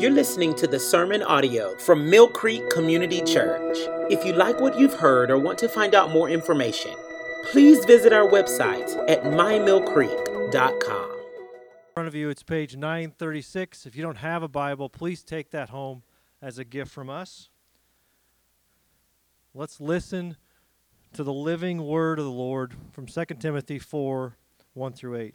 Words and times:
You're 0.00 0.10
listening 0.10 0.54
to 0.54 0.66
the 0.66 0.80
sermon 0.80 1.22
audio 1.22 1.76
from 1.76 2.08
Mill 2.08 2.26
Creek 2.26 2.70
Community 2.70 3.20
Church. 3.20 3.76
If 4.10 4.24
you 4.24 4.32
like 4.32 4.58
what 4.58 4.78
you've 4.78 4.94
heard 4.94 5.30
or 5.30 5.36
want 5.36 5.58
to 5.58 5.68
find 5.68 5.94
out 5.94 6.10
more 6.10 6.30
information, 6.30 6.94
please 7.50 7.84
visit 7.84 8.10
our 8.10 8.26
website 8.26 8.96
at 9.10 9.24
mymillcreek.com. 9.24 11.10
In 11.10 11.92
front 11.92 12.08
of 12.08 12.14
you, 12.14 12.30
it's 12.30 12.42
page 12.42 12.76
936. 12.76 13.84
If 13.84 13.94
you 13.94 14.02
don't 14.02 14.16
have 14.16 14.42
a 14.42 14.48
Bible, 14.48 14.88
please 14.88 15.22
take 15.22 15.50
that 15.50 15.68
home 15.68 16.02
as 16.40 16.58
a 16.58 16.64
gift 16.64 16.90
from 16.90 17.10
us. 17.10 17.50
Let's 19.52 19.82
listen 19.82 20.38
to 21.12 21.22
the 21.22 21.34
living 21.34 21.86
word 21.86 22.18
of 22.18 22.24
the 22.24 22.30
Lord 22.30 22.72
from 22.90 23.04
2 23.04 23.24
Timothy 23.38 23.78
4 23.78 24.38
1 24.72 24.92
through 24.94 25.16
8. 25.16 25.34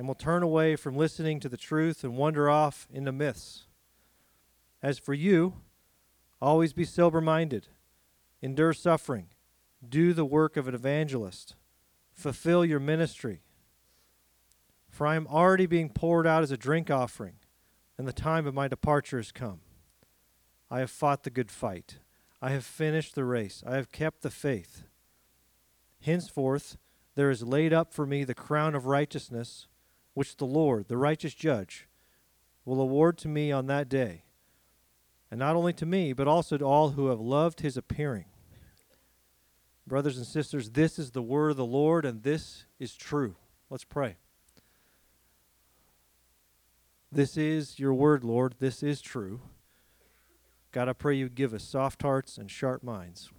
and 0.00 0.08
will 0.08 0.14
turn 0.14 0.42
away 0.42 0.76
from 0.76 0.96
listening 0.96 1.38
to 1.38 1.48
the 1.50 1.58
truth 1.58 2.02
and 2.02 2.16
wander 2.16 2.48
off 2.48 2.88
into 2.90 3.12
myths. 3.12 3.66
As 4.82 4.98
for 4.98 5.12
you, 5.12 5.56
always 6.40 6.72
be 6.72 6.86
sober 6.86 7.20
minded, 7.20 7.68
endure 8.40 8.72
suffering, 8.72 9.26
do 9.86 10.14
the 10.14 10.24
work 10.24 10.56
of 10.56 10.66
an 10.66 10.74
evangelist, 10.74 11.54
fulfill 12.14 12.64
your 12.64 12.80
ministry. 12.80 13.42
For 14.88 15.06
I 15.06 15.16
am 15.16 15.26
already 15.26 15.66
being 15.66 15.90
poured 15.90 16.26
out 16.26 16.42
as 16.42 16.50
a 16.50 16.56
drink 16.56 16.90
offering, 16.90 17.34
and 17.98 18.08
the 18.08 18.12
time 18.14 18.46
of 18.46 18.54
my 18.54 18.68
departure 18.68 19.18
has 19.18 19.30
come. 19.30 19.60
I 20.70 20.78
have 20.78 20.90
fought 20.90 21.24
the 21.24 21.30
good 21.30 21.50
fight. 21.50 21.98
I 22.40 22.52
have 22.52 22.64
finished 22.64 23.14
the 23.14 23.26
race. 23.26 23.62
I 23.66 23.76
have 23.76 23.92
kept 23.92 24.22
the 24.22 24.30
faith. 24.30 24.84
Henceforth, 26.00 26.78
there 27.16 27.28
is 27.28 27.42
laid 27.42 27.74
up 27.74 27.92
for 27.92 28.06
me 28.06 28.24
the 28.24 28.32
crown 28.32 28.74
of 28.74 28.86
righteousness 28.86 29.66
which 30.20 30.36
the 30.36 30.44
Lord, 30.44 30.86
the 30.88 30.98
righteous 30.98 31.32
judge, 31.32 31.88
will 32.66 32.78
award 32.78 33.16
to 33.16 33.26
me 33.26 33.50
on 33.50 33.68
that 33.68 33.88
day, 33.88 34.24
and 35.30 35.40
not 35.40 35.56
only 35.56 35.72
to 35.72 35.86
me, 35.86 36.12
but 36.12 36.28
also 36.28 36.58
to 36.58 36.64
all 36.66 36.90
who 36.90 37.06
have 37.06 37.18
loved 37.18 37.60
his 37.60 37.74
appearing. 37.74 38.26
Brothers 39.86 40.18
and 40.18 40.26
sisters, 40.26 40.72
this 40.72 40.98
is 40.98 41.12
the 41.12 41.22
word 41.22 41.52
of 41.52 41.56
the 41.56 41.64
Lord, 41.64 42.04
and 42.04 42.22
this 42.22 42.66
is 42.78 42.94
true. 42.94 43.36
Let's 43.70 43.84
pray. 43.84 44.18
This 47.10 47.38
is 47.38 47.78
your 47.78 47.94
word, 47.94 48.22
Lord. 48.22 48.56
This 48.58 48.82
is 48.82 49.00
true. 49.00 49.40
God, 50.70 50.86
I 50.86 50.92
pray 50.92 51.14
you 51.14 51.30
give 51.30 51.54
us 51.54 51.64
soft 51.64 52.02
hearts 52.02 52.36
and 52.36 52.50
sharp 52.50 52.82
minds, 52.82 53.30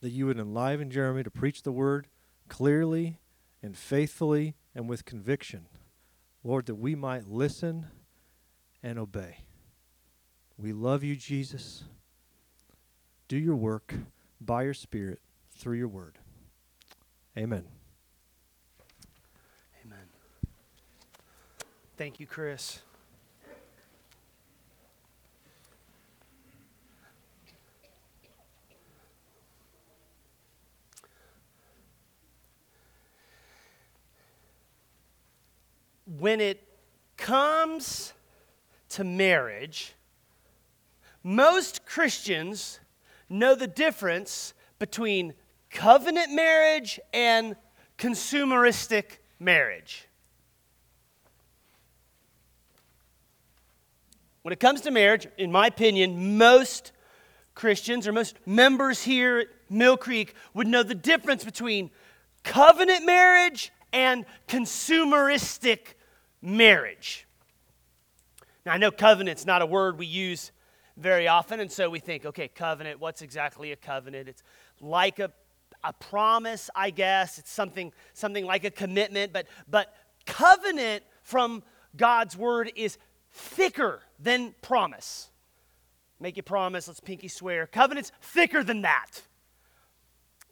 that 0.00 0.10
you 0.10 0.26
would 0.26 0.40
enliven 0.40 0.90
Jeremy 0.90 1.22
to 1.22 1.30
preach 1.30 1.62
the 1.62 1.70
word 1.70 2.08
clearly 2.48 3.20
and 3.62 3.76
faithfully 3.76 4.56
and 4.78 4.88
with 4.88 5.04
conviction, 5.04 5.66
Lord, 6.44 6.66
that 6.66 6.76
we 6.76 6.94
might 6.94 7.26
listen 7.26 7.88
and 8.80 8.96
obey. 8.96 9.38
We 10.56 10.72
love 10.72 11.02
you, 11.02 11.16
Jesus. 11.16 11.82
Do 13.26 13.36
your 13.36 13.56
work 13.56 13.92
by 14.40 14.62
your 14.62 14.74
Spirit 14.74 15.18
through 15.50 15.78
your 15.78 15.88
word. 15.88 16.18
Amen. 17.36 17.64
Amen. 19.84 20.06
Thank 21.96 22.20
you, 22.20 22.28
Chris. 22.28 22.82
When 36.16 36.40
it 36.40 36.66
comes 37.16 38.12
to 38.90 39.04
marriage, 39.04 39.92
most 41.22 41.84
Christians 41.84 42.80
know 43.28 43.54
the 43.54 43.66
difference 43.66 44.54
between 44.78 45.34
covenant 45.70 46.32
marriage 46.32 46.98
and 47.12 47.56
consumeristic 47.98 49.18
marriage. 49.38 50.06
When 54.42 54.52
it 54.52 54.60
comes 54.60 54.80
to 54.82 54.90
marriage, 54.90 55.26
in 55.36 55.52
my 55.52 55.66
opinion, 55.66 56.38
most 56.38 56.92
Christians 57.54 58.06
or 58.06 58.12
most 58.12 58.36
members 58.46 59.02
here 59.02 59.40
at 59.40 59.48
Mill 59.68 59.98
Creek 59.98 60.34
would 60.54 60.66
know 60.66 60.82
the 60.82 60.94
difference 60.94 61.44
between 61.44 61.90
covenant 62.44 63.04
marriage 63.04 63.72
and 63.92 64.24
consumeristic 64.46 65.94
marriage. 66.42 67.26
Now, 68.64 68.72
I 68.72 68.78
know 68.78 68.90
covenant's 68.90 69.46
not 69.46 69.62
a 69.62 69.66
word 69.66 69.98
we 69.98 70.06
use 70.06 70.52
very 70.96 71.28
often, 71.28 71.60
and 71.60 71.70
so 71.70 71.88
we 71.88 72.00
think, 72.00 72.26
okay, 72.26 72.48
covenant, 72.48 73.00
what's 73.00 73.22
exactly 73.22 73.72
a 73.72 73.76
covenant? 73.76 74.28
It's 74.28 74.42
like 74.80 75.18
a, 75.18 75.30
a 75.84 75.92
promise, 75.92 76.68
I 76.74 76.90
guess. 76.90 77.38
It's 77.38 77.50
something, 77.50 77.92
something 78.14 78.44
like 78.44 78.64
a 78.64 78.70
commitment, 78.70 79.32
but, 79.32 79.46
but 79.70 79.94
covenant 80.26 81.04
from 81.22 81.62
God's 81.96 82.36
word 82.36 82.72
is 82.74 82.98
thicker 83.32 84.02
than 84.18 84.54
promise. 84.60 85.30
Make 86.20 86.36
you 86.36 86.42
promise, 86.42 86.88
let's 86.88 87.00
pinky 87.00 87.28
swear. 87.28 87.66
Covenant's 87.66 88.10
thicker 88.20 88.64
than 88.64 88.82
that. 88.82 89.22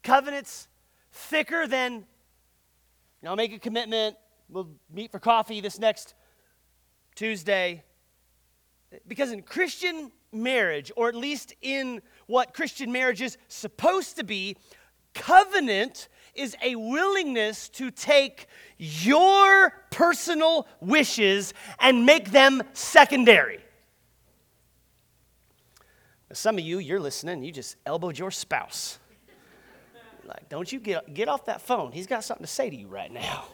Covenant's 0.03 0.69
thicker 1.11 1.67
than, 1.67 1.95
you 1.95 2.05
know, 3.23 3.35
make 3.35 3.53
a 3.53 3.59
commitment, 3.59 4.17
We'll 4.49 4.71
meet 4.93 5.11
for 5.11 5.19
coffee 5.19 5.61
this 5.61 5.79
next 5.79 6.15
Tuesday. 7.15 7.83
Because 9.09 9.33
in 9.33 9.43
Christian 9.43 10.13
marriage, 10.33 10.93
or 10.97 11.09
at 11.09 11.15
least 11.15 11.55
in 11.63 12.01
what 12.27 12.55
Christian 12.55 12.93
marriage 12.93 13.21
is 13.23 13.37
supposed 13.49 14.17
to 14.17 14.25
be, 14.25 14.57
covenant 15.15 16.09
is 16.35 16.55
a 16.63 16.77
willingness 16.77 17.69
to 17.71 17.91
take 17.91 18.47
your 18.79 19.73
personal 19.91 20.69
wishes 20.81 21.55
and 21.81 22.07
make 22.07 22.31
them 22.31 22.63
secondary. 22.75 23.61
Some 26.33 26.59
of 26.59 26.65
you, 26.65 26.79
you're 26.79 27.01
listening, 27.01 27.43
you 27.43 27.53
just 27.53 27.77
elbowed 27.87 28.19
your 28.19 28.31
spouse. 28.31 28.99
like, 30.27 30.49
don't 30.49 30.71
you 30.71 30.81
get, 30.81 31.15
get 31.15 31.29
off 31.29 31.47
that 31.47 31.63
phone. 31.63 31.93
He's 31.93 32.07
got 32.07 32.25
something 32.25 32.45
to 32.45 32.53
say 32.53 32.69
to 32.69 32.77
you 32.77 32.89
right 32.89 33.11
now. 33.11 33.47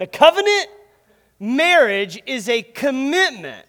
The 0.00 0.06
covenant 0.06 0.68
marriage 1.38 2.22
is 2.24 2.48
a 2.48 2.62
commitment 2.62 3.66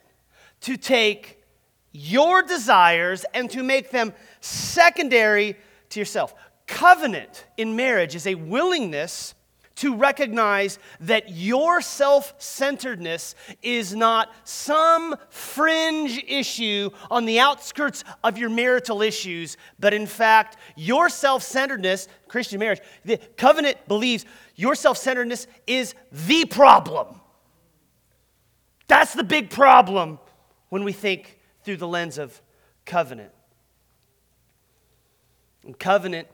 to 0.62 0.78
take 0.78 1.44
your 1.92 2.42
desires 2.42 3.26
and 3.34 3.50
to 3.50 3.62
make 3.62 3.92
them 3.92 4.14
secondary 4.40 5.58
to 5.90 6.00
yourself. 6.00 6.34
Covenant 6.68 7.48
in 7.58 7.76
marriage 7.76 8.16
is 8.16 8.26
a 8.28 8.36
willingness 8.36 9.36
to 9.82 9.96
recognize 9.96 10.78
that 11.00 11.32
your 11.32 11.82
self 11.82 12.36
centeredness 12.38 13.34
is 13.64 13.96
not 13.96 14.32
some 14.44 15.16
fringe 15.32 16.24
issue 16.28 16.92
on 17.10 17.26
the 17.26 17.40
outskirts 17.40 18.04
of 18.24 18.38
your 18.38 18.52
marital 18.52 19.02
issues, 19.02 19.58
but 19.80 19.92
in 19.92 20.06
fact, 20.06 20.58
your 20.76 21.10
self 21.10 21.42
centeredness, 21.42 22.08
Christian 22.28 22.60
marriage, 22.60 22.80
the 23.04 23.18
covenant 23.38 23.76
believes 23.88 24.24
your 24.56 24.76
self 24.76 25.00
centeredness 25.00 25.48
is 25.66 25.96
the 26.12 26.46
problem. 26.46 27.20
That's 28.88 29.16
the 29.16 29.24
big 29.24 29.50
problem 29.50 30.20
when 30.70 30.84
we 30.84 30.94
think 30.94 31.40
through 31.64 31.78
the 31.78 31.88
lens 31.88 32.20
of 32.20 32.40
covenant. 32.86 33.32
And 35.66 35.78
covenant 35.80 36.28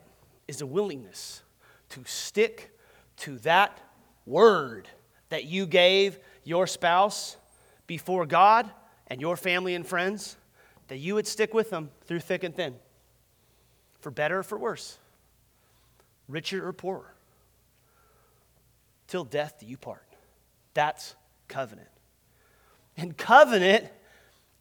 is 0.50 0.60
a 0.60 0.66
willingness 0.66 1.44
to 1.90 2.04
stick 2.04 2.74
to 3.18 3.38
that 3.40 3.80
word 4.26 4.88
that 5.30 5.46
you 5.46 5.66
gave 5.66 6.20
your 6.44 6.68
spouse 6.68 7.38
before 7.88 8.26
God 8.26 8.70
and 9.08 9.22
your 9.22 9.38
family 9.38 9.76
and 9.76 9.86
friends, 9.86 10.38
that 10.88 10.98
you 10.98 11.16
would 11.16 11.28
stick 11.28 11.54
with 11.54 11.70
them 11.70 11.90
through 12.06 12.20
thick 12.20 12.44
and 12.44 12.56
thin, 12.56 12.76
for 14.00 14.12
better 14.12 14.40
or 14.40 14.44
for 14.44 14.58
worse, 14.58 14.98
richer 16.28 16.66
or 16.66 16.74
poorer, 16.74 17.14
till 19.08 19.24
death 19.24 19.60
do 19.60 19.66
you 19.66 19.78
part. 19.78 20.06
That's 20.74 21.16
covenant. 21.48 21.88
And 22.98 23.18
covenant 23.18 23.86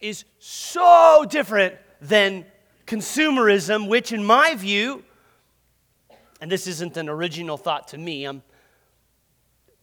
is 0.01 0.25
so 0.39 1.25
different 1.29 1.75
than 2.01 2.45
consumerism, 2.87 3.89
which, 3.89 4.13
in 4.13 4.25
my 4.25 4.55
view, 4.55 5.03
and 6.41 6.51
this 6.51 6.67
isn't 6.67 6.97
an 6.97 7.09
original 7.09 7.57
thought 7.57 7.89
to 7.89 7.99
me, 7.99 8.25
I'm 8.25 8.43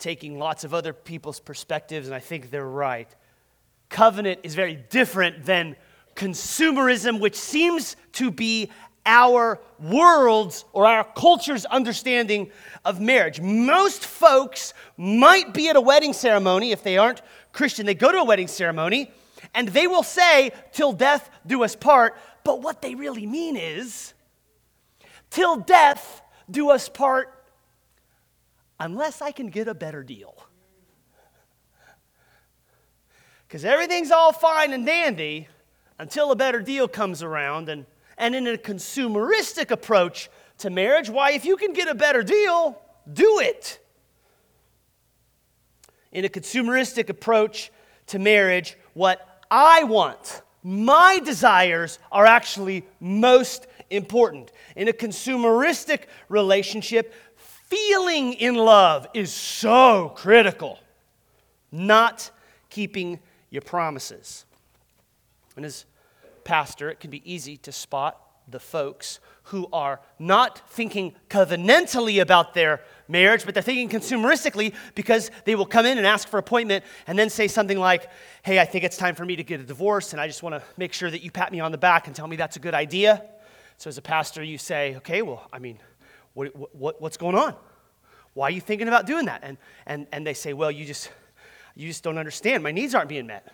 taking 0.04 0.38
lots 0.38 0.66
of 0.66 0.74
other 0.74 0.92
people's 0.92 1.40
perspectives, 1.40 2.08
and 2.08 2.14
I 2.14 2.20
think 2.20 2.52
they're 2.52 2.68
right. 2.68 3.08
Covenant 3.88 4.42
is 4.44 4.54
very 4.54 4.76
different 4.76 5.46
than 5.46 5.78
consumerism, 6.14 7.22
which 7.22 7.36
seems 7.36 7.96
to 8.14 8.30
be 8.30 8.70
our 9.06 9.62
world's 9.80 10.66
or 10.74 10.86
our 10.86 11.06
culture's 11.16 11.66
understanding 11.66 12.52
of 12.84 13.00
marriage. 13.00 13.40
Most 13.40 14.06
folks 14.06 14.74
might 14.98 15.54
be 15.54 15.70
at 15.70 15.78
a 15.78 15.82
wedding 15.82 16.12
ceremony 16.12 16.72
if 16.72 16.84
they 16.84 16.98
aren't 16.98 17.22
Christian. 17.54 17.86
They 17.86 17.96
go 17.96 18.12
to 18.12 18.20
a 18.20 18.26
wedding 18.26 18.50
ceremony 18.50 19.10
and 19.54 19.70
they 19.70 19.88
will 19.88 20.04
say, 20.04 20.52
Till 20.74 20.92
death 20.92 21.30
do 21.48 21.64
us 21.64 21.78
part. 21.78 22.18
But 22.44 22.62
what 22.62 22.82
they 22.82 22.96
really 22.96 23.26
mean 23.26 23.56
is, 23.56 24.14
Till 25.30 25.58
death 25.58 26.22
do 26.52 26.72
us 26.72 26.90
part, 26.90 27.33
unless 28.84 29.22
I 29.22 29.32
can 29.32 29.48
get 29.48 29.70
a 29.70 29.74
better 29.74 30.04
deal. 30.04 30.36
Because 33.48 33.64
everything's 33.64 34.12
all 34.12 34.34
fine 34.34 34.74
and 34.74 34.86
dandy 34.86 35.48
until 36.00 36.32
a 36.32 36.36
better 36.36 36.60
deal 36.60 36.90
comes 36.90 37.24
around. 37.24 37.70
And, 37.70 37.86
and 38.18 38.36
in 38.36 38.46
a 38.46 38.58
consumeristic 38.58 39.72
approach 39.72 40.30
to 40.58 40.70
marriage, 40.70 41.10
why, 41.10 41.32
if 41.32 41.46
you 41.46 41.56
can 41.56 41.72
get 41.72 41.88
a 41.88 41.96
better 41.96 42.24
deal, 42.24 42.78
do 43.12 43.40
it. 43.40 43.80
In 46.12 46.26
a 46.26 46.30
consumeristic 46.30 47.08
approach 47.08 47.72
to 48.08 48.20
marriage, 48.20 48.78
what 48.96 49.46
I 49.50 49.86
want, 49.86 50.42
my 50.62 51.22
desires, 51.24 52.00
are 52.12 52.26
actually 52.26 52.86
most 53.00 53.66
important. 53.90 54.52
In 54.76 54.90
a 54.90 54.94
consumeristic 54.94 56.08
relationship, 56.28 57.14
feeling 57.74 58.34
in 58.34 58.56
love 58.56 59.08
is 59.14 59.34
so 59.34 60.14
critical, 60.16 60.80
not 61.72 62.30
keeping 62.70 63.20
your 63.50 63.62
promises. 63.64 64.46
And 65.56 65.66
as 65.66 65.86
pastor, 66.44 66.90
it 66.90 67.00
can 67.00 67.10
be 67.10 67.22
easy 67.32 67.58
to 67.58 67.72
spot 67.72 68.20
the 68.48 68.60
folks 68.60 69.20
who 69.44 69.68
are 69.74 70.00
not 70.20 70.70
thinking 70.70 71.16
covenantally 71.30 72.22
about 72.22 72.54
their 72.54 72.82
marriage, 73.08 73.46
but 73.46 73.54
they're 73.54 73.64
thinking 73.64 73.90
consumeristically 73.90 74.74
because 74.94 75.32
they 75.46 75.56
will 75.56 75.66
come 75.66 75.86
in 75.86 75.98
and 75.98 76.06
ask 76.06 76.28
for 76.28 76.38
appointment 76.38 76.84
and 77.08 77.18
then 77.18 77.30
say 77.30 77.48
something 77.48 77.80
like, 77.80 78.10
Hey, 78.44 78.60
I 78.60 78.66
think 78.66 78.84
it's 78.84 78.98
time 78.98 79.16
for 79.16 79.26
me 79.26 79.36
to 79.38 79.44
get 79.44 79.60
a 79.60 79.64
divorce, 79.64 80.12
and 80.12 80.22
I 80.22 80.28
just 80.28 80.44
want 80.44 80.56
to 80.56 80.62
make 80.78 80.94
sure 80.94 81.10
that 81.10 81.24
you 81.24 81.32
pat 81.32 81.52
me 81.52 81.60
on 81.60 81.72
the 81.72 81.78
back 81.78 82.08
and 82.08 82.16
tell 82.16 82.28
me 82.28 82.36
that's 82.36 82.58
a 82.58 82.60
good 82.60 82.76
idea. 82.76 83.24
So, 83.78 83.88
as 83.88 83.98
a 83.98 84.02
pastor, 84.02 84.44
you 84.44 84.58
say, 84.58 84.96
Okay, 84.98 85.22
well, 85.22 85.48
I 85.52 85.60
mean, 85.60 85.80
what, 86.34 86.76
what, 86.76 87.02
what's 87.02 87.18
going 87.18 87.36
on? 87.36 87.56
Why 88.34 88.48
are 88.48 88.52
you 88.52 88.62
thinking 88.62 88.88
about 88.88 89.06
doing 89.06 89.26
that? 89.26 89.42
And, 89.44 89.58
and, 89.86 90.08
and 90.12 90.26
they 90.26 90.34
say, 90.34 90.54
Well, 90.54 90.72
you 90.72 90.86
just, 90.86 91.12
you 91.76 91.88
just 91.88 92.04
don't 92.04 92.18
understand. 92.18 92.64
My 92.64 92.72
needs 92.72 92.96
aren't 92.96 93.10
being 93.10 93.28
met. 93.28 93.52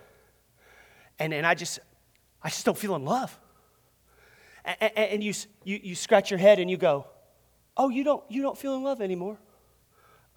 And, 1.20 1.34
and 1.34 1.46
I 1.46 1.54
just, 1.54 1.80
I 2.42 2.50
just 2.50 2.66
don't 2.66 2.78
feel 2.78 2.96
in 2.96 3.06
love. 3.06 3.38
And, 4.64 4.92
and 4.98 5.24
you, 5.24 5.34
you, 5.64 5.80
you 5.84 5.96
scratch 5.96 6.32
your 6.32 6.40
head 6.40 6.60
and 6.60 6.70
you 6.70 6.78
go, 6.78 7.08
Oh, 7.76 7.90
you 7.90 8.04
don't, 8.04 8.24
you 8.30 8.42
don't 8.42 8.58
feel 8.58 8.76
in 8.76 8.84
love 8.84 9.02
anymore. 9.02 9.38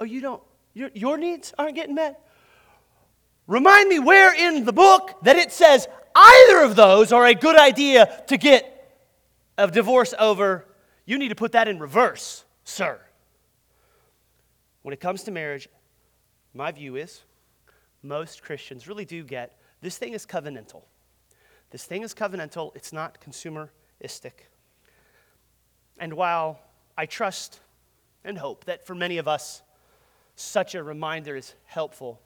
Oh, 0.01 0.05
you 0.05 0.21
don't, 0.21 0.43
your, 0.75 0.91
your 0.95 1.19
needs 1.19 1.53
aren't 1.59 1.75
getting 1.75 1.95
met. 1.95 2.21
Remind 3.47 3.89
me 3.89 3.99
where 3.99 4.35
in 4.35 4.65
the 4.65 4.73
book 4.73 5.13
that 5.23 5.37
it 5.37 5.53
says 5.53 5.87
either 6.15 6.63
of 6.63 6.77
those 6.77 7.13
are 7.13 7.27
a 7.27 7.35
good 7.35 7.57
idea 7.57 8.23
to 8.29 8.37
get 8.37 8.69
a 9.59 9.69
divorce 9.69 10.15
over. 10.19 10.67
You 11.05 11.19
need 11.19 11.29
to 11.29 11.35
put 11.35 11.53
that 11.53 11.69
in 11.69 11.79
reverse, 11.79 12.45
sir. 12.65 13.01
When 14.83 14.93
it 14.93 15.01
comes 15.01 15.25
to 15.25 15.31
marriage, 15.31 15.69
my 16.55 16.71
view 16.73 16.97
is 16.97 17.23
most 18.03 18.43
Christians 18.43 18.89
really 18.89 19.05
do 19.05 19.23
get 19.23 19.59
this 19.81 19.99
thing 19.99 20.13
is 20.13 20.27
covenantal. 20.27 20.83
This 21.71 21.85
thing 21.85 22.03
is 22.03 22.15
covenantal, 22.15 22.75
it's 22.77 22.93
not 22.93 23.19
consumeristic. 23.21 24.33
And 25.99 26.15
while 26.15 26.61
I 26.97 27.07
trust 27.07 27.61
and 28.25 28.39
hope 28.39 28.65
that 28.67 28.87
for 28.87 28.95
many 28.95 29.19
of 29.19 29.27
us, 29.27 29.63
such 30.37 30.75
a 30.75 30.83
reminder 30.83 31.37
is 31.37 31.55
helpful, 31.65 32.21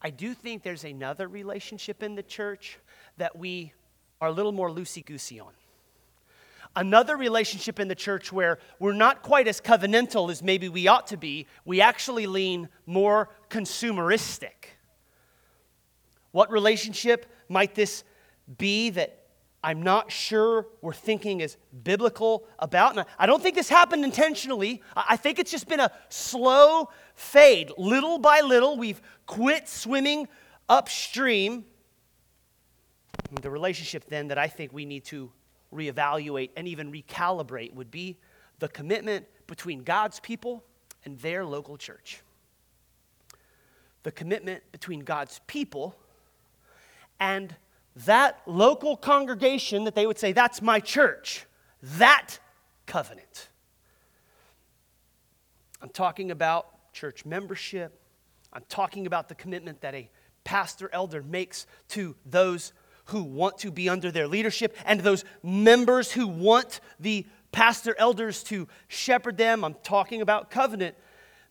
I 0.00 0.10
do 0.10 0.34
think 0.34 0.62
there's 0.62 0.84
another 0.84 1.28
relationship 1.28 2.02
in 2.02 2.14
the 2.14 2.22
church 2.22 2.78
that 3.16 3.36
we 3.36 3.72
are 4.20 4.28
a 4.28 4.32
little 4.32 4.52
more 4.52 4.70
loosey 4.70 5.04
goosey 5.04 5.40
on. 5.40 5.52
Another 6.74 7.16
relationship 7.16 7.78
in 7.78 7.88
the 7.88 7.94
church 7.94 8.32
where 8.32 8.58
we're 8.78 8.94
not 8.94 9.22
quite 9.22 9.46
as 9.46 9.60
covenantal 9.60 10.30
as 10.30 10.42
maybe 10.42 10.68
we 10.68 10.88
ought 10.88 11.06
to 11.08 11.16
be, 11.16 11.46
we 11.64 11.80
actually 11.80 12.26
lean 12.26 12.68
more 12.86 13.28
consumeristic. 13.50 14.72
What 16.30 16.50
relationship 16.50 17.26
might 17.48 17.74
this 17.74 18.04
be 18.56 18.90
that 18.90 19.18
I'm 19.64 19.82
not 19.82 20.10
sure 20.10 20.66
we're 20.80 20.92
thinking 20.92 21.40
is 21.40 21.56
biblical 21.84 22.44
about. 22.58 22.96
And 22.96 23.06
I 23.18 23.26
don't 23.26 23.42
think 23.42 23.54
this 23.54 23.68
happened 23.68 24.04
intentionally. 24.04 24.82
I 24.96 25.16
think 25.16 25.38
it's 25.38 25.50
just 25.50 25.68
been 25.68 25.78
a 25.78 25.92
slow 26.08 26.88
fade. 27.14 27.70
Little 27.78 28.18
by 28.18 28.40
little, 28.40 28.76
we've 28.76 29.00
quit 29.26 29.68
swimming 29.68 30.26
upstream. 30.68 31.64
The 33.40 33.50
relationship 33.50 34.06
then 34.06 34.28
that 34.28 34.38
I 34.38 34.48
think 34.48 34.72
we 34.72 34.84
need 34.84 35.04
to 35.06 35.30
reevaluate 35.72 36.50
and 36.56 36.68
even 36.68 36.92
recalibrate 36.92 37.74
would 37.74 37.90
be 37.90 38.16
the 38.58 38.68
commitment 38.68 39.26
between 39.46 39.82
God's 39.82 40.20
people 40.20 40.62
and 41.04 41.18
their 41.18 41.44
local 41.44 41.76
church. 41.76 42.20
The 44.02 44.12
commitment 44.12 44.62
between 44.72 45.00
God's 45.00 45.40
people 45.46 45.96
and 47.20 47.54
that 47.94 48.40
local 48.46 48.96
congregation 48.96 49.84
that 49.84 49.94
they 49.94 50.06
would 50.06 50.18
say, 50.18 50.32
That's 50.32 50.62
my 50.62 50.80
church, 50.80 51.46
that 51.82 52.38
covenant. 52.86 53.48
I'm 55.80 55.90
talking 55.90 56.30
about 56.30 56.92
church 56.92 57.24
membership. 57.24 57.98
I'm 58.52 58.64
talking 58.68 59.06
about 59.06 59.28
the 59.28 59.34
commitment 59.34 59.80
that 59.80 59.94
a 59.94 60.10
pastor 60.44 60.90
elder 60.92 61.22
makes 61.22 61.66
to 61.88 62.14
those 62.24 62.72
who 63.06 63.24
want 63.24 63.58
to 63.58 63.70
be 63.70 63.88
under 63.88 64.10
their 64.10 64.28
leadership 64.28 64.76
and 64.84 65.00
those 65.00 65.24
members 65.42 66.12
who 66.12 66.26
want 66.26 66.80
the 67.00 67.26
pastor 67.50 67.94
elders 67.98 68.42
to 68.44 68.66
shepherd 68.88 69.36
them. 69.36 69.64
I'm 69.64 69.74
talking 69.82 70.22
about 70.22 70.50
covenant 70.50 70.96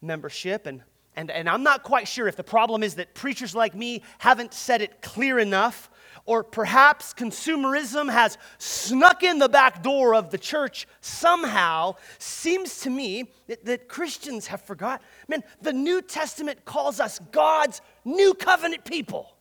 membership. 0.01 0.65
And, 0.65 0.83
and, 1.15 1.29
and 1.29 1.47
I'm 1.47 1.63
not 1.63 1.83
quite 1.83 2.07
sure 2.07 2.27
if 2.27 2.35
the 2.35 2.43
problem 2.43 2.83
is 2.83 2.95
that 2.95 3.13
preachers 3.13 3.55
like 3.55 3.75
me 3.75 4.01
haven't 4.17 4.53
said 4.53 4.81
it 4.81 5.01
clear 5.01 5.39
enough 5.39 5.89
or 6.25 6.43
perhaps 6.43 7.13
consumerism 7.13 8.11
has 8.11 8.37
snuck 8.57 9.23
in 9.23 9.39
the 9.39 9.49
back 9.49 9.81
door 9.81 10.13
of 10.13 10.29
the 10.29 10.37
church 10.37 10.87
somehow, 11.01 11.95
seems 12.19 12.81
to 12.81 12.89
me 12.89 13.31
that, 13.47 13.65
that 13.65 13.87
Christians 13.87 14.47
have 14.47 14.61
forgot. 14.61 15.01
Man, 15.27 15.43
the 15.61 15.73
New 15.73 16.01
Testament 16.01 16.63
calls 16.65 16.99
us 16.99 17.19
God's 17.31 17.81
new 18.05 18.33
covenant 18.33 18.85
people. 18.85 19.35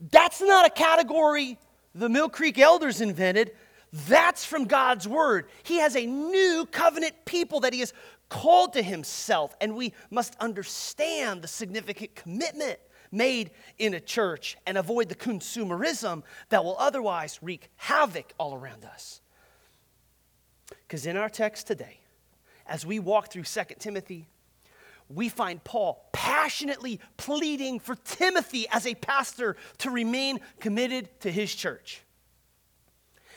That's 0.00 0.40
not 0.40 0.66
a 0.66 0.70
category 0.70 1.58
the 1.94 2.08
Mill 2.08 2.28
Creek 2.28 2.58
elders 2.58 3.00
invented. 3.00 3.52
That's 3.92 4.44
from 4.44 4.64
God's 4.64 5.08
word. 5.08 5.48
He 5.62 5.78
has 5.78 5.96
a 5.96 6.06
new 6.06 6.66
covenant 6.70 7.24
people 7.24 7.60
that 7.60 7.72
He 7.72 7.80
has 7.80 7.92
called 8.28 8.74
to 8.74 8.82
Himself, 8.82 9.54
and 9.60 9.74
we 9.74 9.92
must 10.10 10.36
understand 10.38 11.42
the 11.42 11.48
significant 11.48 12.14
commitment 12.14 12.78
made 13.10 13.50
in 13.78 13.94
a 13.94 14.00
church 14.00 14.56
and 14.66 14.78
avoid 14.78 15.08
the 15.08 15.16
consumerism 15.16 16.22
that 16.50 16.64
will 16.64 16.76
otherwise 16.78 17.40
wreak 17.42 17.68
havoc 17.76 18.32
all 18.38 18.54
around 18.54 18.84
us. 18.84 19.20
Because 20.86 21.06
in 21.06 21.16
our 21.16 21.28
text 21.28 21.66
today, 21.66 21.98
as 22.66 22.86
we 22.86 23.00
walk 23.00 23.32
through 23.32 23.42
2 23.42 23.62
Timothy, 23.80 24.28
we 25.10 25.28
find 25.28 25.62
Paul 25.64 26.08
passionately 26.12 27.00
pleading 27.16 27.80
for 27.80 27.96
Timothy 27.96 28.66
as 28.70 28.86
a 28.86 28.94
pastor 28.94 29.56
to 29.78 29.90
remain 29.90 30.40
committed 30.60 31.08
to 31.20 31.30
his 31.30 31.54
church. 31.54 32.02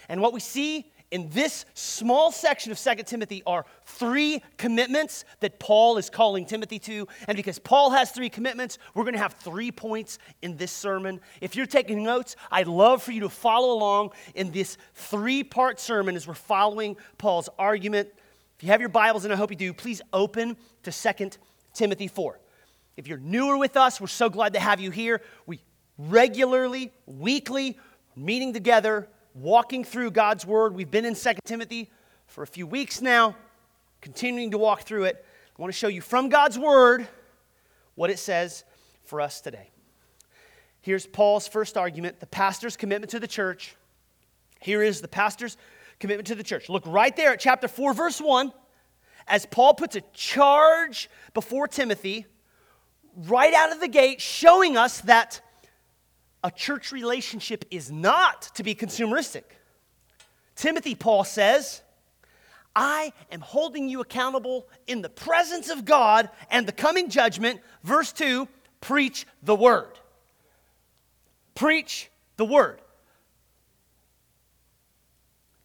And 0.08 0.22
what 0.22 0.34
we 0.34 0.40
see 0.40 0.92
in 1.14 1.30
this 1.30 1.66
small 1.76 2.32
section 2.32 2.72
of 2.72 2.80
2 2.80 3.04
Timothy 3.04 3.44
are 3.46 3.66
three 3.86 4.42
commitments 4.58 5.26
that 5.42 5.60
Paul 5.60 5.98
is 5.98 6.10
calling 6.10 6.44
Timothy 6.44 6.80
to. 6.80 7.08
And 7.28 7.36
because 7.36 7.60
Paul 7.60 7.92
has 7.92 8.10
three 8.12 8.30
commitments, 8.30 8.80
we're 8.96 9.04
going 9.04 9.14
to 9.14 9.20
have 9.20 9.34
three 9.34 9.72
points 9.72 10.18
in 10.42 10.58
this 10.58 10.72
sermon. 10.72 11.22
If 11.40 11.56
you're 11.56 11.68
taking 11.68 12.04
notes, 12.04 12.36
I'd 12.52 12.68
love 12.68 13.04
for 13.04 13.12
you 13.12 13.22
to 13.22 13.30
follow 13.30 13.74
along 13.74 14.12
in 14.34 14.52
this 14.52 14.78
three 14.96 15.44
part 15.44 15.80
sermon 15.80 16.16
as 16.16 16.28
we're 16.28 16.34
following 16.34 16.98
Paul's 17.20 17.50
argument. 17.60 18.10
If 18.58 18.64
you 18.64 18.70
have 18.70 18.80
your 18.82 18.90
Bibles, 18.90 19.24
and 19.24 19.32
I 19.32 19.38
hope 19.38 19.52
you 19.52 19.58
do, 19.58 19.72
please 19.72 20.02
open 20.14 20.58
to 20.82 20.92
2 20.92 21.30
Timothy 21.74 22.08
4. 22.08 22.40
If 22.96 23.08
you're 23.08 23.18
newer 23.18 23.58
with 23.58 23.76
us, 23.76 24.00
we're 24.00 24.08
so 24.08 24.30
glad 24.30 24.54
to 24.54 24.60
have 24.60 24.80
you 24.80 24.92
here. 24.92 25.22
We 25.46 25.62
regularly, 25.98 26.92
weekly, 27.06 27.78
meeting 28.16 28.54
together, 28.54 29.08
walking 29.34 29.84
through 29.84 30.12
God's 30.12 30.46
Word. 30.46 30.76
We've 30.76 30.90
been 30.90 31.06
in 31.06 31.16
2 31.16 31.34
Timothy 31.46 31.92
for 32.28 32.44
a 32.44 32.48
few 32.48 32.68
weeks 32.68 33.02
now, 33.02 33.36
continuing 34.02 34.52
to 34.52 34.58
walk 34.58 34.84
through 34.84 35.06
it. 35.06 35.26
I 35.58 35.62
want 35.62 35.74
to 35.74 35.78
show 35.78 35.88
you 35.88 36.02
from 36.02 36.30
God's 36.30 36.58
Word 36.58 37.08
what 37.96 38.10
it 38.10 38.20
says 38.20 38.64
for 39.04 39.22
us 39.22 39.42
today. 39.42 39.70
Here's 40.82 41.06
Paul's 41.06 41.48
first 41.48 41.78
argument 41.78 42.20
the 42.20 42.26
pastor's 42.26 42.76
commitment 42.76 43.12
to 43.12 43.20
the 43.20 43.28
church. 43.28 43.76
Here 44.60 44.82
is 44.82 45.02
the 45.02 45.08
pastor's 45.08 45.58
commitment 46.00 46.28
to 46.28 46.36
the 46.36 46.44
church. 46.44 46.70
Look 46.70 46.84
right 46.86 47.16
there 47.16 47.34
at 47.34 47.40
chapter 47.40 47.68
4, 47.68 47.94
verse 47.94 48.20
1, 48.20 48.52
as 49.28 49.46
Paul 49.46 49.74
puts 49.74 49.96
a 49.96 50.02
charge 50.14 51.10
before 51.34 51.68
Timothy, 51.68 52.26
right 53.16 53.54
out 53.54 53.72
of 53.72 53.80
the 53.80 53.88
gate, 53.88 54.22
showing 54.22 54.78
us 54.78 55.02
that 55.02 55.42
a 56.44 56.52
church 56.52 56.92
relationship 56.92 57.66
is 57.72 57.92
not 57.92 58.42
to 58.56 58.64
be 58.64 58.76
consumeristic. 58.76 59.44
Timothy, 60.56 60.96
Paul 60.96 61.24
says, 61.24 61.82
I 62.76 63.14
am 63.32 63.42
holding 63.42 63.88
you 63.88 64.02
accountable 64.02 64.68
in 64.88 65.02
the 65.02 65.10
presence 65.10 65.70
of 65.70 65.86
God 65.86 66.30
and 66.50 66.68
the 66.68 66.72
coming 66.72 67.10
judgment. 67.10 67.62
Verse 67.84 68.12
2 68.12 68.48
preach 68.82 69.26
the 69.42 69.56
word. 69.56 70.00
Preach 71.56 72.10
the 72.36 72.46
word. 72.46 72.82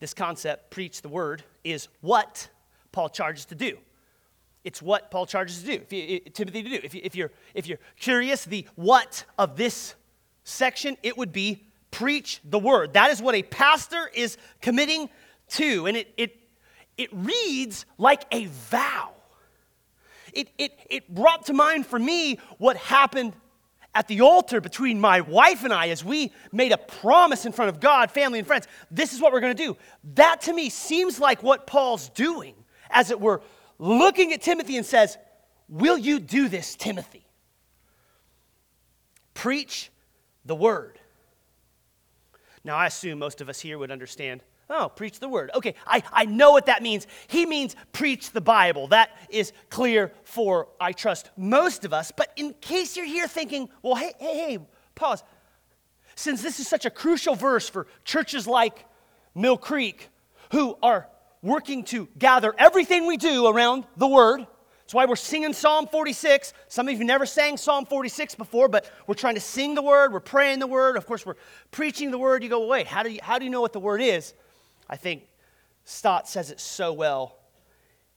This 0.00 0.14
concept, 0.14 0.70
preach 0.70 1.02
the 1.02 1.08
word, 1.08 1.42
is 1.64 1.88
what 2.00 2.48
Paul 2.92 3.08
charges 3.08 3.44
to 3.46 3.54
do. 3.54 3.78
It's 4.64 4.82
what 4.82 5.10
Paul 5.10 5.26
charges 5.26 5.60
to 5.60 5.66
do, 5.66 5.72
if 5.74 5.92
you, 5.92 6.20
Timothy 6.20 6.62
to 6.62 6.68
do. 6.68 6.80
If, 6.82 6.94
you, 6.94 7.00
if, 7.04 7.14
you're, 7.14 7.30
if 7.54 7.66
you're 7.66 7.78
curious, 7.98 8.44
the 8.44 8.66
what 8.74 9.24
of 9.38 9.56
this 9.56 9.94
section, 10.44 10.96
it 11.02 11.16
would 11.16 11.32
be 11.32 11.64
preach 11.90 12.40
the 12.44 12.58
word. 12.58 12.92
That 12.94 13.10
is 13.10 13.22
what 13.22 13.34
a 13.34 13.42
pastor 13.42 14.10
is 14.12 14.36
committing 14.60 15.08
to. 15.50 15.86
And 15.86 15.96
it, 15.96 16.12
it, 16.16 16.36
it 16.96 17.08
reads 17.12 17.86
like 17.96 18.24
a 18.32 18.46
vow. 18.46 19.12
It, 20.32 20.50
it, 20.58 20.78
it 20.90 21.14
brought 21.14 21.46
to 21.46 21.52
mind 21.52 21.86
for 21.86 21.98
me 21.98 22.38
what 22.58 22.76
happened 22.76 23.32
at 23.94 24.06
the 24.06 24.20
altar 24.20 24.60
between 24.60 25.00
my 25.00 25.22
wife 25.22 25.64
and 25.64 25.72
I 25.72 25.88
as 25.88 26.04
we 26.04 26.30
made 26.52 26.72
a 26.72 26.78
promise 26.78 27.46
in 27.46 27.52
front 27.52 27.70
of 27.70 27.80
God, 27.80 28.10
family, 28.10 28.38
and 28.38 28.46
friends. 28.46 28.68
This 28.90 29.12
is 29.12 29.20
what 29.20 29.32
we're 29.32 29.40
going 29.40 29.56
to 29.56 29.62
do. 29.62 29.76
That 30.14 30.42
to 30.42 30.52
me 30.52 30.68
seems 30.68 31.18
like 31.18 31.42
what 31.42 31.66
Paul's 31.66 32.10
doing, 32.10 32.54
as 32.90 33.10
it 33.10 33.20
were, 33.20 33.42
looking 33.78 34.32
at 34.32 34.42
Timothy 34.42 34.76
and 34.76 34.86
says, 34.86 35.18
Will 35.68 35.98
you 35.98 36.18
do 36.18 36.48
this, 36.48 36.76
Timothy? 36.76 37.26
Preach 39.34 39.90
the 40.44 40.54
word. 40.54 40.98
Now, 42.64 42.76
I 42.76 42.86
assume 42.86 43.18
most 43.18 43.40
of 43.40 43.48
us 43.48 43.60
here 43.60 43.78
would 43.78 43.90
understand 43.90 44.42
Oh, 44.70 44.90
preach 44.94 45.18
the 45.18 45.28
word. 45.28 45.50
Okay, 45.54 45.74
I, 45.86 46.02
I 46.12 46.24
know 46.26 46.52
what 46.52 46.66
that 46.66 46.82
means. 46.82 47.06
He 47.26 47.46
means 47.46 47.74
preach 47.92 48.32
the 48.32 48.40
Bible. 48.40 48.88
That 48.88 49.10
is 49.30 49.52
clear 49.70 50.12
for, 50.24 50.68
I 50.78 50.92
trust, 50.92 51.30
most 51.38 51.86
of 51.86 51.94
us. 51.94 52.12
But 52.14 52.32
in 52.36 52.52
case 52.60 52.94
you're 52.96 53.06
here 53.06 53.26
thinking, 53.26 53.70
well, 53.82 53.94
hey, 53.94 54.12
hey, 54.18 54.34
hey, 54.36 54.58
pause. 54.94 55.22
Since 56.16 56.42
this 56.42 56.60
is 56.60 56.68
such 56.68 56.84
a 56.84 56.90
crucial 56.90 57.34
verse 57.34 57.68
for 57.68 57.86
churches 58.04 58.46
like 58.46 58.84
Mill 59.34 59.56
Creek, 59.56 60.10
who 60.52 60.76
are 60.82 61.08
working 61.42 61.84
to 61.84 62.08
gather 62.18 62.54
everything 62.58 63.06
we 63.06 63.16
do 63.16 63.46
around 63.46 63.84
the 63.96 64.08
word, 64.08 64.46
that's 64.88 64.94
why 64.94 65.04
we're 65.04 65.16
singing 65.16 65.52
Psalm 65.52 65.86
46. 65.86 66.54
Some 66.68 66.88
of 66.88 66.98
you 66.98 67.04
never 67.04 67.26
sang 67.26 67.58
Psalm 67.58 67.84
46 67.84 68.36
before, 68.36 68.68
but 68.68 68.90
we're 69.06 69.14
trying 69.14 69.34
to 69.34 69.40
sing 69.40 69.74
the 69.74 69.82
word, 69.82 70.14
we're 70.14 70.20
praying 70.20 70.60
the 70.60 70.66
word. 70.66 70.96
Of 70.96 71.04
course, 71.04 71.26
we're 71.26 71.36
preaching 71.70 72.10
the 72.10 72.16
word. 72.16 72.42
You 72.42 72.48
go, 72.48 72.66
wait, 72.66 72.86
how 72.86 73.02
do 73.02 73.10
you, 73.10 73.18
how 73.22 73.38
do 73.38 73.44
you 73.44 73.50
know 73.50 73.60
what 73.60 73.74
the 73.74 73.80
word 73.80 74.00
is? 74.00 74.32
I 74.88 74.96
think 74.96 75.24
Stott 75.84 76.26
says 76.26 76.50
it 76.50 76.58
so 76.58 76.94
well. 76.94 77.36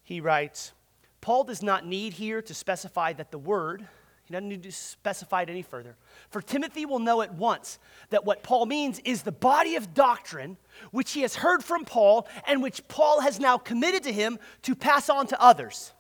He 0.04 0.22
writes 0.22 0.72
Paul 1.20 1.44
does 1.44 1.62
not 1.62 1.86
need 1.86 2.13
here 2.13 2.42
to 2.42 2.54
specify 2.54 3.12
that 3.13 3.32
the 3.32 3.38
word, 3.38 3.86
he 4.32 4.34
doesn't 4.34 4.48
need 4.48 4.64
to 4.64 4.72
specify 4.72 5.42
it 5.42 5.50
any 5.50 5.62
further. 5.62 5.98
For 6.30 6.42
Timothy 6.42 6.86
will 6.86 7.00
know 7.00 7.22
at 7.22 7.34
once 7.34 7.80
that 8.12 8.24
what 8.24 8.44
Paul 8.44 8.66
means 8.66 9.00
is 9.00 9.24
the 9.24 9.32
body 9.32 9.76
of 9.76 9.94
doctrine 9.94 10.58
which 10.92 11.12
he 11.12 11.22
has 11.24 11.36
heard 11.36 11.64
from 11.64 11.84
Paul 11.84 12.28
and 12.48 12.64
which 12.64 12.88
Paul 12.88 13.20
has 13.22 13.40
now 13.40 13.58
committed 13.58 14.04
to 14.04 14.14
him 14.14 14.40
to 14.62 14.74
pass 14.74 15.10
on 15.10 15.28
to 15.28 15.42
others. 15.42 15.92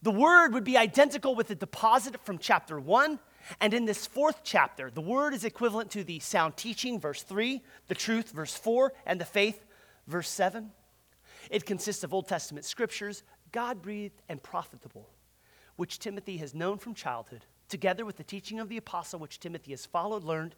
The 0.00 0.10
word 0.10 0.54
would 0.54 0.64
be 0.64 0.78
identical 0.78 1.34
with 1.34 1.48
the 1.48 1.54
deposit 1.54 2.16
from 2.24 2.38
chapter 2.38 2.80
1 2.80 3.18
and 3.60 3.74
in 3.74 3.84
this 3.84 4.06
fourth 4.06 4.40
chapter, 4.44 4.90
the 4.90 5.00
word 5.00 5.34
is 5.34 5.44
equivalent 5.44 5.90
to 5.92 6.04
the 6.04 6.20
sound 6.20 6.56
teaching, 6.56 7.00
verse 7.00 7.22
3, 7.22 7.62
the 7.88 7.94
truth, 7.94 8.30
verse 8.30 8.54
4, 8.54 8.92
and 9.06 9.20
the 9.20 9.24
faith, 9.24 9.64
verse 10.06 10.28
7. 10.28 10.70
It 11.50 11.66
consists 11.66 12.04
of 12.04 12.14
Old 12.14 12.28
Testament 12.28 12.64
scriptures, 12.64 13.22
God 13.52 13.82
breathed 13.82 14.22
and 14.28 14.42
profitable, 14.42 15.08
which 15.80 15.98
Timothy 15.98 16.36
has 16.36 16.54
known 16.54 16.76
from 16.76 16.92
childhood, 16.92 17.46
together 17.70 18.04
with 18.04 18.18
the 18.18 18.22
teaching 18.22 18.60
of 18.60 18.68
the 18.68 18.76
apostle, 18.76 19.18
which 19.18 19.40
Timothy 19.40 19.70
has 19.70 19.86
followed, 19.86 20.24
learned, 20.24 20.54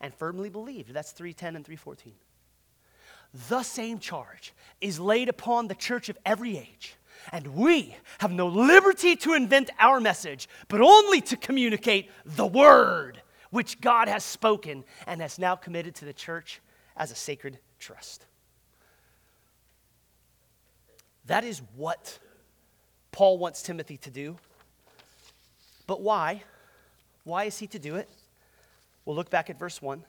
and 0.00 0.12
firmly 0.12 0.48
believed. 0.48 0.92
That's 0.92 1.12
310 1.12 1.54
and 1.54 1.64
314. 1.64 2.12
The 3.48 3.62
same 3.62 4.00
charge 4.00 4.52
is 4.80 4.98
laid 4.98 5.28
upon 5.28 5.68
the 5.68 5.76
church 5.76 6.08
of 6.08 6.18
every 6.26 6.58
age 6.58 6.96
and 7.30 7.54
we 7.54 7.94
have 8.18 8.32
no 8.32 8.48
liberty 8.48 9.14
to 9.14 9.34
invent 9.34 9.70
our 9.78 10.00
message, 10.00 10.48
but 10.66 10.80
only 10.80 11.20
to 11.20 11.36
communicate 11.36 12.10
the 12.24 12.44
word 12.44 13.22
which 13.50 13.80
God 13.80 14.08
has 14.08 14.24
spoken 14.24 14.82
and 15.06 15.20
has 15.20 15.38
now 15.38 15.54
committed 15.54 15.94
to 15.94 16.04
the 16.04 16.12
church 16.12 16.60
as 16.96 17.12
a 17.12 17.14
sacred 17.14 17.60
trust. 17.78 18.26
That 21.26 21.44
is 21.44 21.62
what 21.76 22.18
Paul 23.12 23.38
wants 23.38 23.62
Timothy 23.62 23.98
to 23.98 24.10
do. 24.10 24.36
But 25.86 26.00
why? 26.00 26.42
Why 27.24 27.44
is 27.44 27.58
he 27.58 27.66
to 27.68 27.78
do 27.78 27.96
it? 27.96 28.08
We'll 29.04 29.16
look 29.16 29.30
back 29.30 29.50
at 29.50 29.58
verse 29.58 29.80
1. 29.82 30.04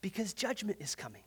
Because 0.00 0.32
judgment 0.32 0.78
is 0.80 0.94
coming 0.94 1.22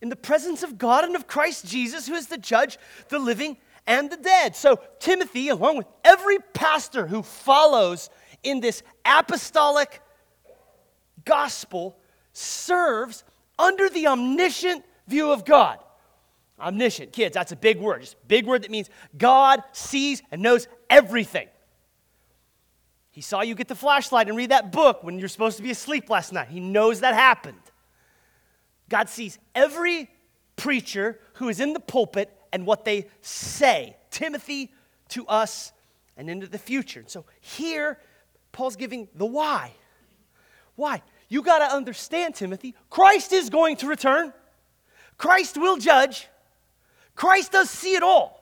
in 0.00 0.08
the 0.08 0.16
presence 0.16 0.62
of 0.62 0.78
God 0.78 1.04
and 1.04 1.14
of 1.14 1.26
Christ 1.26 1.66
Jesus, 1.66 2.06
who 2.06 2.14
is 2.14 2.26
the 2.26 2.38
judge, 2.38 2.78
the 3.08 3.18
living 3.18 3.56
and 3.86 4.10
the 4.10 4.16
dead. 4.16 4.56
So, 4.56 4.80
Timothy, 4.98 5.48
along 5.48 5.76
with 5.76 5.86
every 6.04 6.38
pastor 6.54 7.06
who 7.06 7.22
follows 7.22 8.08
in 8.42 8.60
this 8.60 8.82
apostolic 9.04 10.00
gospel, 11.24 11.98
serves 12.32 13.24
under 13.58 13.88
the 13.88 14.06
omniscient 14.06 14.84
view 15.06 15.32
of 15.32 15.44
God. 15.44 15.78
Omniscient, 16.60 17.12
kids, 17.12 17.34
that's 17.34 17.52
a 17.52 17.56
big 17.56 17.78
word. 17.80 18.02
Just 18.02 18.16
big 18.28 18.46
word 18.46 18.62
that 18.62 18.70
means 18.70 18.90
God 19.16 19.62
sees 19.72 20.22
and 20.30 20.42
knows 20.42 20.68
everything. 20.88 21.48
He 23.10 23.20
saw 23.20 23.42
you 23.42 23.54
get 23.54 23.68
the 23.68 23.74
flashlight 23.74 24.28
and 24.28 24.36
read 24.36 24.50
that 24.50 24.70
book 24.70 25.02
when 25.02 25.18
you're 25.18 25.28
supposed 25.28 25.56
to 25.56 25.62
be 25.62 25.70
asleep 25.70 26.08
last 26.08 26.32
night. 26.32 26.48
He 26.48 26.60
knows 26.60 27.00
that 27.00 27.14
happened. 27.14 27.60
God 28.88 29.08
sees 29.08 29.38
every 29.54 30.10
preacher 30.56 31.18
who 31.34 31.48
is 31.48 31.60
in 31.60 31.72
the 31.72 31.80
pulpit 31.80 32.36
and 32.52 32.66
what 32.66 32.84
they 32.84 33.08
say. 33.20 33.96
Timothy 34.10 34.72
to 35.10 35.26
us 35.26 35.72
and 36.16 36.28
into 36.28 36.46
the 36.46 36.58
future. 36.58 37.04
so 37.06 37.24
here, 37.40 37.98
Paul's 38.52 38.76
giving 38.76 39.08
the 39.14 39.26
why. 39.26 39.72
Why? 40.76 41.02
You 41.28 41.42
got 41.42 41.58
to 41.58 41.74
understand, 41.74 42.34
Timothy, 42.34 42.74
Christ 42.90 43.32
is 43.32 43.50
going 43.50 43.76
to 43.76 43.86
return. 43.86 44.32
Christ 45.16 45.56
will 45.56 45.76
judge. 45.76 46.26
Christ 47.14 47.52
does 47.52 47.70
see 47.70 47.94
it 47.94 48.02
all. 48.02 48.36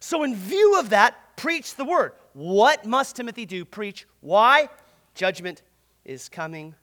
So, 0.00 0.22
in 0.22 0.34
view 0.34 0.78
of 0.78 0.90
that, 0.90 1.36
preach 1.36 1.74
the 1.74 1.84
word. 1.84 2.12
What 2.32 2.84
must 2.84 3.16
Timothy 3.16 3.46
do? 3.46 3.64
Preach. 3.64 4.06
Why? 4.20 4.68
Judgment 5.14 5.62
is 6.04 6.28
coming. 6.28 6.74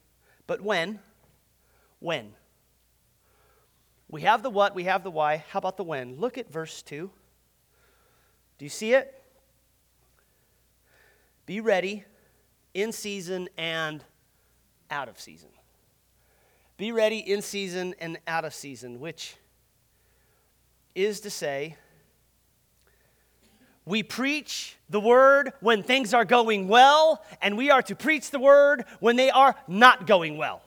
But 0.48 0.62
when? 0.62 1.00
When? 2.00 2.34
We 4.10 4.22
have 4.22 4.44
the 4.44 4.50
what, 4.50 4.76
we 4.76 4.84
have 4.84 5.04
the 5.04 5.12
why. 5.12 5.44
How 5.50 5.60
about 5.60 5.78
the 5.78 5.84
when? 5.84 6.20
Look 6.20 6.38
at 6.38 6.52
verse 6.52 6.82
2. 6.84 7.10
Do 8.58 8.66
you 8.66 8.70
see 8.70 8.94
it? 8.94 9.22
Be 11.46 11.60
ready 11.60 12.04
in 12.74 12.92
season 12.92 13.50
and 13.58 14.04
out 14.92 15.10
of 15.10 15.20
season. 15.20 15.50
Be 16.78 16.92
ready 16.92 17.20
in 17.20 17.42
season 17.42 17.96
and 18.00 18.20
out 18.28 18.46
of 18.46 18.54
season, 18.54 19.00
which 19.00 19.36
is 20.96 21.20
to 21.22 21.30
say, 21.30 21.75
we 23.86 24.02
preach 24.02 24.78
the 24.90 25.00
word 25.00 25.54
when 25.60 25.84
things 25.84 26.14
are 26.14 26.25
going 26.25 26.68
well, 26.68 27.24
and 27.42 27.56
we 27.56 27.70
are 27.70 27.84
to 27.84 27.96
preach 27.96 28.32
the 28.32 28.40
word 28.40 28.86
when 29.00 29.16
they 29.16 29.30
are 29.30 29.56
not 29.68 30.08
going 30.08 30.38
well. 30.38 30.64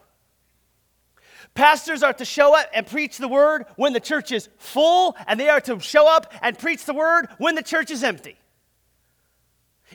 Pastors 1.54 2.04
are 2.04 2.12
to 2.12 2.24
show 2.24 2.54
up 2.54 2.68
and 2.72 2.86
preach 2.86 3.18
the 3.18 3.26
word 3.26 3.64
when 3.74 3.92
the 3.92 3.98
church 3.98 4.30
is 4.30 4.48
full, 4.58 5.16
and 5.26 5.40
they 5.40 5.48
are 5.48 5.60
to 5.62 5.80
show 5.80 6.06
up 6.06 6.32
and 6.42 6.56
preach 6.56 6.84
the 6.84 6.94
word 6.94 7.26
when 7.38 7.56
the 7.56 7.62
church 7.62 7.90
is 7.90 8.04
empty. 8.04 8.36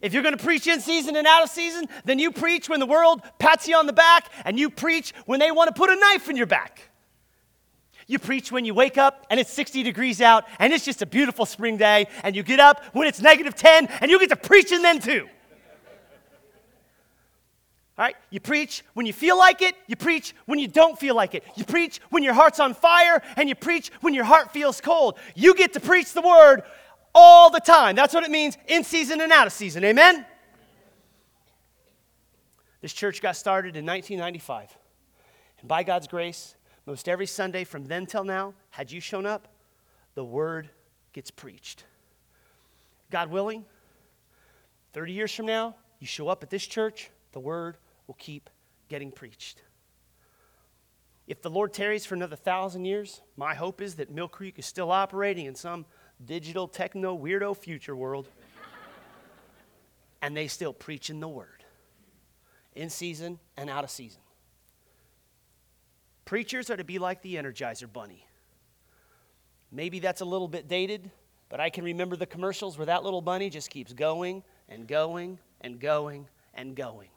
If 0.02 0.12
you're 0.14 0.24
going 0.24 0.36
to 0.36 0.44
preach 0.44 0.68
in 0.68 0.82
season 0.82 1.16
and 1.16 1.26
out 1.26 1.44
of 1.44 1.50
season, 1.50 1.86
then 2.04 2.20
you 2.20 2.32
preach 2.32 2.68
when 2.68 2.82
the 2.82 2.86
world 2.86 3.22
pats 3.40 3.68
you 3.70 3.78
on 3.78 3.86
the 3.86 3.94
back, 3.94 4.30
and 4.44 4.60
you 4.60 4.70
preach 4.70 5.14
when 5.26 5.40
they 5.40 5.52
want 5.52 5.74
to 5.74 5.74
put 5.74 5.90
a 5.90 5.96
knife 5.96 6.30
in 6.30 6.36
your 6.36 6.48
back. 6.48 6.90
You 8.14 8.20
preach 8.20 8.52
when 8.52 8.64
you 8.64 8.76
wake 8.76 9.00
up 9.00 9.26
and 9.32 9.40
it's 9.40 9.52
60 9.52 9.82
degrees 9.82 10.22
out 10.22 10.46
and 10.60 10.72
it's 10.72 10.86
just 10.86 11.02
a 11.02 11.06
beautiful 11.08 11.48
spring 11.48 11.78
day, 11.78 12.06
and 12.22 12.36
you 12.36 12.44
get 12.44 12.60
up 12.60 12.84
when 12.94 13.08
it's 13.08 13.20
negative 13.20 13.56
10 13.56 13.88
and 14.02 14.12
you 14.12 14.20
get 14.20 14.30
to 14.30 14.36
preaching 14.36 14.84
then 14.84 15.00
too. 15.00 15.28
All 17.98 18.06
right? 18.06 18.16
You 18.30 18.40
preach 18.40 18.84
when 18.94 19.08
you 19.08 19.14
feel 19.14 19.36
like 19.36 19.64
it, 19.64 19.74
you 19.88 19.96
preach 19.96 20.36
when 20.46 20.60
you 20.60 20.68
don't 20.68 20.96
feel 21.00 21.16
like 21.16 21.34
it. 21.34 21.44
You 21.56 21.66
preach 21.66 22.02
when 22.12 22.22
your 22.22 22.36
heart's 22.36 22.60
on 22.60 22.76
fire, 22.76 23.24
and 23.36 23.50
you 23.50 23.56
preach 23.56 23.92
when 24.02 24.14
your 24.14 24.26
heart 24.26 24.52
feels 24.52 24.80
cold. 24.80 25.18
You 25.34 25.56
get 25.56 25.74
to 25.74 25.80
preach 25.80 26.14
the 26.14 26.22
word 26.22 26.62
all 27.16 27.50
the 27.50 27.62
time. 27.62 27.96
That's 27.96 28.14
what 28.14 28.24
it 28.24 28.30
means 28.30 28.60
in 28.68 28.84
season 28.84 29.22
and 29.22 29.32
out 29.32 29.48
of 29.48 29.54
season. 29.54 29.84
Amen? 29.84 30.24
This 32.82 32.94
church 32.94 33.24
got 33.24 33.36
started 33.36 33.76
in 33.76 33.86
1995. 33.88 34.76
And 35.62 35.68
by 35.68 35.82
God's 35.82 36.08
grace, 36.08 36.56
most 36.86 37.08
every 37.08 37.26
Sunday 37.26 37.64
from 37.64 37.86
then 37.86 38.06
till 38.06 38.24
now, 38.24 38.54
had 38.72 38.92
you 38.92 39.00
shown 39.00 39.26
up, 39.26 39.48
the 40.16 40.24
word 40.24 40.70
gets 41.14 41.32
preached. 41.32 41.86
God 43.10 43.30
willing, 43.30 43.66
30 44.94 45.14
years 45.14 45.34
from 45.34 45.46
now, 45.46 45.76
you 46.00 46.08
show 46.08 46.28
up 46.28 46.44
at 46.44 46.50
this 46.50 46.66
church, 46.66 47.10
the 47.32 47.40
word 47.40 47.78
will 48.08 48.16
keep 48.16 48.50
getting 48.90 49.12
preached. 49.12 49.62
If 51.26 51.42
the 51.42 51.50
Lord 51.50 51.74
tarries 51.74 52.06
for 52.06 52.16
another 52.16 52.36
thousand 52.36 52.86
years, 52.86 53.22
my 53.38 53.56
hope 53.56 53.82
is 53.82 53.96
that 53.96 54.12
Mill 54.12 54.28
Creek 54.28 54.60
is 54.60 54.66
still 54.66 54.92
operating 54.92 55.46
in 55.46 55.56
some 55.56 55.86
digital 56.26 56.68
techno 56.68 57.18
weirdo 57.18 57.56
future 57.56 57.96
world. 57.96 58.28
and 60.22 60.36
they 60.36 60.48
still 60.48 60.74
preaching 60.74 61.20
the 61.20 61.28
word 61.28 61.64
in 62.76 62.90
season 62.90 63.40
and 63.58 63.70
out 63.70 63.84
of 63.84 63.90
season. 63.90 64.23
Preachers 66.26 66.70
are 66.70 66.78
to 66.78 66.84
be 66.84 67.00
like 67.00 67.22
the 67.22 67.36
Energizer 67.36 67.92
Bunny. 67.92 68.26
Maybe 69.72 70.00
that's 70.00 70.22
a 70.22 70.26
little 70.26 70.48
bit 70.48 70.68
dated, 70.68 71.10
but 71.50 71.60
I 71.60 71.70
can 71.70 71.84
remember 71.84 72.16
the 72.16 72.26
commercials 72.26 72.78
where 72.78 72.86
that 72.86 73.04
little 73.04 73.22
bunny 73.22 73.50
just 73.50 73.70
keeps 73.70 73.92
going 73.92 74.44
and 74.70 74.88
going 74.88 75.40
and 75.62 75.80
going 75.80 76.28
and 76.54 76.76
going. 76.76 77.10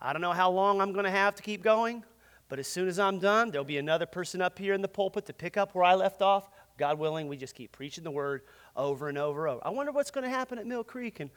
I 0.00 0.12
don't 0.12 0.22
know 0.22 0.32
how 0.32 0.50
long 0.50 0.80
I'm 0.80 0.92
going 0.92 1.04
to 1.04 1.10
have 1.10 1.34
to 1.36 1.42
keep 1.42 1.62
going, 1.62 2.04
but 2.48 2.58
as 2.58 2.66
soon 2.66 2.88
as 2.88 2.98
I'm 2.98 3.18
done, 3.18 3.50
there'll 3.50 3.64
be 3.64 3.78
another 3.78 4.06
person 4.06 4.42
up 4.42 4.58
here 4.58 4.74
in 4.74 4.82
the 4.82 4.88
pulpit 4.88 5.26
to 5.26 5.32
pick 5.32 5.56
up 5.56 5.74
where 5.74 5.84
I 5.84 5.94
left 5.94 6.22
off. 6.22 6.50
God 6.76 6.98
willing, 6.98 7.28
we 7.28 7.36
just 7.36 7.54
keep 7.54 7.72
preaching 7.72 8.04
the 8.04 8.10
word 8.10 8.42
over 8.76 9.08
and 9.08 9.18
over 9.18 9.46
and 9.46 9.56
over. 9.56 9.66
I 9.66 9.70
wonder 9.70 9.92
what's 9.92 10.10
going 10.10 10.24
to 10.24 10.30
happen 10.30 10.58
at 10.58 10.66
Mill 10.66 10.84
Creek 10.84 11.20
in 11.20 11.30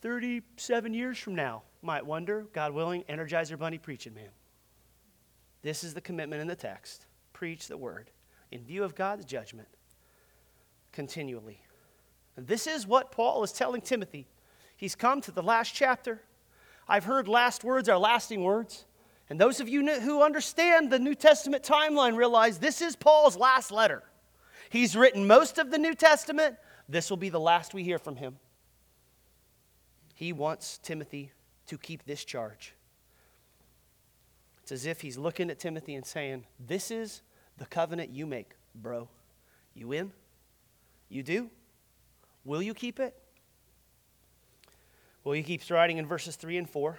37 0.00 0.94
years 0.94 1.18
from 1.18 1.34
now. 1.34 1.62
Might 1.82 2.06
wonder, 2.06 2.46
God 2.52 2.72
willing, 2.72 3.02
Energizer 3.04 3.58
Bunny 3.58 3.78
preaching, 3.78 4.14
man. 4.14 4.30
This 5.62 5.84
is 5.84 5.94
the 5.94 6.00
commitment 6.00 6.40
in 6.40 6.48
the 6.48 6.56
text. 6.56 7.06
Preach 7.32 7.68
the 7.68 7.76
word 7.76 8.10
in 8.50 8.64
view 8.64 8.84
of 8.84 8.94
God's 8.94 9.24
judgment 9.24 9.68
continually. 10.92 11.60
And 12.36 12.46
this 12.46 12.66
is 12.66 12.86
what 12.86 13.12
Paul 13.12 13.42
is 13.42 13.52
telling 13.52 13.80
Timothy. 13.80 14.28
He's 14.76 14.94
come 14.94 15.20
to 15.22 15.32
the 15.32 15.42
last 15.42 15.74
chapter. 15.74 16.22
I've 16.88 17.04
heard 17.04 17.28
last 17.28 17.64
words 17.64 17.88
are 17.88 17.98
lasting 17.98 18.42
words. 18.42 18.84
And 19.28 19.38
those 19.38 19.60
of 19.60 19.68
you 19.68 19.86
who 20.00 20.22
understand 20.22 20.90
the 20.90 20.98
New 20.98 21.14
Testament 21.14 21.62
timeline 21.62 22.16
realize 22.16 22.58
this 22.58 22.80
is 22.80 22.96
Paul's 22.96 23.36
last 23.36 23.70
letter. 23.70 24.02
He's 24.70 24.96
written 24.96 25.26
most 25.26 25.58
of 25.58 25.70
the 25.70 25.78
New 25.78 25.94
Testament. 25.94 26.56
This 26.88 27.10
will 27.10 27.16
be 27.16 27.28
the 27.28 27.40
last 27.40 27.74
we 27.74 27.84
hear 27.84 27.98
from 27.98 28.16
him. 28.16 28.38
He 30.14 30.32
wants 30.32 30.78
Timothy 30.78 31.32
to 31.66 31.76
keep 31.76 32.04
this 32.04 32.24
charge. 32.24 32.74
It's 34.68 34.82
as 34.82 34.84
if 34.84 35.00
he's 35.00 35.16
looking 35.16 35.48
at 35.48 35.58
Timothy 35.58 35.94
and 35.94 36.04
saying, 36.04 36.44
This 36.60 36.90
is 36.90 37.22
the 37.56 37.64
covenant 37.64 38.10
you 38.10 38.26
make, 38.26 38.50
bro. 38.74 39.08
You 39.72 39.92
in? 39.92 40.12
You 41.08 41.22
do? 41.22 41.48
Will 42.44 42.60
you 42.60 42.74
keep 42.74 43.00
it? 43.00 43.16
Well, 45.24 45.32
he 45.32 45.42
keeps 45.42 45.70
writing 45.70 45.96
in 45.96 46.04
verses 46.04 46.36
3 46.36 46.58
and 46.58 46.68
4. 46.68 46.98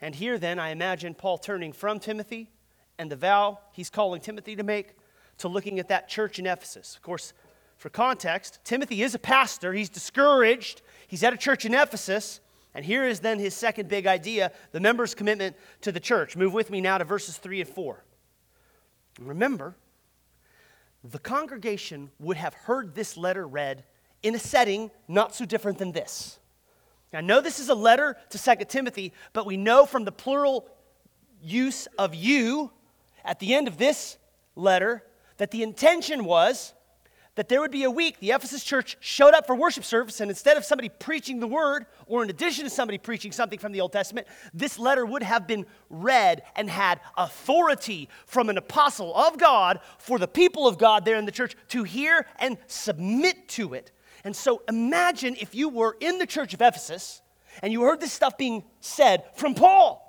And 0.00 0.14
here, 0.14 0.38
then, 0.38 0.58
I 0.58 0.70
imagine 0.70 1.12
Paul 1.12 1.36
turning 1.36 1.74
from 1.74 2.00
Timothy 2.00 2.48
and 2.96 3.12
the 3.12 3.16
vow 3.16 3.58
he's 3.72 3.90
calling 3.90 4.22
Timothy 4.22 4.56
to 4.56 4.62
make 4.62 4.96
to 5.36 5.48
looking 5.48 5.78
at 5.78 5.88
that 5.88 6.08
church 6.08 6.38
in 6.38 6.46
Ephesus. 6.46 6.96
Of 6.96 7.02
course, 7.02 7.34
for 7.76 7.90
context, 7.90 8.60
Timothy 8.64 9.02
is 9.02 9.14
a 9.14 9.18
pastor. 9.18 9.74
He's 9.74 9.90
discouraged. 9.90 10.80
He's 11.06 11.22
at 11.22 11.34
a 11.34 11.36
church 11.36 11.66
in 11.66 11.74
Ephesus. 11.74 12.40
And 12.74 12.84
here 12.84 13.04
is 13.04 13.20
then 13.20 13.38
his 13.38 13.54
second 13.54 13.88
big 13.88 14.06
idea 14.06 14.52
the 14.72 14.80
members' 14.80 15.14
commitment 15.14 15.56
to 15.80 15.92
the 15.92 16.00
church. 16.00 16.36
Move 16.36 16.52
with 16.52 16.70
me 16.70 16.80
now 16.80 16.98
to 16.98 17.04
verses 17.04 17.36
3 17.38 17.62
and 17.62 17.70
4. 17.70 18.04
Remember, 19.20 19.74
the 21.02 21.18
congregation 21.18 22.10
would 22.18 22.36
have 22.36 22.54
heard 22.54 22.94
this 22.94 23.16
letter 23.16 23.46
read 23.46 23.84
in 24.22 24.34
a 24.34 24.38
setting 24.38 24.90
not 25.06 25.34
so 25.34 25.44
different 25.44 25.78
than 25.78 25.92
this. 25.92 26.38
I 27.12 27.22
know 27.22 27.40
this 27.40 27.58
is 27.58 27.68
a 27.68 27.74
letter 27.74 28.16
to 28.30 28.38
2 28.38 28.64
Timothy, 28.68 29.12
but 29.32 29.46
we 29.46 29.56
know 29.56 29.86
from 29.86 30.04
the 30.04 30.12
plural 30.12 30.68
use 31.40 31.86
of 31.98 32.14
you 32.14 32.70
at 33.24 33.38
the 33.38 33.54
end 33.54 33.66
of 33.66 33.78
this 33.78 34.18
letter 34.56 35.04
that 35.38 35.50
the 35.50 35.62
intention 35.62 36.24
was 36.24 36.74
that 37.38 37.48
there 37.48 37.60
would 37.60 37.70
be 37.70 37.84
a 37.84 37.90
week 37.90 38.18
the 38.18 38.32
Ephesus 38.32 38.64
church 38.64 38.96
showed 38.98 39.32
up 39.32 39.46
for 39.46 39.54
worship 39.54 39.84
service, 39.84 40.20
and 40.20 40.28
instead 40.28 40.56
of 40.56 40.64
somebody 40.64 40.88
preaching 40.88 41.38
the 41.38 41.46
word, 41.46 41.86
or 42.08 42.24
in 42.24 42.30
addition 42.30 42.64
to 42.64 42.70
somebody 42.70 42.98
preaching 42.98 43.30
something 43.30 43.60
from 43.60 43.70
the 43.70 43.80
Old 43.80 43.92
Testament, 43.92 44.26
this 44.52 44.76
letter 44.76 45.06
would 45.06 45.22
have 45.22 45.46
been 45.46 45.64
read 45.88 46.42
and 46.56 46.68
had 46.68 46.98
authority 47.16 48.08
from 48.26 48.48
an 48.48 48.58
apostle 48.58 49.14
of 49.14 49.38
God 49.38 49.78
for 49.98 50.18
the 50.18 50.26
people 50.26 50.66
of 50.66 50.78
God 50.78 51.04
there 51.04 51.14
in 51.14 51.26
the 51.26 51.30
church 51.30 51.54
to 51.68 51.84
hear 51.84 52.26
and 52.40 52.58
submit 52.66 53.48
to 53.50 53.72
it. 53.72 53.92
And 54.24 54.34
so 54.34 54.62
imagine 54.68 55.36
if 55.40 55.54
you 55.54 55.68
were 55.68 55.96
in 56.00 56.18
the 56.18 56.26
church 56.26 56.54
of 56.54 56.60
Ephesus 56.60 57.22
and 57.62 57.72
you 57.72 57.82
heard 57.82 58.00
this 58.00 58.12
stuff 58.12 58.36
being 58.36 58.64
said 58.80 59.22
from 59.36 59.54
Paul, 59.54 60.04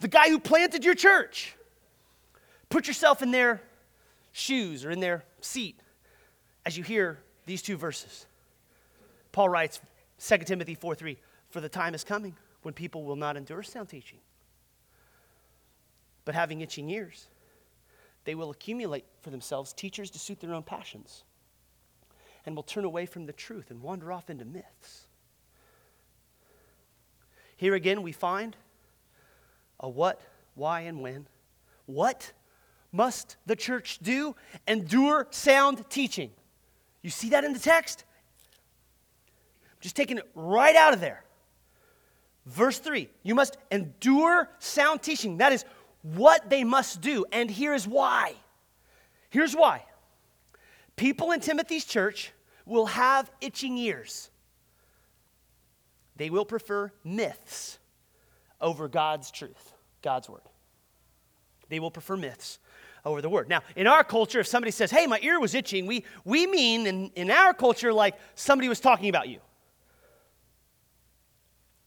the 0.00 0.08
guy 0.08 0.30
who 0.30 0.40
planted 0.40 0.86
your 0.86 0.94
church. 0.94 1.54
Put 2.70 2.86
yourself 2.86 3.20
in 3.20 3.30
their 3.30 3.60
shoes 4.32 4.86
or 4.86 4.90
in 4.90 5.00
their 5.00 5.22
seat 5.42 5.82
as 6.66 6.76
you 6.76 6.82
hear 6.82 7.20
these 7.46 7.62
two 7.62 7.76
verses. 7.76 8.26
Paul 9.30 9.48
writes, 9.48 9.80
2 10.18 10.38
Timothy 10.38 10.74
4 10.74 10.96
3, 10.96 11.16
For 11.48 11.60
the 11.60 11.68
time 11.68 11.94
is 11.94 12.02
coming 12.02 12.34
when 12.62 12.74
people 12.74 13.04
will 13.04 13.16
not 13.16 13.36
endure 13.36 13.62
sound 13.62 13.88
teaching, 13.88 14.18
but 16.24 16.34
having 16.34 16.60
itching 16.60 16.90
ears, 16.90 17.28
they 18.24 18.34
will 18.34 18.50
accumulate 18.50 19.04
for 19.20 19.30
themselves 19.30 19.72
teachers 19.72 20.10
to 20.10 20.18
suit 20.18 20.40
their 20.40 20.52
own 20.52 20.64
passions 20.64 21.22
and 22.44 22.56
will 22.56 22.64
turn 22.64 22.84
away 22.84 23.06
from 23.06 23.26
the 23.26 23.32
truth 23.32 23.70
and 23.70 23.80
wander 23.80 24.10
off 24.10 24.28
into 24.28 24.44
myths. 24.44 25.06
Here 27.56 27.74
again, 27.74 28.02
we 28.02 28.10
find 28.10 28.56
a 29.78 29.88
what, 29.88 30.20
why, 30.56 30.80
and 30.80 31.00
when. 31.00 31.28
What 31.86 32.32
must 32.90 33.36
the 33.46 33.54
church 33.54 34.00
do? 34.02 34.34
Endure 34.66 35.28
sound 35.30 35.88
teaching. 35.88 36.32
You 37.06 37.10
see 37.10 37.28
that 37.28 37.44
in 37.44 37.52
the 37.52 37.60
text? 37.60 38.02
I'm 39.62 39.78
just 39.80 39.94
taking 39.94 40.18
it 40.18 40.28
right 40.34 40.74
out 40.74 40.92
of 40.92 41.00
there. 41.00 41.22
Verse 42.46 42.80
3 42.80 43.08
You 43.22 43.36
must 43.36 43.58
endure 43.70 44.50
sound 44.58 45.02
teaching. 45.02 45.36
That 45.36 45.52
is 45.52 45.64
what 46.02 46.50
they 46.50 46.64
must 46.64 47.00
do. 47.00 47.24
And 47.30 47.48
here's 47.48 47.86
why. 47.86 48.34
Here's 49.30 49.54
why. 49.54 49.84
People 50.96 51.30
in 51.30 51.38
Timothy's 51.38 51.84
church 51.84 52.32
will 52.64 52.86
have 52.86 53.30
itching 53.40 53.78
ears. 53.78 54.28
They 56.16 56.28
will 56.28 56.44
prefer 56.44 56.90
myths 57.04 57.78
over 58.60 58.88
God's 58.88 59.30
truth, 59.30 59.74
God's 60.02 60.28
word. 60.28 60.42
They 61.68 61.78
will 61.78 61.92
prefer 61.92 62.16
myths 62.16 62.58
over 63.06 63.22
the 63.22 63.28
word. 63.28 63.48
Now, 63.48 63.62
in 63.76 63.86
our 63.86 64.04
culture, 64.04 64.40
if 64.40 64.46
somebody 64.48 64.72
says, 64.72 64.90
hey, 64.90 65.06
my 65.06 65.20
ear 65.22 65.40
was 65.40 65.54
itching, 65.54 65.86
we, 65.86 66.04
we 66.24 66.46
mean 66.46 66.86
in, 66.86 67.10
in 67.14 67.30
our 67.30 67.54
culture 67.54 67.92
like 67.92 68.18
somebody 68.34 68.68
was 68.68 68.80
talking 68.80 69.08
about 69.08 69.28
you. 69.28 69.38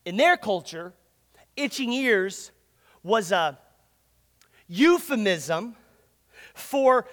In 0.06 0.16
their 0.16 0.38
culture, 0.38 0.94
itching 1.56 1.92
ears 1.92 2.52
was 3.04 3.32
a 3.32 3.60
euphemism 4.68 5.76
for 6.54 7.06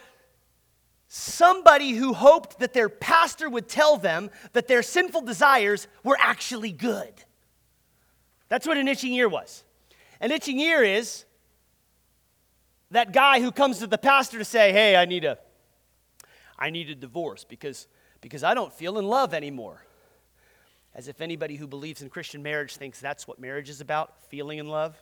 somebody 1.09 1.91
who 1.93 2.15
hoped 2.15 2.61
that 2.61 2.73
their 2.73 2.89
pastor 2.89 3.51
would 3.51 3.69
tell 3.69 3.97
them 3.97 4.31
that 4.53 4.69
their 4.69 4.83
sinful 4.83 5.23
desires 5.23 5.89
were 6.05 6.17
actually 6.21 6.73
good. 6.73 7.13
That's 8.49 8.67
what 8.67 8.77
an 8.77 8.87
itching 8.87 9.13
ear 9.15 9.29
was. 9.29 9.65
An 10.21 10.31
itching 10.31 10.61
ear 10.61 10.83
is 10.83 11.26
that 12.91 13.13
guy 13.13 13.41
who 13.41 13.51
comes 13.51 13.79
to 13.79 13.87
the 13.87 13.99
pastor 13.99 14.39
to 14.39 14.45
say, 14.45 14.73
"Hey, 14.73 14.97
I 14.97 15.05
need 15.05 15.25
a 15.25 15.39
I 16.59 16.71
need 16.71 16.91
a 16.91 16.95
divorce 16.95 17.45
because 17.45 17.89
because 18.21 18.43
I 18.43 18.55
don't 18.55 18.73
feel 18.73 18.99
in 18.99 19.07
love 19.07 19.35
anymore." 19.35 19.83
As 20.95 21.09
if 21.09 21.21
anybody 21.21 21.57
who 21.57 21.67
believes 21.67 22.01
in 22.01 22.09
Christian 22.09 22.43
marriage 22.43 22.77
thinks 22.77 23.01
that's 23.01 23.29
what 23.29 23.39
marriage 23.39 23.69
is 23.69 23.83
about 23.83 24.19
feeling 24.31 24.59
in 24.59 24.67
love. 24.67 24.97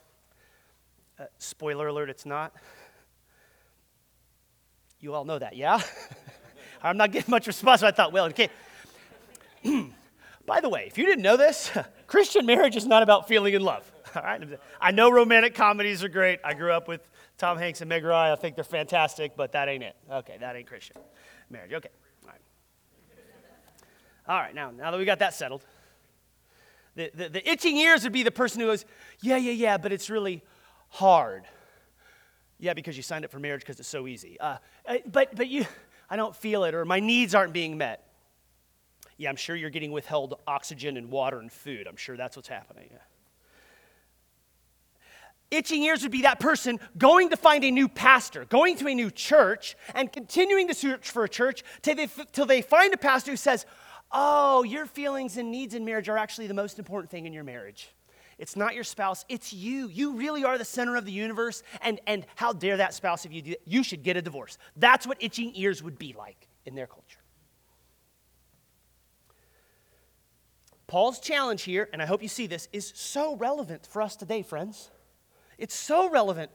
Uh, 1.18 1.27
spoiler 1.38 1.87
alert, 1.87 2.11
it's 2.11 2.27
not. 2.27 2.53
You 4.99 5.14
all 5.14 5.25
know 5.25 5.38
that, 5.38 5.55
yeah? 5.55 5.81
I'm 6.83 6.97
not 6.97 7.12
getting 7.12 7.31
much 7.31 7.47
response, 7.47 7.83
so 7.83 7.87
I 7.87 7.92
thought, 7.92 8.12
well, 8.12 8.25
okay. 8.27 8.49
By 10.47 10.61
the 10.61 10.68
way, 10.68 10.87
if 10.88 10.99
you 10.99 11.07
didn't 11.07 11.23
know 11.23 11.37
this, 11.37 11.70
Christian 12.09 12.44
marriage 12.44 12.75
is 12.75 12.87
not 12.87 13.05
about 13.05 13.29
feeling 13.29 13.55
in 13.55 13.62
love. 13.62 13.90
All 14.16 14.22
right? 14.22 14.42
I 14.81 14.90
know 14.90 15.11
romantic 15.11 15.55
comedies 15.55 16.05
are 16.05 16.09
great. 16.09 16.40
I 16.44 16.55
grew 16.55 16.72
up 16.72 16.88
with 16.88 17.09
Tom 17.38 17.59
Hanks 17.59 17.81
and 17.81 17.88
Meg 17.88 18.05
Ryan. 18.05 18.33
I 18.33 18.37
think 18.37 18.55
they're 18.55 18.64
fantastic, 18.64 19.37
but 19.37 19.53
that 19.53 19.68
ain't 19.68 19.83
it. 19.83 19.96
Okay, 20.11 20.37
that 20.38 20.57
ain't 20.57 20.66
Christian 20.66 20.96
marriage. 21.50 21.72
Okay. 21.72 21.88
All 22.24 22.31
right. 22.31 22.40
All 24.29 24.38
right, 24.38 24.55
now, 24.55 24.70
now 24.70 24.90
that 24.90 24.98
we 24.98 25.05
got 25.05 25.18
that 25.18 25.35
settled, 25.35 25.64
the, 26.94 27.11
the, 27.14 27.29
the 27.29 27.50
itching 27.50 27.77
ears 27.77 28.05
would 28.05 28.12
be 28.12 28.22
the 28.22 28.31
person 28.31 28.61
who 28.61 28.66
goes, 28.66 28.85
yeah, 29.20 29.37
yeah, 29.37 29.53
yeah, 29.53 29.77
but 29.79 29.92
it's 29.92 30.09
really 30.09 30.42
hard. 30.88 31.44
Yeah, 32.59 32.74
because 32.74 32.96
you 32.96 33.03
signed 33.03 33.24
up 33.24 33.33
for 33.33 33.40
marriage 33.40 33.62
because 33.62 33.81
it's 33.81 33.88
so 33.88 34.07
easy. 34.07 34.38
Uh, 34.38 34.59
uh, 34.87 34.98
but, 35.11 35.35
but 35.35 35.48
you, 35.48 35.66
I 36.09 36.16
don't 36.16 36.37
feel 36.37 36.64
it, 36.64 36.74
or 36.74 36.85
my 36.85 37.00
needs 37.00 37.35
aren't 37.35 37.53
being 37.53 37.77
met. 37.77 38.09
Yeah, 39.16 39.29
I'm 39.29 39.37
sure 39.37 39.57
you're 39.57 39.70
getting 39.70 39.92
withheld 39.92 40.35
oxygen 40.46 40.96
and 40.96 41.11
water 41.11 41.40
and 41.40 41.50
food. 41.50 41.87
I'm 41.87 41.96
sure 41.96 42.16
that's 42.16 42.37
what's 42.37 42.48
happening. 42.48 42.88
Yeah. 42.92 42.98
Itching 45.55 45.83
ears 45.85 46.03
would 46.03 46.11
be 46.11 46.23
that 46.23 46.40
person 46.40 46.81
going 46.99 47.31
to 47.31 47.37
find 47.37 47.62
a 47.64 47.71
new 47.71 47.88
pastor, 47.88 48.45
going 48.47 48.77
to 48.79 48.88
a 48.88 48.95
new 48.95 49.11
church, 49.11 49.77
and 49.95 50.12
continuing 50.12 50.67
to 50.69 50.75
search 50.75 51.11
for 51.11 51.25
a 51.25 51.29
church 51.29 51.62
till 51.81 51.95
they, 51.95 52.09
till 52.33 52.47
they 52.47 52.61
find 52.61 52.93
a 52.93 52.97
pastor 52.97 53.31
who 53.31 53.37
says, 53.37 53.64
Oh, 54.11 54.62
your 54.64 54.87
feelings 54.87 55.37
and 55.37 55.51
needs 55.51 55.75
in 55.75 55.85
marriage 55.85 56.09
are 56.09 56.19
actually 56.19 56.47
the 56.47 56.55
most 56.55 56.79
important 56.79 57.11
thing 57.11 57.27
in 57.27 57.33
your 57.33 57.45
marriage. 57.45 57.95
It's 58.37 58.57
not 58.57 58.75
your 58.75 58.85
spouse, 58.85 59.25
it's 59.29 59.53
you. 59.53 59.88
You 59.88 60.17
really 60.17 60.45
are 60.45 60.59
the 60.59 60.64
center 60.64 60.97
of 60.97 61.05
the 61.05 61.12
universe, 61.12 61.62
and, 61.83 62.01
and 62.07 62.27
how 62.35 62.53
dare 62.53 62.77
that 62.79 62.95
spouse 62.95 63.25
if 63.25 63.33
you 63.33 63.43
do 63.43 63.51
that? 63.51 63.61
You 63.64 63.85
should 63.85 64.03
get 64.03 64.17
a 64.17 64.23
divorce. 64.23 64.59
That's 64.77 65.07
what 65.07 65.19
itching 65.21 65.53
ears 65.55 65.83
would 65.83 65.99
be 65.99 66.14
like 66.19 66.49
in 66.67 66.75
their 66.75 66.88
culture. 66.88 67.21
Paul's 70.88 71.21
challenge 71.21 71.62
here, 71.62 71.88
and 71.93 72.03
I 72.03 72.07
hope 72.07 72.23
you 72.23 72.29
see 72.29 72.47
this, 72.47 72.69
is 72.73 72.93
so 72.95 73.37
relevant 73.37 73.87
for 73.87 74.03
us 74.03 74.17
today, 74.17 74.43
friends. 74.43 74.90
It's 75.59 75.75
so 75.75 76.11
relevant 76.11 76.51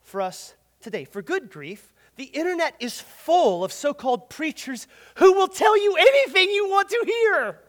for 0.00 0.20
us 0.20 0.54
today. 0.80 1.04
For 1.04 1.22
good 1.22 1.50
grief, 1.50 1.92
the 2.16 2.24
internet 2.24 2.76
is 2.78 3.00
full 3.00 3.64
of 3.64 3.72
so 3.72 3.92
called 3.92 4.30
preachers 4.30 4.86
who 5.16 5.32
will 5.32 5.48
tell 5.48 5.76
you 5.80 5.96
anything 5.96 6.50
you 6.50 6.68
want 6.68 6.88
to 6.90 7.02
hear. 7.06 7.60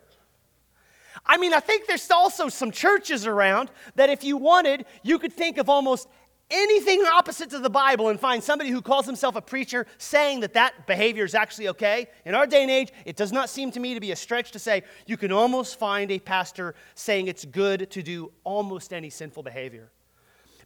I 1.26 1.38
mean, 1.38 1.54
I 1.54 1.60
think 1.60 1.88
there's 1.88 2.10
also 2.12 2.50
some 2.50 2.72
churches 2.72 3.26
around 3.26 3.72
that 3.96 4.10
if 4.10 4.24
you 4.24 4.38
wanted, 4.38 4.86
you 5.02 5.18
could 5.18 5.34
think 5.34 5.58
of 5.58 5.70
almost 5.70 6.08
anything 6.52 7.04
opposite 7.12 7.50
to 7.50 7.60
the 7.60 7.70
Bible 7.70 8.10
and 8.10 8.20
find 8.20 8.44
somebody 8.44 8.70
who 8.70 8.82
calls 8.82 9.08
himself 9.08 9.36
a 9.36 9.42
preacher 9.42 9.88
saying 9.98 10.42
that 10.42 10.54
that 10.54 10.86
behavior 10.86 11.26
is 11.26 11.34
actually 11.34 11.70
okay. 11.70 12.08
In 12.26 12.36
our 12.36 12.46
day 12.46 12.62
and 12.62 12.70
age, 12.70 12.92
it 13.06 13.16
does 13.16 13.32
not 13.32 13.50
seem 13.50 13.72
to 13.72 13.80
me 13.80 13.96
to 13.96 14.00
be 14.00 14.12
a 14.12 14.16
stretch 14.16 14.52
to 14.52 14.60
say 14.60 14.84
you 15.08 15.18
can 15.18 15.32
almost 15.32 15.80
find 15.80 16.12
a 16.12 16.20
pastor 16.20 16.76
saying 16.94 17.28
it's 17.28 17.46
good 17.46 17.90
to 17.92 18.04
do 18.04 18.32
almost 18.44 18.94
any 18.94 19.10
sinful 19.10 19.42
behavior. 19.42 19.90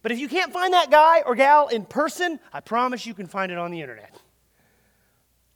But 0.02 0.12
if 0.12 0.18
you 0.18 0.28
can't 0.28 0.52
find 0.52 0.72
that 0.72 0.90
guy 0.90 1.22
or 1.22 1.34
gal 1.34 1.68
in 1.68 1.84
person, 1.84 2.40
I 2.52 2.60
promise 2.60 3.04
you 3.04 3.14
can 3.14 3.26
find 3.26 3.52
it 3.52 3.58
on 3.58 3.70
the 3.70 3.80
internet. 3.80 4.20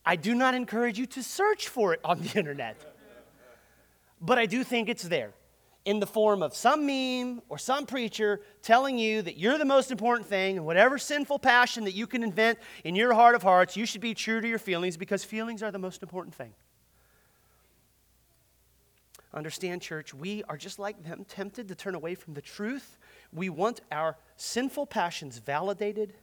I 0.04 0.16
do 0.16 0.34
not 0.34 0.54
encourage 0.54 0.98
you 0.98 1.06
to 1.06 1.22
search 1.22 1.68
for 1.68 1.94
it 1.94 2.00
on 2.04 2.20
the 2.20 2.30
internet, 2.38 2.76
but 4.20 4.38
I 4.38 4.46
do 4.46 4.62
think 4.62 4.88
it's 4.88 5.04
there 5.04 5.32
in 5.84 6.00
the 6.00 6.06
form 6.06 6.42
of 6.42 6.54
some 6.54 6.86
meme 6.86 7.42
or 7.48 7.58
some 7.58 7.84
preacher 7.86 8.40
telling 8.62 8.98
you 8.98 9.20
that 9.22 9.36
you're 9.36 9.58
the 9.58 9.64
most 9.64 9.90
important 9.90 10.26
thing 10.26 10.56
and 10.56 10.64
whatever 10.64 10.98
sinful 10.98 11.38
passion 11.38 11.84
that 11.84 11.92
you 11.92 12.06
can 12.06 12.22
invent 12.22 12.58
in 12.84 12.94
your 12.94 13.12
heart 13.12 13.34
of 13.34 13.42
hearts, 13.42 13.76
you 13.76 13.84
should 13.84 14.00
be 14.00 14.14
true 14.14 14.40
to 14.40 14.48
your 14.48 14.58
feelings 14.58 14.96
because 14.96 15.24
feelings 15.24 15.62
are 15.62 15.70
the 15.70 15.78
most 15.78 16.02
important 16.02 16.34
thing. 16.34 16.54
Understand, 19.34 19.82
church, 19.82 20.14
we 20.14 20.44
are 20.44 20.56
just 20.56 20.78
like 20.78 21.02
them, 21.02 21.26
tempted 21.28 21.68
to 21.68 21.74
turn 21.74 21.94
away 21.94 22.14
from 22.14 22.34
the 22.34 22.40
truth. 22.40 22.98
We 23.34 23.50
want 23.50 23.80
our 23.92 24.16
sinful 24.36 24.86
passions 24.86 25.38
validated. 25.38 26.14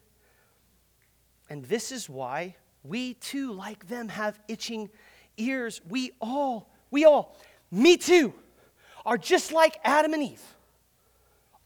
And 1.49 1.65
this 1.65 1.91
is 1.91 2.09
why 2.09 2.55
we 2.83 3.15
too, 3.15 3.51
like 3.51 3.87
them, 3.87 4.09
have 4.09 4.39
itching 4.47 4.89
ears. 5.37 5.81
We 5.87 6.13
all, 6.21 6.69
we 6.89 7.05
all, 7.05 7.37
me 7.69 7.97
too, 7.97 8.33
are 9.05 9.17
just 9.17 9.51
like 9.51 9.79
Adam 9.83 10.13
and 10.13 10.23
Eve. 10.23 10.43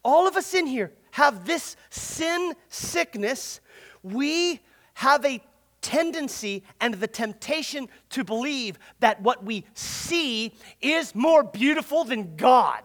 All 0.03 0.27
of 0.27 0.35
us 0.35 0.53
in 0.53 0.67
here 0.67 0.91
have 1.11 1.45
this 1.45 1.75
sin 1.89 2.53
sickness. 2.69 3.59
We 4.03 4.59
have 4.95 5.23
a 5.25 5.41
tendency 5.81 6.63
and 6.81 6.95
the 6.95 7.07
temptation 7.07 7.87
to 8.09 8.23
believe 8.23 8.79
that 8.99 9.21
what 9.21 9.43
we 9.43 9.65
see 9.75 10.53
is 10.81 11.13
more 11.13 11.43
beautiful 11.43 12.03
than 12.03 12.35
God. 12.35 12.81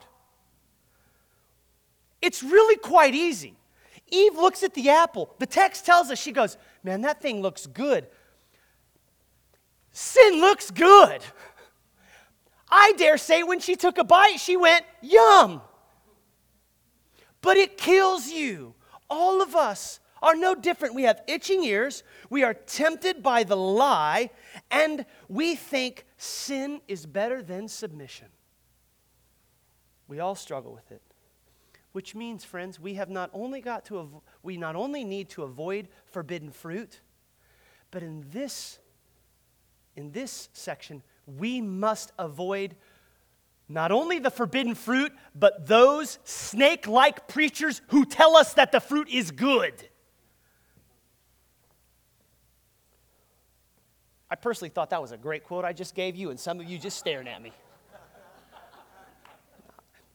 It's 2.22 2.42
really 2.42 2.76
quite 2.76 3.14
easy. 3.14 3.54
Eve 4.08 4.36
looks 4.36 4.62
at 4.62 4.74
the 4.74 4.90
apple. 4.90 5.34
The 5.38 5.46
text 5.46 5.86
tells 5.86 6.10
us, 6.10 6.18
she 6.18 6.32
goes, 6.32 6.56
Man, 6.82 7.02
that 7.02 7.20
thing 7.20 7.42
looks 7.42 7.66
good. 7.66 8.06
Sin 9.92 10.40
looks 10.40 10.70
good. 10.70 11.22
I 12.70 12.92
dare 12.96 13.18
say 13.18 13.42
when 13.42 13.60
she 13.60 13.74
took 13.74 13.98
a 13.98 14.04
bite, 14.04 14.38
she 14.38 14.56
went, 14.56 14.84
Yum. 15.02 15.60
But 17.42 17.56
it 17.56 17.76
kills 17.76 18.28
you. 18.28 18.74
All 19.08 19.42
of 19.42 19.56
us 19.56 20.00
are 20.22 20.36
no 20.36 20.54
different. 20.54 20.94
We 20.94 21.04
have 21.04 21.22
itching 21.26 21.64
ears, 21.64 22.02
we 22.28 22.44
are 22.44 22.54
tempted 22.54 23.22
by 23.22 23.42
the 23.42 23.56
lie, 23.56 24.30
and 24.70 25.06
we 25.28 25.56
think 25.56 26.04
sin 26.18 26.80
is 26.88 27.06
better 27.06 27.42
than 27.42 27.68
submission. 27.68 28.28
We 30.08 30.20
all 30.20 30.34
struggle 30.34 30.72
with 30.72 30.90
it. 30.92 31.02
Which 31.92 32.14
means, 32.14 32.44
friends, 32.44 32.78
we 32.78 32.94
have 32.94 33.10
not 33.10 33.30
only 33.32 33.60
got 33.60 33.84
to 33.86 33.98
av- 33.98 34.20
we 34.42 34.56
not 34.56 34.76
only 34.76 35.04
need 35.04 35.28
to 35.30 35.42
avoid 35.42 35.88
forbidden 36.06 36.50
fruit, 36.50 37.00
but 37.90 38.02
in 38.02 38.24
this 38.30 38.78
in 39.96 40.12
this 40.12 40.48
section, 40.52 41.02
we 41.26 41.60
must 41.60 42.12
avoid 42.18 42.76
not 43.68 43.92
only 43.92 44.18
the 44.18 44.30
forbidden 44.30 44.74
fruit, 44.74 45.12
but 45.34 45.66
those 45.66 46.18
snake 46.24 46.86
like 46.86 47.28
preachers 47.28 47.82
who 47.88 48.04
tell 48.04 48.36
us 48.36 48.54
that 48.54 48.72
the 48.72 48.80
fruit 48.80 49.08
is 49.08 49.30
good. 49.30 49.88
I 54.30 54.36
personally 54.36 54.70
thought 54.70 54.90
that 54.90 55.02
was 55.02 55.12
a 55.12 55.16
great 55.16 55.44
quote 55.44 55.64
I 55.64 55.72
just 55.72 55.94
gave 55.94 56.16
you, 56.16 56.30
and 56.30 56.38
some 56.38 56.60
of 56.60 56.68
you 56.68 56.78
just 56.78 56.98
staring 56.98 57.28
at 57.28 57.42
me. 57.42 57.52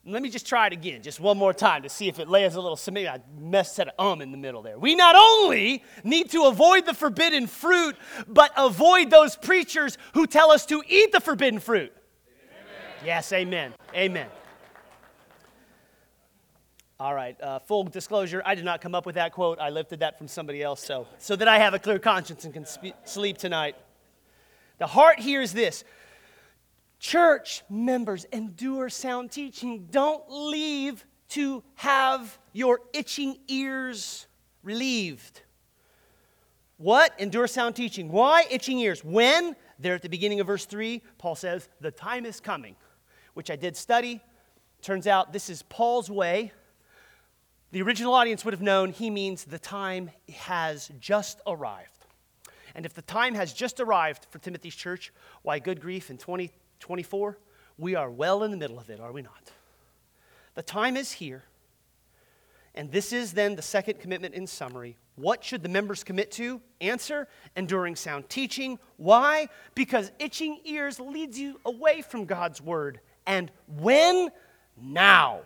Let 0.07 0.21
me 0.21 0.29
just 0.29 0.45
try 0.45 0.67
it 0.67 0.73
again, 0.73 1.01
just 1.01 1.19
one 1.19 1.35
more 1.35 1.51
time 1.53 1.81
to 1.81 1.89
see 1.89 2.07
if 2.07 2.19
it 2.19 2.27
lays 2.27 2.53
a 2.53 2.61
little, 2.61 2.79
maybe 2.91 3.09
I 3.09 3.19
messed 3.39 3.75
set 3.75 3.87
an 3.87 3.93
um 3.97 4.21
in 4.21 4.31
the 4.31 4.37
middle 4.37 4.61
there. 4.61 4.77
We 4.77 4.93
not 4.93 5.15
only 5.15 5.83
need 6.03 6.29
to 6.31 6.43
avoid 6.43 6.85
the 6.85 6.93
forbidden 6.93 7.47
fruit, 7.47 7.95
but 8.27 8.51
avoid 8.55 9.09
those 9.09 9.35
preachers 9.35 9.97
who 10.13 10.27
tell 10.27 10.51
us 10.51 10.67
to 10.67 10.83
eat 10.87 11.11
the 11.11 11.19
forbidden 11.19 11.59
fruit. 11.59 11.91
Amen. 11.91 13.03
Yes, 13.03 13.33
amen. 13.33 13.73
Amen. 13.95 14.27
All 16.99 17.15
right, 17.15 17.39
uh, 17.41 17.57
full 17.59 17.83
disclosure, 17.85 18.43
I 18.45 18.53
did 18.53 18.63
not 18.63 18.81
come 18.81 18.93
up 18.93 19.07
with 19.07 19.15
that 19.15 19.31
quote. 19.31 19.59
I 19.59 19.69
lifted 19.69 20.01
that 20.01 20.19
from 20.19 20.27
somebody 20.27 20.61
else, 20.61 20.85
so, 20.85 21.07
so 21.17 21.35
that 21.35 21.47
I 21.47 21.57
have 21.57 21.73
a 21.73 21.79
clear 21.79 21.97
conscience 21.97 22.45
and 22.45 22.53
can 22.53 22.65
spe- 22.65 22.93
sleep 23.05 23.39
tonight. 23.39 23.75
The 24.77 24.87
heart 24.87 25.19
here 25.19 25.41
is 25.41 25.51
this 25.51 25.83
church 27.05 27.63
members 27.69 28.25
endure 28.33 28.89
sound 28.89 29.31
teaching. 29.31 29.87
Don't 29.91 30.23
leave 30.27 31.05
to 31.29 31.63
have 31.75 32.39
your 32.51 32.81
itching 32.93 33.37
ears 33.47 34.25
relieved. 34.63 35.41
What? 36.77 37.13
Endure 37.19 37.45
sound 37.45 37.75
teaching. 37.75 38.09
Why? 38.09 38.45
Itching 38.49 38.79
ears. 38.79 39.03
When? 39.03 39.55
There 39.77 39.93
at 39.93 40.01
the 40.01 40.09
beginning 40.09 40.39
of 40.39 40.47
verse 40.47 40.65
3, 40.65 41.03
Paul 41.19 41.35
says, 41.35 41.69
The 41.79 41.91
time 41.91 42.25
is 42.25 42.39
coming, 42.39 42.75
which 43.35 43.51
I 43.51 43.55
did 43.55 43.77
study. 43.77 44.19
Turns 44.81 45.05
out 45.05 45.31
this 45.31 45.49
is 45.49 45.61
Paul's 45.61 46.09
way. 46.09 46.53
The 47.71 47.83
original 47.83 48.15
audience 48.15 48.43
would 48.45 48.53
have 48.53 48.61
known 48.61 48.91
he 48.91 49.11
means 49.11 49.43
the 49.43 49.59
time 49.59 50.09
has 50.37 50.89
just 50.99 51.39
arrived. 51.45 51.91
And 52.73 52.83
if 52.83 52.95
the 52.95 53.03
time 53.03 53.35
has 53.35 53.53
just 53.53 53.79
arrived 53.79 54.25
for 54.31 54.39
Timothy's 54.39 54.75
church, 54.75 55.13
why, 55.43 55.59
good 55.59 55.79
grief, 55.79 56.09
in 56.09 56.17
20, 56.17 56.51
24, 56.79 57.37
we 57.77 57.95
are 57.95 58.09
well 58.09 58.43
in 58.43 58.51
the 58.51 58.57
middle 58.57 58.79
of 58.79 58.89
it, 58.89 58.99
are 58.99 59.11
we 59.11 59.21
not? 59.21 59.51
The 60.55 60.63
time 60.63 60.95
is 60.97 61.11
here. 61.13 61.43
And 62.73 62.91
this 62.91 63.13
is 63.13 63.33
then 63.33 63.55
the 63.55 63.61
second 63.61 63.99
commitment 63.99 64.35
in 64.35 64.47
summary. 64.47 64.97
What 65.15 65.43
should 65.43 65.63
the 65.63 65.69
members 65.69 66.03
commit 66.03 66.31
to? 66.33 66.61
Answer 66.81 67.27
enduring 67.55 67.95
sound 67.95 68.29
teaching. 68.29 68.79
Why? 68.97 69.47
Because 69.75 70.11
itching 70.19 70.59
ears 70.65 70.99
leads 70.99 71.39
you 71.39 71.59
away 71.65 72.01
from 72.01 72.25
God's 72.25 72.61
word 72.61 72.99
And 73.25 73.51
when? 73.67 74.29
Now. 74.77 75.41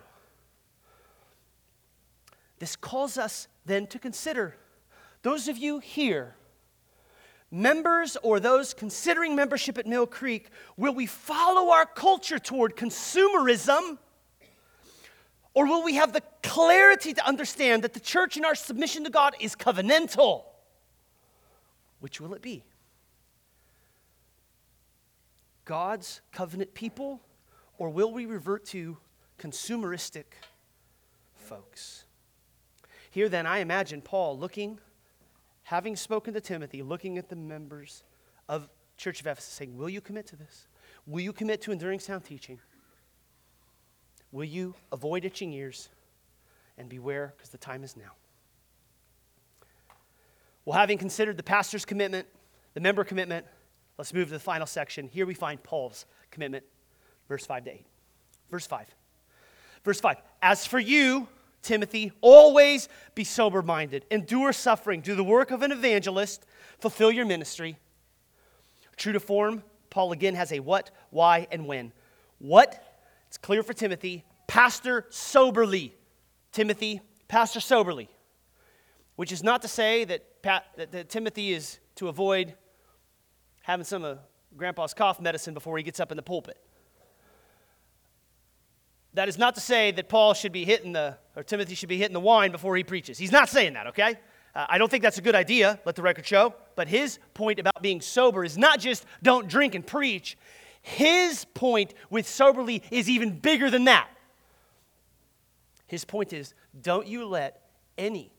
This 2.58 2.76
calls 2.76 3.16
us 3.16 3.48
then 3.64 3.86
to 3.88 3.98
consider 3.98 4.56
those 5.22 5.48
of 5.48 5.56
you 5.56 5.78
here, 5.78 6.34
members 7.50 8.16
or 8.22 8.40
those 8.40 8.74
considering 8.74 9.34
membership 9.34 9.78
at 9.78 9.86
Mill 9.86 10.06
Creek, 10.06 10.48
will 10.76 10.94
we 10.94 11.06
follow 11.06 11.72
our 11.72 11.86
culture 11.86 12.38
toward 12.38 12.76
consumerism? 12.76 13.98
Or 15.52 15.66
will 15.66 15.82
we 15.82 15.94
have 15.94 16.12
the 16.12 16.22
clarity 16.42 17.12
to 17.12 17.26
understand 17.26 17.82
that 17.82 17.92
the 17.92 18.00
church 18.00 18.36
in 18.36 18.44
our 18.44 18.54
submission 18.54 19.04
to 19.04 19.10
God 19.10 19.34
is 19.40 19.56
covenantal? 19.56 20.44
Which 21.98 22.20
will 22.20 22.34
it 22.34 22.42
be? 22.42 22.64
God's 25.64 26.20
covenant 26.32 26.74
people, 26.74 27.20
or 27.78 27.90
will 27.90 28.12
we 28.12 28.26
revert 28.26 28.64
to 28.66 28.96
consumeristic 29.38 30.24
folks? 31.34 32.04
Here, 33.10 33.28
then, 33.28 33.46
I 33.46 33.58
imagine 33.58 34.02
Paul 34.02 34.38
looking, 34.38 34.78
having 35.62 35.96
spoken 35.96 36.34
to 36.34 36.40
Timothy, 36.40 36.82
looking 36.82 37.18
at 37.18 37.28
the 37.28 37.36
members 37.36 38.04
of 38.48 38.68
Church 38.96 39.20
of 39.20 39.26
Ephesus, 39.26 39.52
saying, 39.52 39.76
Will 39.76 39.88
you 39.88 40.00
commit 40.00 40.26
to 40.28 40.36
this? 40.36 40.68
Will 41.06 41.20
you 41.20 41.32
commit 41.32 41.62
to 41.62 41.72
enduring 41.72 42.00
sound 42.00 42.24
teaching? 42.24 42.58
Will 44.32 44.44
you 44.44 44.74
avoid 44.92 45.24
itching 45.24 45.52
ears 45.52 45.88
and 46.78 46.88
beware 46.88 47.34
because 47.36 47.50
the 47.50 47.58
time 47.58 47.82
is 47.82 47.96
now? 47.96 48.12
Well, 50.64 50.78
having 50.78 50.98
considered 50.98 51.36
the 51.36 51.42
pastor's 51.42 51.84
commitment, 51.84 52.28
the 52.74 52.80
member 52.80 53.02
commitment, 53.02 53.46
let's 53.98 54.12
move 54.12 54.28
to 54.28 54.34
the 54.34 54.38
final 54.38 54.66
section. 54.66 55.08
Here 55.08 55.26
we 55.26 55.34
find 55.34 55.62
Paul's 55.62 56.06
commitment, 56.30 56.64
verse 57.28 57.46
5 57.46 57.64
to 57.64 57.70
8. 57.72 57.86
Verse 58.50 58.66
5. 58.66 58.86
Verse 59.84 60.00
5. 60.00 60.16
As 60.42 60.66
for 60.66 60.78
you, 60.78 61.26
Timothy, 61.62 62.12
always 62.20 62.88
be 63.14 63.24
sober 63.24 63.62
minded, 63.62 64.06
endure 64.10 64.52
suffering, 64.52 65.00
do 65.00 65.14
the 65.14 65.24
work 65.24 65.50
of 65.50 65.62
an 65.62 65.72
evangelist, 65.72 66.46
fulfill 66.78 67.10
your 67.10 67.26
ministry. 67.26 67.76
True 68.96 69.12
to 69.12 69.20
form, 69.20 69.62
Paul 69.90 70.12
again 70.12 70.34
has 70.34 70.52
a 70.52 70.60
what, 70.60 70.90
why, 71.10 71.46
and 71.50 71.66
when. 71.66 71.92
What? 72.38 72.82
It's 73.28 73.38
clear 73.38 73.62
for 73.62 73.72
Timothy. 73.72 74.24
Pastor 74.46 75.06
soberly. 75.10 75.94
Timothy, 76.52 77.00
pastor 77.28 77.60
soberly. 77.60 78.08
Which 79.16 79.32
is 79.32 79.42
not 79.42 79.62
to 79.62 79.68
say 79.68 80.04
that, 80.04 80.24
that, 80.42 80.92
that 80.92 81.08
Timothy 81.08 81.52
is 81.52 81.78
to 81.96 82.08
avoid 82.08 82.54
having 83.62 83.84
some 83.84 84.04
of 84.04 84.18
grandpa's 84.56 84.94
cough 84.94 85.20
medicine 85.20 85.54
before 85.54 85.76
he 85.76 85.82
gets 85.82 86.00
up 86.00 86.10
in 86.10 86.16
the 86.16 86.22
pulpit. 86.22 86.58
That 89.14 89.28
is 89.28 89.38
not 89.38 89.54
to 89.56 89.60
say 89.60 89.90
that 89.92 90.08
Paul 90.08 90.34
should 90.34 90.52
be 90.52 90.64
hitting 90.64 90.92
the, 90.92 91.16
or 91.34 91.42
Timothy 91.42 91.74
should 91.74 91.88
be 91.88 91.98
hitting 91.98 92.12
the 92.12 92.20
wine 92.20 92.52
before 92.52 92.76
he 92.76 92.84
preaches. 92.84 93.18
He's 93.18 93.32
not 93.32 93.48
saying 93.48 93.72
that, 93.74 93.88
okay? 93.88 94.14
Uh, 94.54 94.66
I 94.68 94.78
don't 94.78 94.90
think 94.90 95.02
that's 95.02 95.18
a 95.18 95.22
good 95.22 95.34
idea, 95.34 95.80
let 95.84 95.96
the 95.96 96.02
record 96.02 96.26
show. 96.26 96.54
But 96.76 96.88
his 96.88 97.18
point 97.34 97.58
about 97.58 97.82
being 97.82 98.00
sober 98.00 98.44
is 98.44 98.56
not 98.56 98.78
just 98.78 99.04
don't 99.22 99.48
drink 99.48 99.74
and 99.74 99.86
preach. 99.86 100.36
His 100.82 101.44
point 101.54 101.94
with 102.08 102.28
soberly 102.28 102.82
is 102.90 103.10
even 103.10 103.38
bigger 103.38 103.70
than 103.70 103.84
that. 103.84 104.08
His 105.86 106.04
point 106.04 106.32
is 106.32 106.54
don't 106.80 107.06
you 107.06 107.26
let 107.26 107.62
any 107.98 108.30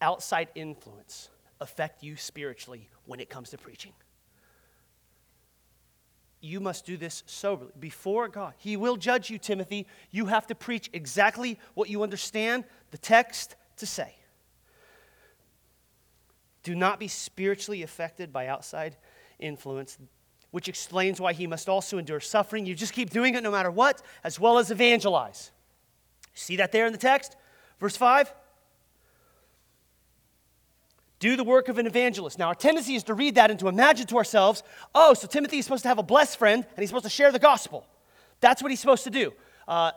outside 0.00 0.48
influence 0.54 1.28
affect 1.60 2.02
you 2.02 2.16
spiritually 2.16 2.88
when 3.04 3.20
it 3.20 3.28
comes 3.28 3.50
to 3.50 3.58
preaching 3.58 3.92
you 6.40 6.60
must 6.60 6.86
do 6.86 6.96
this 6.96 7.22
soberly 7.26 7.72
before 7.78 8.28
God. 8.28 8.54
He 8.56 8.76
will 8.76 8.96
judge 8.96 9.30
you, 9.30 9.38
Timothy. 9.38 9.86
You 10.10 10.26
have 10.26 10.46
to 10.46 10.54
preach 10.54 10.88
exactly 10.92 11.58
what 11.74 11.90
you 11.90 12.02
understand 12.02 12.64
the 12.90 12.98
text 12.98 13.56
to 13.76 13.86
say. 13.86 14.14
Do 16.62 16.74
not 16.74 16.98
be 16.98 17.08
spiritually 17.08 17.82
affected 17.82 18.32
by 18.32 18.46
outside 18.46 18.96
influence, 19.38 19.98
which 20.50 20.68
explains 20.68 21.20
why 21.20 21.32
he 21.32 21.46
must 21.46 21.68
also 21.68 21.98
endure 21.98 22.20
suffering. 22.20 22.66
You 22.66 22.74
just 22.74 22.92
keep 22.92 23.10
doing 23.10 23.34
it 23.34 23.42
no 23.42 23.50
matter 23.50 23.70
what, 23.70 24.02
as 24.24 24.38
well 24.38 24.58
as 24.58 24.70
evangelize. 24.70 25.50
See 26.34 26.56
that 26.56 26.72
there 26.72 26.86
in 26.86 26.92
the 26.92 26.98
text? 26.98 27.36
Verse 27.78 27.96
5? 27.96 28.32
Do 31.20 31.36
the 31.36 31.44
work 31.44 31.68
of 31.68 31.78
an 31.78 31.86
evangelist. 31.86 32.38
Now, 32.38 32.48
our 32.48 32.54
tendency 32.54 32.96
is 32.96 33.04
to 33.04 33.14
read 33.14 33.36
that 33.36 33.50
and 33.50 33.60
to 33.60 33.68
imagine 33.68 34.06
to 34.08 34.16
ourselves, 34.16 34.62
oh, 34.94 35.14
so 35.14 35.26
Timothy 35.26 35.58
is 35.58 35.66
supposed 35.66 35.82
to 35.82 35.88
have 35.88 35.98
a 35.98 36.02
blessed 36.02 36.38
friend 36.38 36.64
and 36.64 36.78
he's 36.78 36.88
supposed 36.88 37.04
to 37.04 37.10
share 37.10 37.30
the 37.30 37.38
gospel. 37.38 37.86
That's 38.40 38.62
what 38.62 38.72
he's 38.72 38.80
supposed 38.80 39.04
to 39.04 39.10
do. 39.10 39.32
Uh, 39.68 39.92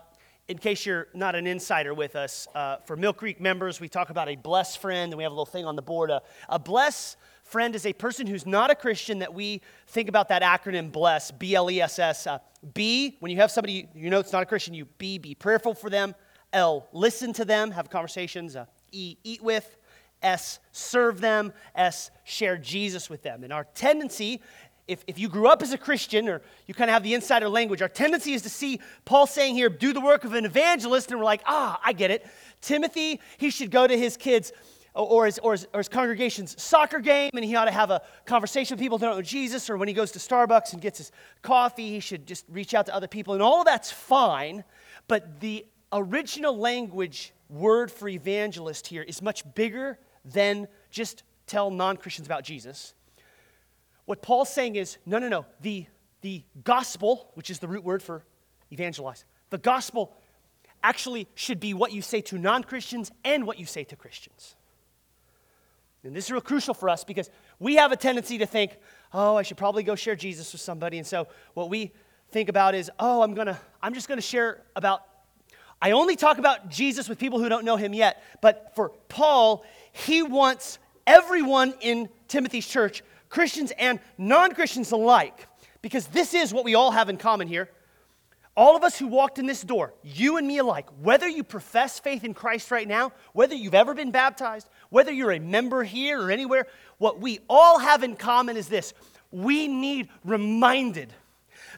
in 0.50 0.58
case 0.58 0.86
you're 0.86 1.08
not 1.14 1.36
an 1.36 1.48
insider 1.48 1.94
with 1.94 2.18
us, 2.18 2.48
uh, 2.54 2.78
for 2.86 2.98
Mill 2.98 3.14
Creek 3.14 3.40
members, 3.40 3.80
we 3.80 3.88
talk 3.88 4.10
about 4.10 4.28
a 4.28 4.36
blessed 4.36 4.80
friend, 4.80 5.14
and 5.14 5.18
we 5.18 5.24
have 5.24 5.32
a 5.32 5.36
little 5.36 5.46
thing 5.46 5.64
on 5.66 5.78
the 5.78 5.82
board. 5.82 6.12
Uh, 6.12 6.20
a 6.50 6.60
blessed 6.60 7.16
friend 7.46 7.74
is 7.76 7.86
a 7.86 7.94
person 7.94 8.28
who's 8.28 8.46
not 8.46 8.70
a 8.70 8.76
Christian 8.76 9.20
that 9.20 9.34
we 9.34 9.62
think 9.88 10.10
about 10.10 10.28
that 10.28 10.42
acronym 10.42 10.92
BLESS, 10.92 11.32
B 11.32 11.56
L 11.56 11.72
E 11.72 11.82
S 11.82 11.98
S. 11.98 12.28
Uh, 12.28 12.40
B, 12.74 13.16
when 13.22 13.32
you 13.32 13.38
have 13.38 13.52
somebody 13.52 13.88
you 13.96 14.10
know 14.10 14.20
it's 14.20 14.34
not 14.34 14.44
a 14.44 14.46
Christian, 14.46 14.74
you 14.74 14.86
B, 14.98 15.18
be 15.18 15.34
prayerful 15.34 15.74
for 15.74 15.90
them. 15.90 16.14
L, 16.52 16.88
listen 16.92 17.32
to 17.34 17.46
them, 17.46 17.72
have 17.72 17.90
conversations. 17.90 18.58
Uh, 18.58 18.66
e, 18.92 19.16
eat 19.24 19.42
with. 19.42 19.78
S, 20.24 20.60
serve 20.72 21.22
them, 21.22 21.54
S, 21.76 22.10
share 22.24 22.58
Jesus 22.58 23.10
with 23.10 23.22
them. 23.22 23.44
And 23.44 23.54
our 23.54 23.66
tendency, 23.76 24.42
if, 24.88 25.04
if 25.08 25.20
you 25.20 25.30
grew 25.30 25.48
up 25.48 25.62
as 25.62 25.74
a 25.74 25.78
Christian 25.78 26.28
or 26.28 26.42
you 26.66 26.74
kind 26.74 26.90
of 26.90 26.94
have 26.94 27.04
the 27.04 27.14
insider 27.14 27.50
language, 27.50 27.82
our 27.82 27.90
tendency 27.90 28.34
is 28.34 28.42
to 28.44 28.50
see 28.50 28.80
Paul 29.06 29.28
saying 29.28 29.56
here, 29.56 29.70
do 29.70 29.94
the 29.94 30.02
work 30.02 30.24
of 30.24 30.34
an 30.34 30.46
evangelist, 30.46 31.12
and 31.12 31.20
we're 31.20 31.26
like, 31.26 31.42
ah, 31.46 31.80
I 31.84 31.94
get 31.94 32.12
it. 32.12 32.26
Timothy, 32.62 33.20
he 33.38 33.50
should 33.50 33.72
go 33.72 33.86
to 33.86 33.98
his 33.98 34.18
kids' 34.18 34.52
or 34.96 35.26
his, 35.26 35.40
or, 35.40 35.54
his, 35.54 35.68
or 35.74 35.80
his, 35.80 35.90
congregation's 35.90 36.62
soccer 36.62 37.00
game, 37.00 37.32
and 37.34 37.44
he 37.44 37.56
ought 37.56 37.66
to 37.66 37.72
have 37.72 37.90
a 37.90 38.02
conversation 38.26 38.76
with 38.76 38.82
people 38.82 38.98
who 38.98 39.06
don't 39.06 39.16
know 39.16 39.22
Jesus, 39.22 39.70
or 39.70 39.78
when 39.78 39.88
he 39.88 39.94
goes 39.94 40.12
to 40.12 40.20
Starbucks 40.20 40.74
and 40.74 40.82
gets 40.82 41.00
his 41.00 41.12
coffee, 41.42 41.90
he 41.90 42.00
should 42.00 42.28
just 42.28 42.46
reach 42.48 42.74
out 42.74 42.86
to 42.86 42.96
other 42.96 43.08
people. 43.08 43.34
And 43.34 43.42
all 43.42 43.62
of 43.62 43.66
that's 43.66 43.92
fine, 43.92 44.64
but 45.08 45.40
the 45.40 45.66
original 45.92 46.56
language 46.58 47.34
word 47.50 47.92
for 47.92 48.08
evangelist 48.08 48.88
here 48.88 49.02
is 49.04 49.22
much 49.22 49.44
bigger 49.56 49.98
than 50.26 50.68
just 50.90 51.24
tell 51.48 51.70
non 51.72 51.98
Christians 51.98 52.28
about 52.28 52.44
Jesus. 52.44 52.94
What 54.06 54.22
Paul's 54.22 54.50
saying 54.50 54.76
is 54.76 54.98
no, 55.06 55.20
no, 55.20 55.30
no. 55.30 55.46
The, 55.62 55.86
the 56.22 56.44
gospel, 56.64 57.32
which 57.36 57.50
is 57.50 57.60
the 57.60 57.68
root 57.68 57.84
word 57.84 58.04
for 58.04 58.24
evangelize, 58.72 59.26
the 59.50 59.58
gospel 59.58 60.16
actually 60.84 61.28
should 61.36 61.60
be 61.60 61.74
what 61.74 61.94
you 61.94 62.02
say 62.02 62.22
to 62.22 62.38
non 62.38 62.64
Christians 62.64 63.12
and 63.24 63.46
what 63.46 63.60
you 63.60 63.66
say 63.66 63.84
to 63.86 63.96
Christians. 63.96 64.56
And 66.04 66.14
this 66.14 66.26
is 66.26 66.32
real 66.32 66.42
crucial 66.42 66.74
for 66.74 66.90
us 66.90 67.06
because 67.06 67.30
we 67.60 67.76
have 67.76 67.94
a 67.94 67.96
tendency 67.96 68.38
to 68.40 68.46
think, 68.46 68.78
oh, 69.14 69.38
I 69.38 69.42
should 69.44 69.56
probably 69.56 69.84
go 69.84 69.96
share 69.96 70.18
Jesus 70.18 70.52
with 70.52 70.60
somebody. 70.60 70.98
And 70.98 71.08
so 71.08 71.30
what 71.54 71.70
we 71.70 71.94
think 72.32 72.50
about 72.50 72.76
is, 72.76 72.92
oh, 73.00 73.22
I'm 73.22 73.34
gonna, 73.34 73.58
I'm 73.82 73.94
just 73.94 74.10
gonna 74.10 74.22
share 74.22 74.64
about 74.76 75.06
I 75.84 75.92
only 75.92 76.16
talk 76.16 76.38
about 76.38 76.70
Jesus 76.70 77.10
with 77.10 77.20
people 77.20 77.40
who 77.40 77.50
don't 77.50 77.66
know 77.66 77.76
him 77.76 77.94
yet, 77.94 78.24
but 78.42 78.72
for 78.74 78.94
Paul, 79.10 79.66
he 79.94 80.22
wants 80.22 80.80
everyone 81.08 81.74
in 81.80 82.10
Timothy's 82.28 82.68
church, 82.68 83.04
Christians 83.30 83.72
and 83.80 84.00
non 84.18 84.54
Christians 84.54 84.92
alike, 84.92 85.48
because 85.82 86.08
this 86.08 86.34
is 86.34 86.54
what 86.54 86.66
we 86.66 86.76
all 86.76 86.92
have 86.92 87.10
in 87.10 87.18
common 87.18 87.48
here. 87.48 87.70
All 88.56 88.76
of 88.76 88.84
us 88.84 89.00
who 89.00 89.08
walked 89.08 89.40
in 89.40 89.48
this 89.48 89.62
door, 89.62 89.94
you 90.04 90.38
and 90.38 90.48
me 90.48 90.60
alike, 90.60 90.88
whether 91.02 91.28
you 91.28 91.44
profess 91.44 92.00
faith 92.00 92.24
in 92.24 92.36
Christ 92.36 92.70
right 92.70 92.88
now, 92.88 93.12
whether 93.34 93.56
you've 93.56 93.74
ever 93.74 93.96
been 93.96 94.12
baptized, 94.12 94.70
whether 94.90 95.12
you're 95.12 95.32
a 95.32 95.40
member 95.40 95.84
here 95.84 96.22
or 96.22 96.30
anywhere, 96.30 96.68
what 97.00 97.20
we 97.20 97.40
all 97.50 97.80
have 97.80 98.04
in 98.04 98.16
common 98.16 98.58
is 98.58 98.68
this 98.68 98.94
we 99.32 99.68
need 99.68 100.10
reminded 100.24 101.12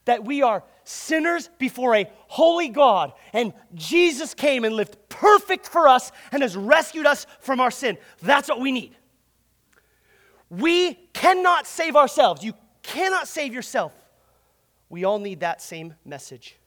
that 0.06 0.24
we 0.24 0.41
are 0.41 0.63
sinners 0.84 1.50
before 1.58 1.96
a 1.96 2.10
holy 2.28 2.70
God, 2.70 3.13
and 3.34 3.54
Jesus 3.74 4.34
came 4.34 4.63
and 4.63 4.76
lived 4.76 4.98
perfect 5.10 5.68
for 5.68 5.88
us 5.88 6.12
and 6.32 6.41
has 6.41 6.56
rescued 6.56 7.06
us 7.06 7.26
from 7.39 7.60
our 7.60 7.72
sin. 7.72 7.98
That's 8.22 8.48
what 8.48 8.60
we 8.60 8.72
need. 8.72 8.96
We 10.50 10.94
cannot 11.13 11.68
save 11.68 11.96
ourselves. 11.96 12.44
You 12.44 12.54
cannot 12.84 13.28
save 13.28 13.54
yourself. 13.54 13.91
We 14.89 15.04
all 15.04 15.20
need 15.20 15.39
that 15.39 15.62
same 15.62 15.96
message. 16.06 16.58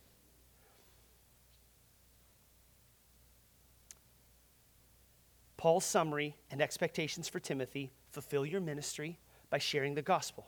Paul's 5.57 5.85
summary 5.85 6.37
and 6.51 6.61
expectations 6.61 7.29
for 7.29 7.41
Timothy 7.41 7.91
fulfill 8.11 8.47
your 8.47 8.61
ministry 8.61 9.19
by 9.51 9.59
sharing 9.59 9.95
the 9.95 10.03
gospel. 10.03 10.47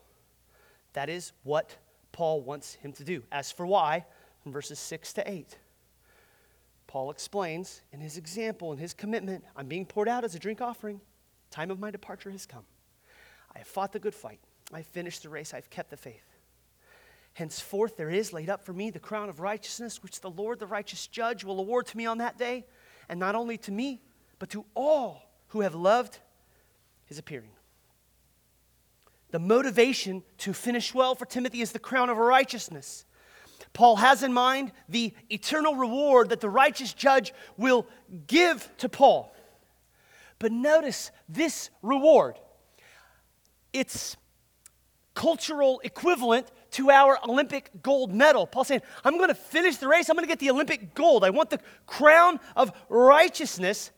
That 0.92 1.09
is 1.09 1.33
what 1.42 1.76
Paul 2.12 2.40
wants 2.42 2.75
him 2.75 2.92
to 2.94 3.05
do. 3.05 3.23
As 3.31 3.51
for 3.51 3.66
why, 3.66 4.05
from 4.42 4.53
verses 4.53 4.79
6 4.79 5.12
to 5.14 5.31
8, 5.31 5.57
Paul 6.87 7.11
explains 7.11 7.83
in 7.92 8.01
his 8.01 8.16
example 8.16 8.73
and 8.73 8.81
his 8.81 8.94
commitment 8.94 9.44
I'm 9.57 9.66
being 9.66 9.87
poured 9.87 10.09
out 10.09 10.25
as 10.25 10.35
a 10.35 10.38
drink 10.38 10.61
offering. 10.61 11.01
Time 11.51 11.70
of 11.70 11.79
my 11.79 11.90
departure 11.90 12.31
has 12.31 12.46
come. 12.46 12.64
I 13.55 13.59
have 13.59 13.66
fought 13.66 13.92
the 13.92 13.99
good 13.99 14.14
fight. 14.14 14.40
I've 14.73 14.87
finished 14.87 15.23
the 15.23 15.29
race. 15.29 15.55
I've 15.55 15.70
kept 15.70 15.90
the 15.90 15.96
faith. 15.96 16.25
Henceforth 17.35 17.96
there 17.96 18.11
is 18.11 18.33
laid 18.33 18.51
up 18.51 18.64
for 18.64 18.73
me 18.73 18.90
the 18.90 18.99
crown 18.99 19.29
of 19.29 19.40
righteousness, 19.40 20.03
which 20.03 20.20
the 20.20 20.31
Lord, 20.31 20.59
the 20.59 20.66
righteous 20.66 21.07
judge, 21.07 21.44
will 21.44 21.61
award 21.61 21.87
to 21.87 21.96
me 21.96 22.07
on 22.07 22.18
that 22.18 22.38
day, 22.38 22.66
and 23.09 23.20
not 23.20 23.35
only 23.35 23.57
to 23.59 23.73
me, 23.73 24.01
but 24.38 24.51
to 24.51 24.64
all 24.75 25.31
who 25.49 25.61
have 25.61 25.75
loved 25.75 26.18
his 27.05 27.18
appearing. 27.18 27.51
The 29.30 29.38
motivation 29.38 30.22
to 30.38 30.52
finish 30.52 30.92
well 30.92 31.14
for 31.14 31.24
Timothy 31.24 31.60
is 31.60 31.72
the 31.72 31.78
crown 31.78 32.10
of 32.10 32.16
righteousness. 32.16 33.04
Paul 33.72 33.96
has 33.96 34.22
in 34.22 34.32
mind 34.32 34.72
the 34.88 35.12
eternal 35.28 35.76
reward 35.76 36.30
that 36.30 36.40
the 36.40 36.50
righteous 36.50 36.92
judge 36.92 37.32
will 37.56 37.86
give 38.26 38.68
to 38.78 38.88
Paul. 38.88 39.34
But 40.38 40.50
notice 40.52 41.10
this 41.28 41.70
reward. 41.82 42.36
It's 43.72 44.16
cultural 45.14 45.80
equivalent 45.84 46.50
to 46.72 46.90
our 46.90 47.18
Olympic 47.28 47.70
gold 47.82 48.12
medal. 48.12 48.46
Paul 48.46 48.64
saying, 48.64 48.82
I'm 49.04 49.18
going 49.18 49.28
to 49.28 49.34
finish 49.34 49.76
the 49.76 49.86
race. 49.86 50.08
I'm 50.08 50.16
going 50.16 50.26
to 50.26 50.28
get 50.28 50.38
the 50.38 50.50
Olympic 50.50 50.94
gold. 50.94 51.24
I 51.24 51.30
want 51.30 51.50
the 51.50 51.60
crown 51.86 52.40
of 52.56 52.72
righteousness. 52.88 53.90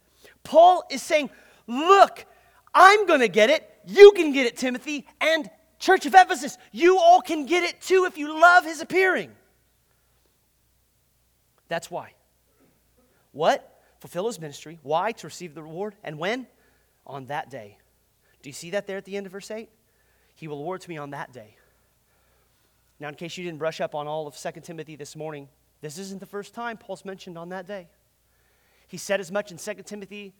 Paul 0.43 0.83
is 0.91 1.03
saying, 1.03 1.31
Look, 1.67 2.27
I'm 2.75 3.07
going 3.07 3.21
to 3.21 3.29
get 3.29 3.51
it. 3.51 3.72
You 3.87 4.13
can 4.13 4.33
get 4.33 4.47
it, 4.47 4.57
Timothy. 4.57 5.07
And 5.21 5.51
Church 5.79 6.07
of 6.07 6.15
Ephesus, 6.15 6.59
you 6.71 6.99
all 6.99 7.21
can 7.21 7.45
get 7.47 7.65
it 7.65 7.81
too 7.81 8.05
if 8.05 8.17
you 8.17 8.41
love 8.41 8.65
his 8.65 8.81
appearing. 8.81 9.33
That's 11.69 11.91
why. 11.91 12.13
What? 13.33 13.83
Fulfill 13.99 14.27
his 14.27 14.39
ministry. 14.39 14.79
Why? 14.83 15.13
To 15.13 15.27
receive 15.27 15.55
the 15.55 15.63
reward. 15.63 15.97
And 16.05 16.19
when? 16.19 16.47
On 17.07 17.27
that 17.27 17.51
day. 17.51 17.79
Do 18.43 18.49
you 18.49 18.53
see 18.53 18.71
that 18.71 18.87
there 18.87 18.97
at 18.97 19.05
the 19.05 19.17
end 19.17 19.27
of 19.27 19.33
verse 19.33 19.51
8? 19.51 19.69
He 20.35 20.49
will 20.49 20.59
award 20.59 20.83
to 20.83 20.89
me 20.89 20.99
on 20.99 21.11
that 21.11 21.33
day. 21.33 21.57
Now, 23.01 23.09
in 23.09 23.15
case 23.15 23.37
you 23.37 23.45
didn't 23.45 23.59
brush 23.59 23.81
up 23.81 23.97
on 23.97 24.07
all 24.07 24.29
of 24.29 24.37
2 24.37 24.61
Timothy 24.61 24.95
this 24.95 25.17
morning, 25.17 25.49
this 25.81 25.99
isn't 25.99 26.21
the 26.21 26.27
first 26.27 26.55
time 26.55 26.77
Paul's 26.77 27.05
mentioned 27.05 27.37
on 27.37 27.49
that 27.49 27.67
day. 27.67 27.89
He 28.87 28.99
said 28.99 29.19
as 29.19 29.33
much 29.33 29.51
in 29.51 29.57
2 29.57 29.83
Timothy 29.85 30.33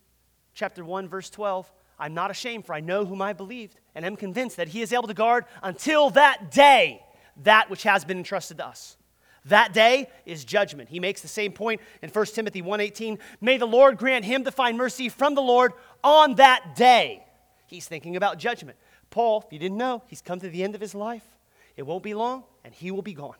chapter 0.55 0.85
1 0.85 1.09
verse 1.09 1.31
12, 1.31 1.73
I'm 2.03 2.15
not 2.15 2.33
ashamed 2.33 2.67
for 2.67 2.75
I 2.75 2.81
know 2.81 3.05
whom 3.05 3.23
I 3.23 3.33
believed 3.33 3.79
and 3.95 4.05
am 4.05 4.17
convinced 4.17 4.57
that 4.57 4.67
he 4.67 4.83
is 4.83 4.93
able 4.93 5.07
to 5.07 5.15
guard 5.15 5.45
until 5.63 6.11
that 6.11 6.51
day 6.51 7.01
that 7.45 7.71
which 7.71 7.85
has 7.85 8.05
been 8.05 8.19
entrusted 8.19 8.59
to 8.59 8.67
us. 8.67 8.97
That 9.45 9.73
day 9.73 10.11
is 10.27 10.45
judgment. 10.45 10.89
He 10.89 10.99
makes 10.99 11.23
the 11.23 11.29
same 11.29 11.53
point 11.53 11.81
in 12.03 12.11
1 12.11 12.35
Timothy 12.35 12.61
1:18, 12.61 13.21
"May 13.41 13.57
the 13.57 13.67
Lord 13.67 13.99
grant 13.99 14.25
him 14.25 14.43
to 14.43 14.51
find 14.51 14.77
mercy 14.77 15.09
from 15.09 15.37
the 15.37 15.43
Lord 15.43 15.75
on 16.03 16.35
that 16.35 16.75
day." 16.75 17.25
He's 17.69 17.87
thinking 17.87 18.17
about 18.17 18.37
judgment. 18.37 18.79
Paul, 19.11 19.45
if 19.47 19.53
you 19.53 19.61
didn't 19.61 19.79
know, 19.79 20.03
he's 20.09 20.23
come 20.23 20.41
to 20.41 20.49
the 20.49 20.65
end 20.65 20.75
of 20.75 20.81
his 20.81 20.97
life. 20.97 21.39
It 21.77 21.85
won't 21.85 22.03
be 22.03 22.15
long 22.15 22.43
and 22.65 22.75
he 22.75 22.91
will 22.91 23.03
be 23.03 23.15
gone. 23.15 23.37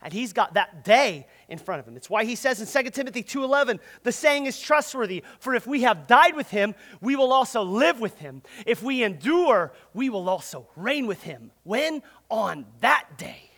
And 0.00 0.12
he's 0.12 0.32
got 0.32 0.54
that 0.54 0.84
day 0.84 1.26
in 1.48 1.58
front 1.58 1.80
of 1.80 1.88
him. 1.88 1.96
It's 1.96 2.08
why 2.08 2.24
he 2.24 2.36
says 2.36 2.60
in 2.60 2.66
2 2.66 2.90
Timothy 2.90 3.22
2:11, 3.22 3.80
the 4.04 4.12
saying 4.12 4.46
is 4.46 4.60
trustworthy, 4.60 5.24
for 5.40 5.54
if 5.54 5.66
we 5.66 5.82
have 5.82 6.06
died 6.06 6.36
with 6.36 6.50
him, 6.50 6.74
we 7.00 7.16
will 7.16 7.32
also 7.32 7.62
live 7.62 8.00
with 8.00 8.18
him. 8.18 8.42
If 8.66 8.82
we 8.82 9.02
endure, 9.02 9.72
we 9.94 10.08
will 10.08 10.28
also 10.28 10.68
reign 10.76 11.06
with 11.06 11.22
him. 11.22 11.50
When? 11.64 12.02
On 12.30 12.66
that 12.80 13.16
day. 13.16 13.50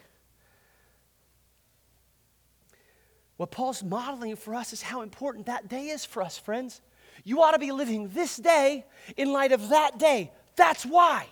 What 3.36 3.50
Paul's 3.50 3.82
modeling 3.82 4.36
for 4.36 4.54
us 4.54 4.72
is 4.72 4.82
how 4.82 5.00
important 5.00 5.46
that 5.46 5.68
day 5.68 5.88
is 5.88 6.04
for 6.04 6.22
us, 6.22 6.38
friends. 6.38 6.80
You 7.24 7.42
ought 7.42 7.52
to 7.52 7.58
be 7.58 7.72
living 7.72 8.08
this 8.08 8.36
day 8.36 8.84
in 9.16 9.32
light 9.32 9.52
of 9.52 9.70
that 9.70 9.98
day. 9.98 10.32
That's 10.56 10.84
why. 10.84 11.26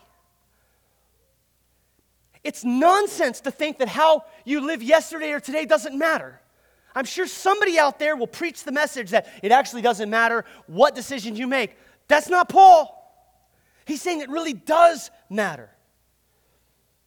It's 2.44 2.64
nonsense 2.64 3.40
to 3.42 3.51
think 3.51 3.79
that 3.79 3.88
how 3.88 4.24
you 4.44 4.61
live 4.61 4.83
yesterday 4.83 5.33
or 5.33 5.40
today 5.40 5.64
doesn't 5.64 5.96
matter. 5.96 6.40
I'm 6.94 7.05
sure 7.05 7.27
somebody 7.27 7.79
out 7.79 7.98
there 7.98 8.16
will 8.16 8.27
preach 8.27 8.64
the 8.64 8.72
message 8.72 9.11
that 9.11 9.29
it 9.42 9.53
actually 9.53 9.83
doesn't 9.83 10.11
matter 10.11 10.44
what 10.66 10.94
decisions 10.94 11.38
you 11.38 11.46
make. 11.46 11.77
That's 12.09 12.29
not 12.29 12.48
Paul. 12.48 12.94
He's 13.85 14.03
saying 14.03 14.20
it 14.20 14.29
really 14.29 14.53
does 14.53 15.11
matter. 15.31 15.70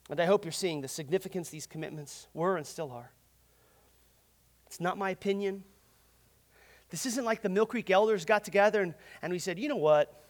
And 0.09 0.19
I 0.19 0.25
hope 0.25 0.45
you're 0.45 0.51
seeing 0.51 0.81
the 0.81 0.87
significance 0.87 1.49
these 1.49 1.67
commitments 1.67 2.27
were 2.33 2.57
and 2.57 2.65
still 2.65 2.91
are. 2.91 3.11
It's 4.67 4.79
not 4.79 4.97
my 4.97 5.09
opinion. 5.09 5.63
This 6.89 7.05
isn't 7.05 7.23
like 7.23 7.41
the 7.41 7.49
Mill 7.49 7.65
Creek 7.65 7.89
elders 7.89 8.25
got 8.25 8.43
together 8.43 8.81
and, 8.81 8.93
and 9.21 9.31
we 9.31 9.39
said, 9.39 9.57
you 9.57 9.69
know 9.69 9.77
what? 9.77 10.25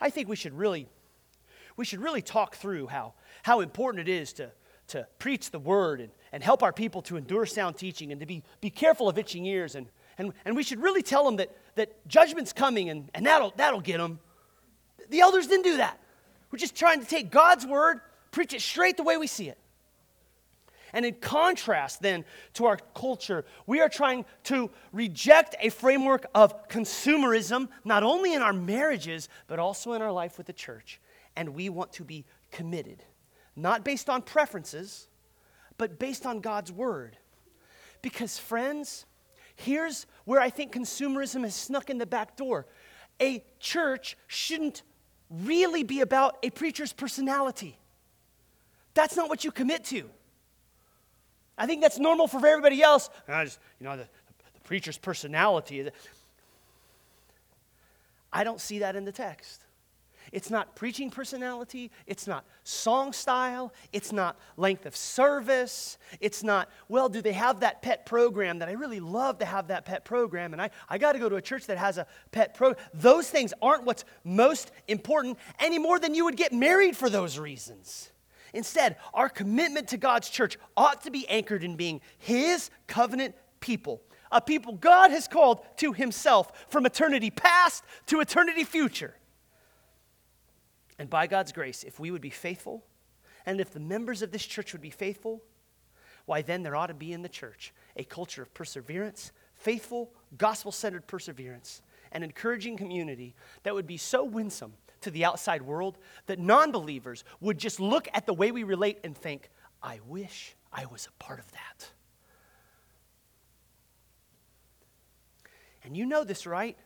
I 0.00 0.10
think 0.10 0.28
we 0.28 0.36
should 0.36 0.56
really, 0.56 0.88
we 1.76 1.84
should 1.84 2.00
really 2.00 2.22
talk 2.22 2.56
through 2.56 2.86
how, 2.88 3.14
how 3.42 3.60
important 3.60 4.08
it 4.08 4.12
is 4.12 4.32
to, 4.34 4.50
to 4.88 5.06
preach 5.18 5.50
the 5.50 5.58
word 5.58 6.00
and, 6.00 6.10
and 6.32 6.42
help 6.42 6.62
our 6.62 6.72
people 6.72 7.02
to 7.02 7.16
endure 7.16 7.46
sound 7.46 7.76
teaching 7.76 8.12
and 8.12 8.20
to 8.20 8.26
be, 8.26 8.42
be 8.60 8.70
careful 8.70 9.08
of 9.08 9.18
itching 9.18 9.46
ears. 9.46 9.74
And, 9.74 9.86
and, 10.18 10.32
and 10.44 10.56
we 10.56 10.62
should 10.62 10.82
really 10.82 11.02
tell 11.02 11.24
them 11.24 11.36
that, 11.36 11.54
that 11.74 12.06
judgment's 12.08 12.52
coming 12.52 12.88
and, 12.88 13.10
and 13.14 13.26
that'll, 13.26 13.52
that'll 13.56 13.80
get 13.80 13.98
them. 13.98 14.18
The 15.10 15.20
elders 15.20 15.46
didn't 15.46 15.64
do 15.64 15.76
that. 15.78 16.00
We're 16.50 16.58
just 16.58 16.76
trying 16.76 17.00
to 17.00 17.06
take 17.06 17.30
God's 17.30 17.66
word, 17.66 18.00
preach 18.30 18.54
it 18.54 18.60
straight 18.60 18.96
the 18.96 19.02
way 19.02 19.16
we 19.16 19.26
see 19.26 19.48
it. 19.48 19.58
And 20.92 21.04
in 21.04 21.14
contrast, 21.14 22.00
then, 22.00 22.24
to 22.54 22.64
our 22.66 22.78
culture, 22.94 23.44
we 23.66 23.80
are 23.80 23.88
trying 23.88 24.24
to 24.44 24.70
reject 24.92 25.54
a 25.60 25.68
framework 25.68 26.26
of 26.34 26.68
consumerism, 26.68 27.68
not 27.84 28.02
only 28.02 28.32
in 28.32 28.40
our 28.40 28.52
marriages, 28.52 29.28
but 29.46 29.58
also 29.58 29.92
in 29.92 30.00
our 30.00 30.12
life 30.12 30.38
with 30.38 30.46
the 30.46 30.52
church. 30.52 31.00
And 31.36 31.50
we 31.50 31.68
want 31.68 31.92
to 31.94 32.04
be 32.04 32.24
committed, 32.50 33.02
not 33.54 33.84
based 33.84 34.08
on 34.08 34.22
preferences, 34.22 35.08
but 35.78 35.98
based 35.98 36.24
on 36.24 36.40
God's 36.40 36.72
word. 36.72 37.18
Because, 38.00 38.38
friends, 38.38 39.04
here's 39.54 40.06
where 40.24 40.40
I 40.40 40.50
think 40.50 40.72
consumerism 40.72 41.42
has 41.42 41.54
snuck 41.54 41.90
in 41.90 41.98
the 41.98 42.06
back 42.06 42.36
door. 42.36 42.66
A 43.20 43.44
church 43.58 44.16
shouldn't 44.26 44.82
really 45.28 45.82
be 45.82 46.00
about 46.00 46.38
a 46.42 46.50
preacher's 46.50 46.92
personality. 46.92 47.78
That's 48.94 49.16
not 49.16 49.28
what 49.28 49.44
you 49.44 49.50
commit 49.50 49.84
to. 49.86 50.08
I 51.58 51.66
think 51.66 51.82
that's 51.82 51.98
normal 51.98 52.28
for 52.28 52.38
everybody 52.46 52.82
else. 52.82 53.10
I 53.28 53.44
just, 53.44 53.58
you 53.80 53.84
know, 53.84 53.96
the, 53.96 54.04
the 54.54 54.60
preacher's 54.64 54.98
personality. 54.98 55.90
I 58.32 58.44
don't 58.44 58.60
see 58.60 58.78
that 58.80 58.96
in 58.96 59.04
the 59.04 59.12
text. 59.12 59.65
It's 60.32 60.50
not 60.50 60.74
preaching 60.74 61.10
personality. 61.10 61.90
It's 62.06 62.26
not 62.26 62.44
song 62.64 63.12
style. 63.12 63.72
It's 63.92 64.12
not 64.12 64.38
length 64.56 64.86
of 64.86 64.96
service. 64.96 65.98
It's 66.20 66.42
not, 66.42 66.68
well, 66.88 67.08
do 67.08 67.22
they 67.22 67.32
have 67.32 67.60
that 67.60 67.82
pet 67.82 68.06
program 68.06 68.58
that 68.58 68.68
I 68.68 68.72
really 68.72 69.00
love 69.00 69.38
to 69.38 69.44
have 69.44 69.68
that 69.68 69.84
pet 69.84 70.04
program? 70.04 70.52
And 70.52 70.60
I, 70.60 70.70
I 70.88 70.98
got 70.98 71.12
to 71.12 71.18
go 71.18 71.28
to 71.28 71.36
a 71.36 71.42
church 71.42 71.66
that 71.66 71.78
has 71.78 71.98
a 71.98 72.06
pet 72.32 72.54
program. 72.54 72.84
Those 72.94 73.28
things 73.30 73.54
aren't 73.62 73.84
what's 73.84 74.04
most 74.24 74.72
important 74.88 75.38
any 75.58 75.78
more 75.78 75.98
than 75.98 76.14
you 76.14 76.24
would 76.24 76.36
get 76.36 76.52
married 76.52 76.96
for 76.96 77.08
those 77.08 77.38
reasons. 77.38 78.10
Instead, 78.52 78.96
our 79.12 79.28
commitment 79.28 79.88
to 79.88 79.96
God's 79.96 80.30
church 80.30 80.58
ought 80.76 81.02
to 81.02 81.10
be 81.10 81.28
anchored 81.28 81.62
in 81.62 81.76
being 81.76 82.00
His 82.18 82.70
covenant 82.86 83.34
people, 83.60 84.02
a 84.32 84.40
people 84.40 84.74
God 84.74 85.10
has 85.10 85.28
called 85.28 85.60
to 85.78 85.92
Himself 85.92 86.66
from 86.68 86.86
eternity 86.86 87.30
past 87.30 87.84
to 88.06 88.20
eternity 88.20 88.64
future. 88.64 89.14
And 90.98 91.10
by 91.10 91.26
God's 91.26 91.52
grace, 91.52 91.84
if 91.84 92.00
we 92.00 92.10
would 92.10 92.22
be 92.22 92.30
faithful, 92.30 92.84
and 93.44 93.60
if 93.60 93.70
the 93.70 93.80
members 93.80 94.22
of 94.22 94.32
this 94.32 94.44
church 94.44 94.72
would 94.72 94.82
be 94.82 94.90
faithful, 94.90 95.42
why 96.24 96.42
then 96.42 96.62
there 96.62 96.76
ought 96.76 96.88
to 96.88 96.94
be 96.94 97.12
in 97.12 97.22
the 97.22 97.28
church 97.28 97.72
a 97.96 98.04
culture 98.04 98.42
of 98.42 98.52
perseverance, 98.54 99.32
faithful, 99.54 100.12
gospel 100.36 100.72
centered 100.72 101.06
perseverance, 101.06 101.82
and 102.12 102.24
encouraging 102.24 102.76
community 102.76 103.34
that 103.62 103.74
would 103.74 103.86
be 103.86 103.96
so 103.96 104.24
winsome 104.24 104.74
to 105.00 105.10
the 105.10 105.24
outside 105.24 105.62
world 105.62 105.98
that 106.26 106.38
non 106.38 106.72
believers 106.72 107.24
would 107.40 107.58
just 107.58 107.78
look 107.78 108.08
at 108.12 108.26
the 108.26 108.34
way 108.34 108.50
we 108.50 108.64
relate 108.64 108.98
and 109.04 109.16
think, 109.16 109.50
I 109.82 110.00
wish 110.06 110.56
I 110.72 110.86
was 110.86 111.06
a 111.06 111.22
part 111.22 111.38
of 111.38 111.50
that. 111.52 111.90
And 115.84 115.96
you 115.96 116.06
know 116.06 116.24
this, 116.24 116.46
right? 116.46 116.76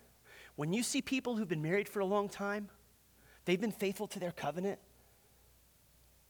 When 0.57 0.75
you 0.75 0.83
see 0.83 1.01
people 1.01 1.37
who've 1.37 1.49
been 1.49 1.63
married 1.63 1.89
for 1.89 2.01
a 2.01 2.05
long 2.07 2.29
time, 2.29 2.69
they've 3.45 3.61
been 3.61 3.73
faithful 3.73 4.07
to 4.09 4.19
their 4.19 4.33
covenant, 4.33 4.79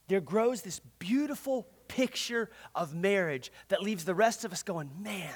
there 0.08 0.20
grows 0.20 0.62
this 0.62 0.80
beautiful 0.98 1.68
picture 1.88 2.50
of 2.74 2.94
marriage 2.94 3.52
that 3.68 3.82
leaves 3.82 4.04
the 4.04 4.14
rest 4.14 4.44
of 4.44 4.52
us 4.52 4.62
going, 4.62 4.90
man, 5.00 5.34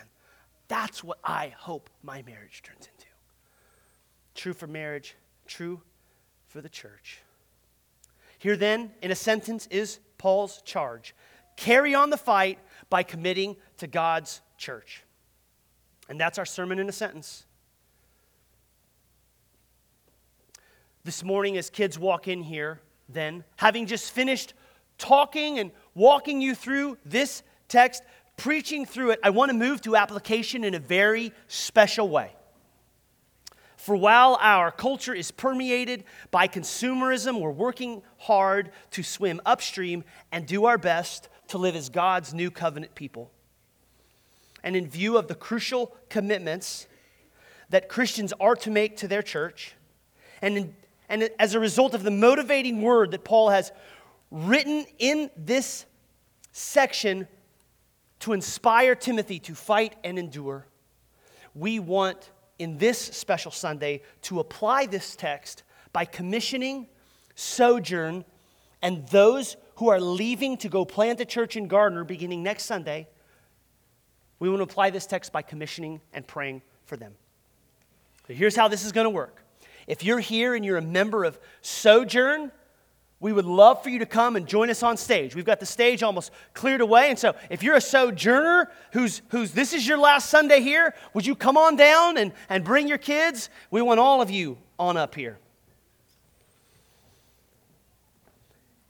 that's 0.69 1.05
what 1.05 1.19
I 1.23 1.55
hope 1.57 1.91
my 2.03 2.23
marriage 2.23 2.63
turns 2.63 2.89
into. 2.93 3.07
True 4.35 4.53
for 4.53 4.67
marriage, 4.67 5.17
true 5.47 5.81
for 6.49 6.61
the 6.61 6.69
church. 6.69 7.21
Here, 8.39 8.57
then, 8.57 8.91
in 9.01 9.11
a 9.11 9.15
sentence, 9.15 9.67
is 9.71 10.01
Paul's 10.19 10.61
charge 10.63 11.15
carry 11.57 11.95
on 11.95 12.11
the 12.11 12.17
fight 12.17 12.59
by 12.91 13.03
committing 13.03 13.57
to 13.79 13.87
God's 13.87 14.41
church. 14.59 15.05
And 16.09 16.21
that's 16.21 16.39
our 16.39 16.45
sermon 16.45 16.79
in 16.79 16.89
a 16.89 16.93
sentence. 16.93 17.47
This 21.05 21.23
morning, 21.23 21.59
as 21.59 21.69
kids 21.69 21.99
walk 21.99 22.29
in 22.29 22.43
here, 22.43 22.81
then, 23.11 23.45
having 23.57 23.85
just 23.85 24.11
finished 24.11 24.55
talking 24.97 25.59
and 25.59 25.71
walking 25.95 26.41
you 26.41 26.55
through 26.55 26.97
this 27.05 27.43
text, 27.69 28.03
preaching 28.39 28.87
through 28.87 29.11
it, 29.11 29.21
I 29.23 29.29
want 29.29 29.51
to 29.51 29.57
move 29.57 29.83
to 29.83 29.97
application 29.97 30.65
in 30.65 30.75
a 30.75 30.79
very 30.79 31.33
special 31.47 32.09
way. 32.09 32.33
For 33.77 33.95
while 33.95 34.39
our 34.41 34.71
culture 34.71 35.13
is 35.13 35.31
permeated 35.31 36.05
by 36.31 36.49
consumerism, 36.49 37.39
we're 37.39 37.51
working 37.51 38.01
hard 38.17 38.71
to 38.93 39.03
swim 39.03 39.43
upstream 39.45 40.05
and 40.33 40.47
do 40.47 40.65
our 40.65 40.79
best 40.79 41.29
to 41.49 41.59
live 41.59 41.77
as 41.77 41.91
God's 41.91 42.33
new 42.33 42.51
covenant 42.51 42.95
people. 42.95 43.31
And 44.63 44.75
in 44.75 44.89
view 44.89 45.19
of 45.19 45.29
the 45.29 45.35
crucial 45.35 45.95
commitments 46.09 46.87
that 47.69 47.91
Christians 47.91 48.33
are 48.41 48.57
to 48.57 48.71
make 48.71 48.97
to 48.97 49.09
their 49.09 49.21
church, 49.21 49.75
and, 50.41 50.57
in, 50.57 50.75
and 51.09 51.29
as 51.39 51.55
a 51.55 51.61
result 51.61 51.95
of 51.95 52.03
the 52.03 52.11
motivating 52.11 52.83
word 52.83 53.11
that 53.11 53.25
Paul 53.25 53.51
has 53.51 53.73
written 54.31 54.87
in 54.99 55.31
this 55.37 55.87
section 56.53 57.29
to 58.21 58.33
inspire 58.33 58.95
Timothy 58.95 59.39
to 59.41 59.55
fight 59.55 59.97
and 60.03 60.19
endure, 60.19 60.67
we 61.55 61.79
want 61.79 62.31
in 62.59 62.79
this 62.79 62.99
special 62.99 63.51
Sunday 63.51 64.03
to 64.23 64.41
apply 64.41 64.87
this 64.87 65.15
text 65.17 65.63
by 65.93 66.05
commissioning 66.05 66.89
Sojourn 67.35 68.25
and 68.83 69.07
those 69.09 69.57
who 69.77 69.89
are 69.89 70.01
leaving 70.01 70.57
to 70.59 70.69
go 70.69 70.85
plant 70.85 71.21
a 71.21 71.25
church 71.25 71.57
in 71.57 71.67
Gardner 71.69 72.05
beginning 72.05 72.43
next 72.43 72.65
Sunday. 72.65 73.09
We 74.39 74.49
want 74.49 74.61
to 74.61 74.65
apply 74.65 74.91
this 74.91 75.07
text 75.07 75.33
by 75.33 75.43
commissioning 75.43 76.01
and 76.13 76.27
praying 76.27 76.63
for 76.85 76.97
them. 76.97 77.15
So 78.27 78.35
here's 78.35 78.57
how 78.57 78.69
this 78.69 78.85
is 78.85 78.93
going 78.93 79.07
to 79.07 79.11
work. 79.11 79.44
If 79.87 80.05
you're 80.05 80.21
here 80.21 80.55
and 80.55 80.65
you're 80.65 80.77
a 80.77 80.83
member 80.83 81.25
of 81.25 81.39
Sojourn, 81.61 82.51
we 83.25 83.33
would 83.33 83.47
love 83.47 83.83
for 83.83 83.89
you 83.89 84.01
to 84.01 84.07
come 84.07 84.37
and 84.37 84.47
join 84.47 84.69
us 84.69 84.83
on 84.83 84.99
stage. 84.99 85.35
We've 85.35 85.47
got 85.47 85.59
the 85.59 85.65
stage 85.65 86.03
almost 86.03 86.31
cleared 86.53 86.83
away. 86.83 87.09
And 87.09 87.19
so 87.19 87.35
if 87.49 87.63
you're 87.63 87.77
a 87.77 87.81
sojourner 87.81 88.71
who's, 88.93 89.23
who's 89.29 89.53
this 89.53 89.73
is 89.73 89.89
your 89.89 89.97
last 89.97 90.29
Sunday 90.29 90.61
here, 90.61 90.95
would 91.15 91.25
you 91.25 91.35
come 91.35 91.57
on 91.57 91.75
down 91.75 92.19
and, 92.19 92.33
and 92.51 92.63
bring 92.63 92.87
your 92.87 92.99
kids? 92.99 93.49
We 93.71 93.81
want 93.81 93.99
all 93.99 94.21
of 94.21 94.31
you 94.31 94.59
on 94.79 94.99
up 94.99 95.15
here. 95.15 95.39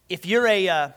If 0.08 0.26
you're 0.26 0.48
a 0.48 0.68
uh, 0.68 0.88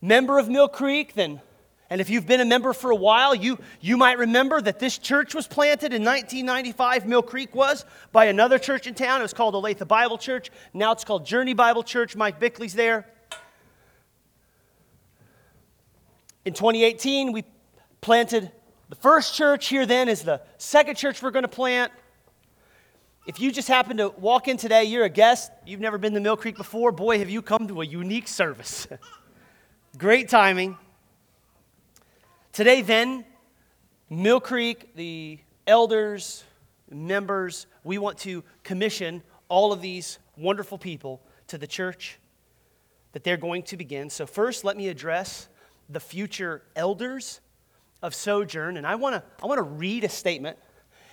member 0.00 0.38
of 0.38 0.48
Mill 0.48 0.68
Creek, 0.68 1.14
then 1.14 1.40
and 1.88 2.00
if 2.00 2.10
you've 2.10 2.26
been 2.26 2.40
a 2.40 2.44
member 2.44 2.72
for 2.72 2.90
a 2.90 2.96
while, 2.96 3.34
you, 3.34 3.58
you 3.80 3.96
might 3.96 4.18
remember 4.18 4.60
that 4.60 4.80
this 4.80 4.98
church 4.98 5.34
was 5.34 5.46
planted 5.46 5.92
in 5.92 6.04
1995, 6.04 7.06
Mill 7.06 7.22
Creek 7.22 7.54
was, 7.54 7.84
by 8.10 8.24
another 8.24 8.58
church 8.58 8.88
in 8.88 8.94
town. 8.94 9.20
It 9.20 9.22
was 9.22 9.32
called 9.32 9.54
Olathe 9.54 9.86
Bible 9.86 10.18
Church. 10.18 10.50
Now 10.74 10.90
it's 10.92 11.04
called 11.04 11.24
Journey 11.24 11.54
Bible 11.54 11.84
Church. 11.84 12.16
Mike 12.16 12.40
Bickley's 12.40 12.74
there. 12.74 13.06
In 16.44 16.54
2018, 16.54 17.32
we 17.32 17.44
planted 18.00 18.50
the 18.88 18.96
first 18.96 19.34
church. 19.34 19.68
Here 19.68 19.86
then 19.86 20.08
is 20.08 20.22
the 20.22 20.40
second 20.58 20.96
church 20.96 21.22
we're 21.22 21.30
going 21.30 21.44
to 21.44 21.48
plant. 21.48 21.92
If 23.26 23.40
you 23.40 23.52
just 23.52 23.68
happen 23.68 23.96
to 23.98 24.08
walk 24.08 24.48
in 24.48 24.56
today, 24.56 24.84
you're 24.84 25.04
a 25.04 25.08
guest, 25.08 25.50
you've 25.66 25.80
never 25.80 25.98
been 25.98 26.14
to 26.14 26.20
Mill 26.20 26.36
Creek 26.36 26.56
before, 26.56 26.92
boy, 26.92 27.18
have 27.18 27.30
you 27.30 27.42
come 27.42 27.66
to 27.68 27.80
a 27.80 27.84
unique 27.84 28.28
service. 28.28 28.86
Great 29.98 30.28
timing. 30.28 30.78
Today, 32.56 32.80
then, 32.80 33.26
Mill 34.08 34.40
Creek, 34.40 34.94
the 34.94 35.38
elders, 35.66 36.42
members, 36.90 37.66
we 37.84 37.98
want 37.98 38.16
to 38.20 38.42
commission 38.62 39.22
all 39.50 39.74
of 39.74 39.82
these 39.82 40.18
wonderful 40.38 40.78
people 40.78 41.20
to 41.48 41.58
the 41.58 41.66
church 41.66 42.18
that 43.12 43.24
they're 43.24 43.36
going 43.36 43.62
to 43.64 43.76
begin. 43.76 44.08
So, 44.08 44.24
first, 44.24 44.64
let 44.64 44.74
me 44.74 44.88
address 44.88 45.48
the 45.90 46.00
future 46.00 46.62
elders 46.74 47.42
of 48.00 48.14
Sojourn. 48.14 48.78
And 48.78 48.86
I 48.86 48.94
want 48.94 49.16
to 49.16 49.22
I 49.42 49.46
want 49.46 49.58
to 49.58 49.62
read 49.62 50.04
a 50.04 50.08
statement. 50.08 50.56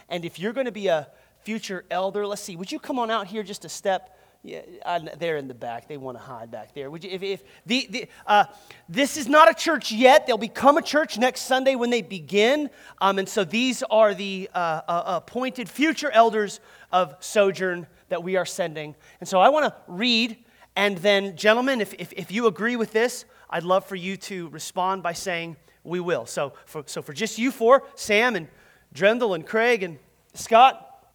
And 0.07 0.23
if 0.23 0.39
you're 0.39 0.53
going 0.53 0.67
to 0.67 0.71
be 0.71 0.87
a 0.87 1.09
future 1.41 1.83
elder, 1.91 2.25
let's 2.25 2.41
see, 2.41 2.55
would 2.55 2.71
you 2.71 2.79
come 2.79 2.97
on 2.97 3.11
out 3.11 3.27
here 3.27 3.43
just 3.43 3.65
a 3.65 3.69
step? 3.69 4.17
Yeah, 4.45 4.99
they're 5.19 5.37
in 5.37 5.47
the 5.47 5.53
back. 5.53 5.87
They 5.87 5.95
want 5.95 6.17
to 6.17 6.23
hide 6.23 6.51
back 6.51 6.75
there. 6.75 6.91
Would 6.91 7.05
you, 7.05 7.11
if, 7.11 7.23
if 7.23 7.43
the, 7.65 7.87
the, 7.89 8.07
uh, 8.27 8.43
this 8.89 9.15
is 9.15 9.29
not 9.29 9.49
a 9.49 9.53
church 9.53 9.89
yet, 9.89 10.27
they'll 10.27 10.37
become 10.37 10.75
a 10.75 10.81
church 10.81 11.17
next 11.17 11.43
Sunday 11.43 11.75
when 11.75 11.89
they 11.89 12.01
begin. 12.01 12.69
Um, 12.99 13.19
and 13.19 13.29
so 13.29 13.45
these 13.45 13.83
are 13.83 14.13
the 14.13 14.49
uh, 14.53 14.81
uh, 14.85 15.21
appointed 15.23 15.69
future 15.69 16.11
elders 16.11 16.59
of 16.91 17.15
Sojourn 17.21 17.87
that 18.09 18.21
we 18.21 18.35
are 18.35 18.45
sending. 18.45 18.95
And 19.21 19.29
so 19.29 19.39
I 19.39 19.47
want 19.47 19.65
to 19.65 19.75
read, 19.87 20.37
and 20.75 20.97
then, 20.97 21.37
gentlemen, 21.37 21.79
if, 21.79 21.93
if, 21.93 22.11
if 22.11 22.29
you 22.29 22.47
agree 22.47 22.75
with 22.75 22.91
this, 22.91 23.23
I'd 23.49 23.63
love 23.63 23.85
for 23.85 23.95
you 23.95 24.17
to 24.17 24.49
respond 24.49 25.03
by 25.03 25.13
saying, 25.13 25.55
We 25.85 26.01
will. 26.01 26.25
So 26.25 26.51
for, 26.65 26.83
so 26.85 27.01
for 27.01 27.13
just 27.13 27.37
you 27.37 27.49
four, 27.49 27.83
Sam 27.95 28.35
and 28.35 28.49
Drendel 28.93 29.35
and 29.35 29.47
Craig 29.47 29.83
and 29.83 29.99
Scott, 30.33 31.07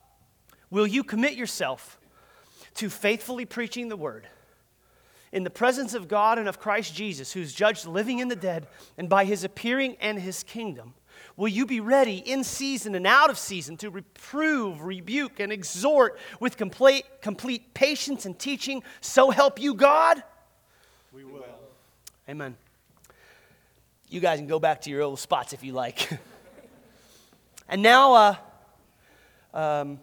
will 0.71 0.87
you 0.87 1.05
commit 1.05 1.35
yourself? 1.35 1.98
To 2.79 2.89
faithfully 2.89 3.45
preaching 3.45 3.89
the 3.89 3.97
word 3.97 4.27
in 5.33 5.45
the 5.45 5.51
presence 5.51 5.95
of 5.95 6.09
God 6.09 6.39
and 6.39 6.49
of 6.49 6.59
Christ 6.59 6.95
Jesus, 6.95 7.33
who's 7.33 7.53
judged 7.53 7.87
living 7.87 8.21
and 8.21 8.31
the 8.31 8.37
dead, 8.37 8.67
and 8.97 9.09
by 9.09 9.25
his 9.25 9.45
appearing 9.45 9.97
and 10.01 10.19
his 10.19 10.43
kingdom, 10.43 10.95
will 11.37 11.49
you 11.49 11.67
be 11.67 11.81
ready 11.81 12.17
in 12.17 12.45
season 12.45 12.95
and 12.95 13.07
out 13.07 13.31
of 13.31 13.39
season 13.39 13.77
to 13.79 13.91
reprove, 13.91 14.83
rebuke, 14.83 15.41
and 15.41 15.53
exhort 15.53 16.19
with 16.41 16.57
complete, 16.57 17.05
complete 17.21 17.75
patience 17.75 18.25
and 18.25 18.39
teaching? 18.39 18.83
So 19.01 19.31
help 19.31 19.61
you 19.61 19.75
God? 19.75 20.23
We 21.13 21.25
will. 21.25 21.45
Amen. 22.29 22.57
You 24.09 24.21
guys 24.21 24.39
can 24.39 24.47
go 24.47 24.59
back 24.59 24.83
to 24.83 24.91
your 24.91 25.03
old 25.03 25.19
spots 25.19 25.53
if 25.53 25.63
you 25.63 25.73
like. 25.73 26.09
and 27.69 27.83
now, 27.83 28.15
uh, 28.15 28.37
um, 29.53 30.01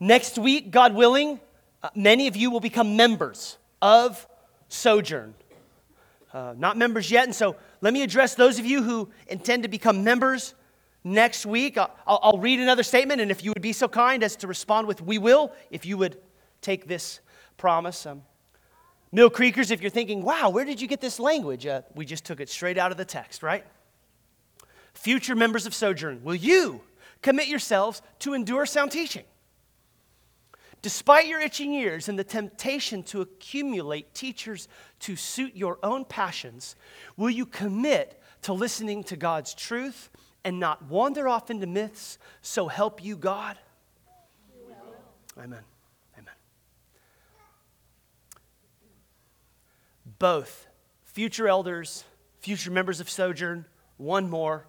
next 0.00 0.38
week, 0.38 0.70
God 0.70 0.94
willing, 0.94 1.40
uh, 1.84 1.90
many 1.94 2.26
of 2.26 2.34
you 2.34 2.50
will 2.50 2.60
become 2.60 2.96
members 2.96 3.58
of 3.82 4.26
Sojourn. 4.68 5.34
Uh, 6.32 6.54
not 6.56 6.78
members 6.78 7.10
yet, 7.10 7.24
and 7.24 7.34
so 7.34 7.56
let 7.82 7.92
me 7.92 8.02
address 8.02 8.34
those 8.34 8.58
of 8.58 8.64
you 8.64 8.82
who 8.82 9.08
intend 9.28 9.62
to 9.64 9.68
become 9.68 10.02
members 10.02 10.54
next 11.04 11.44
week. 11.44 11.76
I'll, 11.76 11.90
I'll 12.06 12.38
read 12.38 12.58
another 12.58 12.82
statement, 12.82 13.20
and 13.20 13.30
if 13.30 13.44
you 13.44 13.52
would 13.52 13.62
be 13.62 13.74
so 13.74 13.86
kind 13.86 14.24
as 14.24 14.34
to 14.36 14.46
respond 14.46 14.88
with, 14.88 15.02
We 15.02 15.18
will, 15.18 15.52
if 15.70 15.84
you 15.84 15.98
would 15.98 16.16
take 16.62 16.88
this 16.88 17.20
promise. 17.58 18.06
Um, 18.06 18.22
Mill 19.12 19.30
Creekers, 19.30 19.70
if 19.70 19.82
you're 19.82 19.90
thinking, 19.90 20.22
wow, 20.22 20.48
where 20.48 20.64
did 20.64 20.80
you 20.80 20.88
get 20.88 21.02
this 21.02 21.20
language? 21.20 21.66
Uh, 21.66 21.82
we 21.94 22.06
just 22.06 22.24
took 22.24 22.40
it 22.40 22.48
straight 22.48 22.78
out 22.78 22.92
of 22.92 22.96
the 22.96 23.04
text, 23.04 23.42
right? 23.42 23.64
Future 24.94 25.36
members 25.36 25.66
of 25.66 25.74
Sojourn, 25.74 26.24
will 26.24 26.34
you 26.34 26.80
commit 27.20 27.46
yourselves 27.46 28.00
to 28.20 28.32
endure 28.32 28.64
sound 28.64 28.90
teaching? 28.90 29.24
Despite 30.84 31.28
your 31.28 31.40
itching 31.40 31.72
ears 31.72 32.10
and 32.10 32.18
the 32.18 32.24
temptation 32.24 33.02
to 33.04 33.22
accumulate 33.22 34.12
teachers 34.12 34.68
to 35.00 35.16
suit 35.16 35.56
your 35.56 35.78
own 35.82 36.04
passions, 36.04 36.76
will 37.16 37.30
you 37.30 37.46
commit 37.46 38.20
to 38.42 38.52
listening 38.52 39.02
to 39.04 39.16
God's 39.16 39.54
truth 39.54 40.10
and 40.44 40.60
not 40.60 40.84
wander 40.84 41.26
off 41.26 41.50
into 41.50 41.66
myths? 41.66 42.18
So 42.42 42.68
help 42.68 43.02
you, 43.02 43.16
God. 43.16 43.56
Amen. 45.38 45.62
Amen. 46.18 46.34
Both 50.18 50.66
future 51.06 51.48
elders, 51.48 52.04
future 52.40 52.70
members 52.70 53.00
of 53.00 53.08
Sojourn, 53.08 53.64
one 53.96 54.28
more 54.28 54.66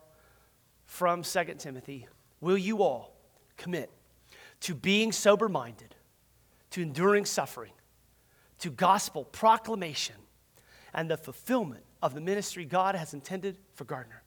from 0.85 1.23
2 1.23 1.43
Timothy. 1.57 2.07
Will 2.39 2.57
you 2.57 2.83
all 2.83 3.17
commit 3.57 3.91
to 4.61 4.73
being 4.73 5.11
sober 5.11 5.49
minded? 5.49 5.94
To 6.75 6.81
enduring 6.81 7.23
suffering, 7.23 7.71
to 8.59 8.69
gospel 8.69 9.23
proclamation, 9.23 10.15
and 10.93 11.09
the 11.09 11.15
fulfillment 11.15 11.85
of 12.03 12.13
the 12.13 12.19
ministry 12.19 12.65
God 12.65 12.95
has 12.95 13.13
intended 13.13 13.57
for 13.75 13.85
Gardner. 13.85 14.23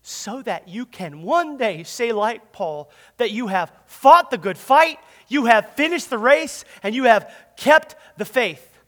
So 0.00 0.42
that 0.42 0.68
you 0.68 0.86
can 0.86 1.22
one 1.22 1.56
day 1.56 1.82
say, 1.82 2.12
like 2.12 2.52
Paul, 2.52 2.88
that 3.16 3.32
you 3.32 3.48
have 3.48 3.72
fought 3.86 4.30
the 4.30 4.38
good 4.38 4.56
fight, 4.56 5.00
you 5.26 5.46
have 5.46 5.70
finished 5.70 6.08
the 6.08 6.18
race, 6.18 6.64
and 6.84 6.94
you 6.94 7.02
have 7.04 7.28
kept 7.56 7.96
the 8.16 8.24
faith. 8.24 8.78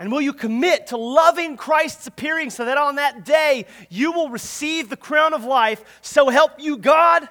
And 0.00 0.10
will 0.10 0.22
you 0.22 0.32
commit 0.32 0.88
to 0.88 0.96
loving 0.96 1.56
Christ's 1.56 2.08
appearing 2.08 2.50
so 2.50 2.64
that 2.64 2.78
on 2.78 2.96
that 2.96 3.24
day 3.24 3.66
you 3.88 4.10
will 4.10 4.28
receive 4.28 4.88
the 4.88 4.96
crown 4.96 5.34
of 5.34 5.44
life? 5.44 6.00
So 6.02 6.30
help 6.30 6.58
you 6.58 6.78
God. 6.78 7.28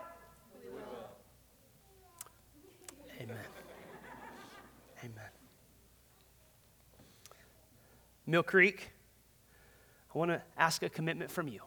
Mill 8.31 8.43
Creek, 8.43 8.93
I 10.15 10.17
want 10.17 10.31
to 10.31 10.41
ask 10.57 10.83
a 10.83 10.89
commitment 10.89 11.29
from 11.29 11.49
you. 11.49 11.59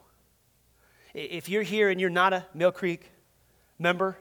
If 1.12 1.51
you're 1.51 1.62
here 1.62 1.91
and 1.91 2.01
you're 2.01 2.09
not 2.09 2.33
a 2.33 2.47
Mill 2.55 2.73
Creek 2.73 3.12
member, 3.79 4.17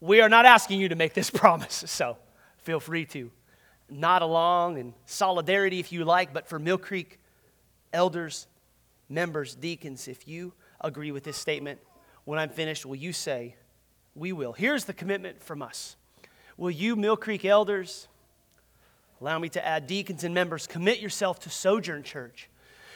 we 0.00 0.20
are 0.20 0.28
not 0.28 0.44
asking 0.44 0.80
you 0.80 0.90
to 0.90 0.94
make 0.94 1.14
this 1.14 1.30
promise, 1.40 1.84
so 1.86 2.18
feel 2.58 2.78
free 2.78 3.06
to 3.06 3.30
nod 3.88 4.20
along 4.20 4.76
in 4.76 4.92
solidarity 5.06 5.80
if 5.80 5.92
you 5.92 6.04
like, 6.04 6.34
but 6.34 6.46
for 6.46 6.58
Mill 6.58 6.76
Creek 6.76 7.18
elders, 7.94 8.46
members, 9.08 9.54
deacons, 9.54 10.08
if 10.08 10.28
you 10.28 10.52
agree 10.82 11.10
with 11.10 11.24
this 11.24 11.38
statement, 11.38 11.80
when 12.24 12.38
I'm 12.38 12.50
finished, 12.50 12.84
will 12.84 12.96
you 12.96 13.14
say, 13.14 13.56
We 14.14 14.34
will? 14.34 14.52
Here's 14.52 14.84
the 14.84 14.92
commitment 14.92 15.42
from 15.42 15.62
us. 15.62 15.96
Will 16.58 16.70
you, 16.70 16.96
Mill 16.96 17.16
Creek 17.16 17.46
elders, 17.46 18.08
allow 19.22 19.38
me 19.38 19.48
to 19.48 19.64
add 19.64 19.86
deacons 19.86 20.24
and 20.24 20.34
members, 20.34 20.66
commit 20.66 20.98
yourself 20.98 21.38
to 21.38 21.48
Sojourn 21.48 22.02
Church? 22.02 22.50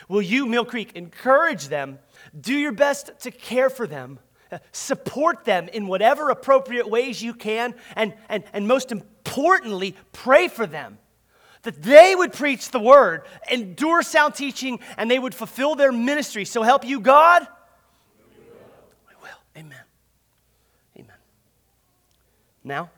Will 0.09 0.23
you, 0.23 0.45
Mill 0.47 0.65
Creek, 0.65 0.91
encourage 0.97 1.69
them, 1.69 2.01
do 2.39 2.53
your 2.53 2.73
best 2.73 3.13
to 3.21 3.31
care 3.31 3.71
for 3.71 3.87
them, 3.87 4.19
uh, 4.51 4.59
support 4.73 5.45
them 5.45 5.69
in 5.69 5.87
whatever 5.87 6.31
appropriate 6.31 6.91
ways 6.91 7.23
you 7.23 7.33
can, 7.33 7.77
and, 7.95 8.13
and, 8.29 8.43
and 8.53 8.67
most 8.67 8.91
importantly, 8.91 9.95
pray 10.13 10.49
for 10.49 10.67
them? 10.67 10.99
that 11.63 11.83
they 11.83 12.15
would 12.15 12.33
preach 12.33 12.71
the 12.71 12.79
word, 12.79 13.23
endure 13.51 14.01
sound 14.01 14.37
teaching, 14.37 14.79
and 14.97 15.11
they 15.11 15.19
would 15.19 15.35
fulfill 15.35 15.75
their 15.75 15.91
ministry. 15.91 16.45
So 16.45 16.63
help 16.63 16.85
you, 16.85 17.01
God? 17.01 17.45
We 19.09 19.15
will. 19.21 19.39
Amen. 19.57 19.81
Amen. 20.97 21.17
Now, 22.63 22.91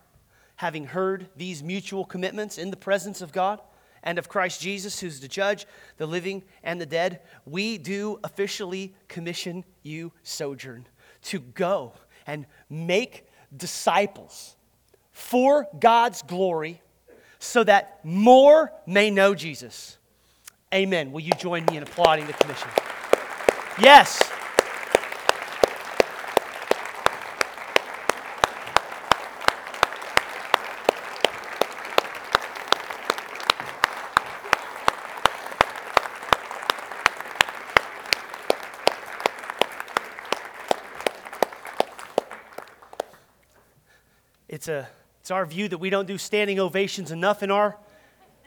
having 0.59 0.87
heard 0.87 1.29
these 1.37 1.63
mutual 1.63 2.03
commitments 2.03 2.57
in 2.57 2.69
the 2.69 2.75
presence 2.75 3.21
of 3.21 3.31
God 3.31 3.61
and 4.03 4.19
of 4.19 4.27
Christ 4.27 4.59
Jesus, 4.59 4.99
who's 4.99 5.21
the 5.21 5.27
judge, 5.29 5.65
the 5.95 6.05
living 6.05 6.43
and 6.65 6.81
the 6.81 6.85
dead, 6.85 7.21
we 7.45 7.77
do 7.77 8.19
officially 8.25 8.93
commission 9.07 9.63
you, 9.83 10.11
Sojourn, 10.21 10.85
to 11.21 11.39
go 11.39 11.93
and 12.27 12.45
make 12.69 13.25
disciples 13.55 14.57
for 15.13 15.65
God's 15.79 16.23
glory 16.23 16.81
so 17.39 17.63
that 17.63 18.01
more 18.03 18.73
may 18.85 19.09
know 19.09 19.33
Jesus. 19.33 19.97
Amen. 20.73 21.13
Will 21.13 21.21
you 21.21 21.31
join 21.37 21.63
me 21.67 21.77
in 21.77 21.83
applauding 21.83 22.27
the 22.27 22.33
commission? 22.33 22.69
Yes. 23.79 24.29
A 44.69 44.87
it's 45.29 45.31
our 45.31 45.45
view 45.45 45.67
that 45.67 45.77
we 45.77 45.89
don't 45.89 46.07
do 46.07 46.17
standing 46.17 46.59
ovations 46.59 47.11
enough 47.11 47.43
in 47.43 47.51
our 47.51 47.77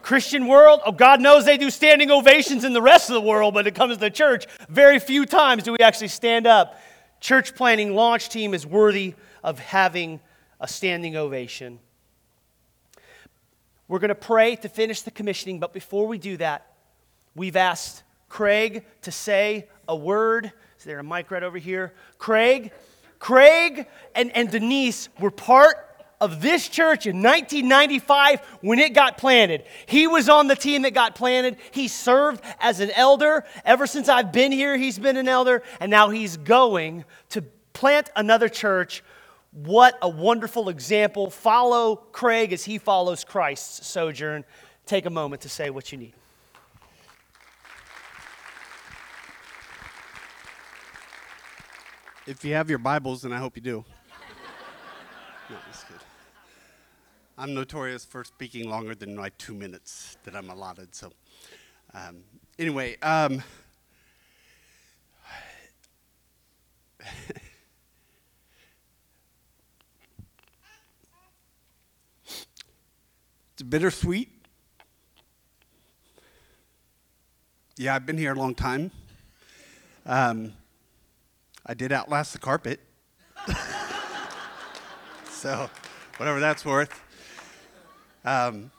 Christian 0.01 0.49
world. 0.49 0.81
Oh, 0.85 0.93
God 0.93 1.21
knows 1.21 1.45
they 1.45 1.57
do 1.57 1.71
standing 1.71 2.11
ovations 2.11 2.65
in 2.65 2.73
the 2.73 2.83
rest 2.83 3.09
of 3.09 3.15
the 3.15 3.21
world, 3.21 3.55
but 3.55 3.67
it 3.67 3.75
comes 3.75 3.95
to 3.95 4.01
the 4.01 4.11
church, 4.11 4.47
very 4.69 4.99
few 4.99 5.25
times 5.25 5.63
do 5.63 5.73
we 5.73 5.79
actually 5.79 6.09
stand 6.09 6.47
up. 6.47 6.81
Church 7.21 7.55
planning 7.55 7.95
launch 7.95 8.29
team 8.31 8.53
is 8.53 8.67
worthy 8.67 9.15
of 9.45 9.59
having 9.61 10.19
a 10.61 10.67
standing 10.67 11.17
ovation. 11.17 11.79
We're 13.87 14.01
going 14.01 14.09
to 14.09 14.15
pray 14.15 14.57
to 14.57 14.69
finish 14.69 15.03
the 15.03 15.11
commissioning, 15.11 15.61
but 15.61 15.73
before 15.73 16.09
we 16.09 16.19
do 16.19 16.37
that, 16.39 16.73
we've 17.37 17.57
asked 17.57 18.03
Craig 18.29 18.85
to 19.03 19.13
say 19.13 19.69
a 19.87 19.95
word. 19.95 20.51
Is 20.79 20.85
there 20.85 20.99
a 20.99 21.05
mic 21.05 21.31
right 21.31 21.43
over 21.43 21.59
here? 21.59 21.93
Craig, 22.19 22.73
Craig 23.21 23.87
and, 24.17 24.35
and 24.35 24.51
Denise 24.51 25.09
were 25.21 25.31
part 25.31 25.92
of 26.23 26.41
this 26.41 26.69
church 26.69 27.05
in 27.07 27.17
1995 27.17 28.41
when 28.61 28.79
it 28.79 28.95
got 28.95 29.19
planted. 29.19 29.65
He 29.87 30.07
was 30.07 30.29
on 30.29 30.47
the 30.47 30.55
team 30.55 30.83
that 30.83 30.95
got 30.95 31.17
planted. 31.17 31.57
He 31.73 31.89
served 31.89 32.45
as 32.61 32.79
an 32.79 32.93
elder. 32.93 33.45
Ever 33.65 33.89
since 33.89 34.09
I've 34.09 34.31
been 34.31 34.53
here, 34.53 34.77
he's 34.77 35.01
been 35.01 35.17
an 35.17 35.27
elder, 35.27 35.65
and 35.81 35.91
now 35.91 36.11
he's 36.11 36.37
going 36.37 37.05
to 37.31 37.43
plant 37.73 38.11
another 38.15 38.49
church. 38.49 39.03
What 39.51 39.99
a 40.01 40.09
wonderful 40.09 40.69
example. 40.69 41.29
Follow 41.29 41.97
Craig 41.97 42.53
as 42.53 42.65
he 42.65 42.79
follows 42.79 43.25
Christ's 43.25 43.89
sojourn. 43.89 44.45
Take 44.87 45.07
a 45.07 45.11
moment 45.11 45.43
to 45.43 45.49
say 45.49 45.71
what 45.71 45.91
you 45.91 45.99
need. 45.99 46.15
If 52.29 52.45
you 52.45 52.55
have 52.55 52.71
your 52.71 52.79
Bibles, 52.79 53.25
and 53.25 53.35
I 53.35 53.39
hope 53.39 53.57
you 53.57 53.63
do. 53.63 53.85
No, 55.51 55.57
I'm 57.43 57.55
notorious 57.55 58.05
for 58.05 58.23
speaking 58.23 58.71
longer 58.71 58.95
than 58.95 59.17
my 59.17 59.31
two 59.31 59.53
minutes 59.53 60.17
that 60.23 60.37
I'm 60.37 60.49
allotted. 60.49 60.95
So, 60.95 61.11
um, 61.93 62.19
anyway, 62.57 62.97
um, 63.03 63.43
it's 67.01 67.41
bittersweet. 73.69 74.29
Yeah, 77.77 77.97
I've 77.97 78.07
been 78.07 78.19
here 78.19 78.35
a 78.35 78.37
long 78.37 78.55
time. 78.55 78.93
Um, 80.07 80.53
I 81.67 81.75
did 81.75 81.91
outlast 81.91 82.35
the 82.35 82.39
carpet. 82.39 82.79
so, 85.29 85.69
whatever 86.19 86.39
that's 86.39 86.65
worth. 86.65 87.12
Um, 88.25 88.71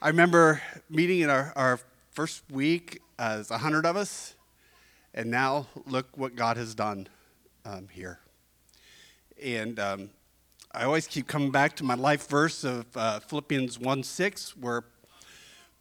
I 0.00 0.08
remember 0.08 0.62
meeting 0.88 1.20
in 1.20 1.28
our, 1.28 1.52
our 1.54 1.78
first 2.12 2.44
week 2.50 3.02
as 3.18 3.50
a 3.50 3.58
hundred 3.58 3.84
of 3.84 3.94
us, 3.94 4.36
and 5.12 5.30
now 5.30 5.66
look 5.84 6.16
what 6.16 6.34
God 6.34 6.56
has 6.56 6.74
done 6.74 7.08
um, 7.66 7.88
here. 7.90 8.20
And 9.42 9.78
um, 9.78 10.10
I 10.72 10.84
always 10.84 11.06
keep 11.06 11.26
coming 11.26 11.50
back 11.50 11.76
to 11.76 11.84
my 11.84 11.92
life 11.92 12.26
verse 12.26 12.64
of 12.64 12.86
uh, 12.96 13.20
Philippians 13.20 13.78
1 13.78 14.02
6, 14.02 14.56
where 14.56 14.84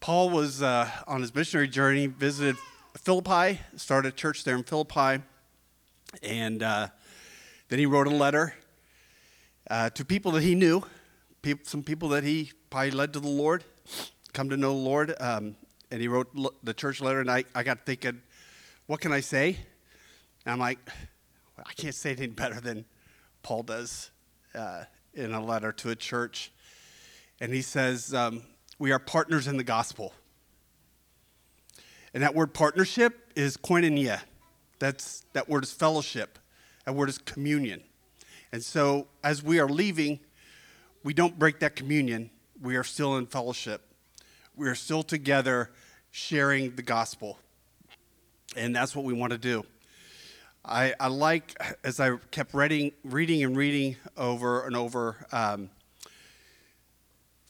Paul 0.01 0.29
was 0.29 0.61
uh, 0.61 0.89
on 1.07 1.21
his 1.21 1.33
missionary 1.33 1.69
journey, 1.69 2.07
visited 2.07 2.57
Philippi, 2.97 3.61
started 3.77 4.09
a 4.09 4.15
church 4.15 4.43
there 4.43 4.57
in 4.57 4.63
Philippi, 4.63 5.23
and 6.21 6.61
uh, 6.61 6.89
then 7.69 7.79
he 7.79 7.85
wrote 7.85 8.07
a 8.07 8.13
letter 8.13 8.55
uh, 9.69 9.89
to 9.91 10.03
people 10.03 10.33
that 10.33 10.43
he 10.43 10.53
knew 10.53 10.83
some 11.63 11.83
people 11.83 12.09
that 12.09 12.23
he 12.23 12.51
probably 12.69 12.91
led 12.91 13.13
to 13.13 13.19
the 13.19 13.27
Lord, 13.27 13.63
come 14.33 14.49
to 14.49 14.57
know 14.57 14.69
the 14.69 14.79
Lord. 14.79 15.13
Um, 15.19 15.55
and 15.91 16.01
he 16.01 16.07
wrote 16.07 16.33
the 16.63 16.73
church 16.73 17.01
letter, 17.01 17.19
and 17.19 17.29
I, 17.29 17.45
I 17.53 17.63
got 17.63 17.85
thinking, 17.85 18.21
what 18.87 18.99
can 18.99 19.11
I 19.11 19.19
say? 19.19 19.57
And 20.45 20.53
I'm 20.53 20.59
like, 20.59 20.79
I 21.57 21.73
can't 21.73 21.95
say 21.95 22.11
anything 22.11 22.31
better 22.31 22.59
than 22.59 22.85
Paul 23.43 23.63
does 23.63 24.11
uh, 24.53 24.83
in 25.13 25.33
a 25.33 25.43
letter 25.43 25.71
to 25.71 25.91
a 25.91 25.95
church. 25.95 26.51
And 27.39 27.53
he 27.53 27.61
says, 27.61 28.13
um, 28.13 28.41
We 28.79 28.91
are 28.91 28.99
partners 28.99 29.47
in 29.47 29.57
the 29.57 29.63
gospel. 29.63 30.13
And 32.13 32.23
that 32.23 32.33
word 32.33 32.53
partnership 32.53 33.31
is 33.35 33.57
koinonia. 33.57 34.21
That's, 34.79 35.23
that 35.33 35.49
word 35.49 35.63
is 35.63 35.71
fellowship. 35.71 36.39
That 36.85 36.93
word 36.93 37.09
is 37.09 37.17
communion. 37.17 37.83
And 38.51 38.63
so 38.63 39.07
as 39.23 39.43
we 39.43 39.59
are 39.59 39.67
leaving, 39.67 40.19
we 41.05 41.13
don't 41.13 41.37
break 41.37 41.59
that 41.59 41.75
communion. 41.75 42.31
We 42.59 42.77
are 42.77 42.83
still 42.83 43.17
in 43.17 43.27
fellowship. 43.27 43.81
We 44.55 44.67
are 44.67 44.73
still 44.73 45.03
together 45.03 45.69
sharing 46.09 46.75
the 46.75 46.81
gospel. 46.81 47.37
And 48.57 48.75
that's 48.75 48.95
what 48.95 49.05
we 49.05 49.13
want 49.13 49.31
to 49.31 49.37
do. 49.37 49.65
I, 50.65 50.95
I 50.99 51.07
like, 51.09 51.55
as 51.83 51.99
I 51.99 52.17
kept 52.31 52.55
reading, 52.55 52.91
reading 53.03 53.43
and 53.43 53.55
reading 53.55 53.97
over 54.17 54.65
and 54.65 54.75
over, 54.75 55.27
um, 55.31 55.69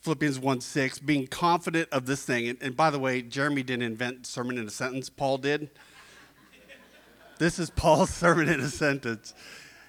Philippians 0.01 0.38
1 0.38 0.60
6, 0.60 0.99
being 0.99 1.26
confident 1.26 1.88
of 1.93 2.08
this 2.08 2.26
thing. 2.26 2.49
And, 2.49 2.62
and 2.62 2.76
by 2.76 2.89
the 2.89 2.99
way, 2.99 3.22
Jeremy 3.22 3.64
didn't 3.64 3.84
invent 3.84 4.28
sermon 4.28 4.58
in 4.58 4.68
a 4.68 4.70
sentence, 4.70 5.10
Paul 5.10 5.38
did. 5.38 5.70
this 7.39 7.58
is 7.58 7.70
Paul's 7.70 8.10
sermon 8.14 8.49
in 8.49 8.60
a 8.60 8.68
sentence. 8.68 9.34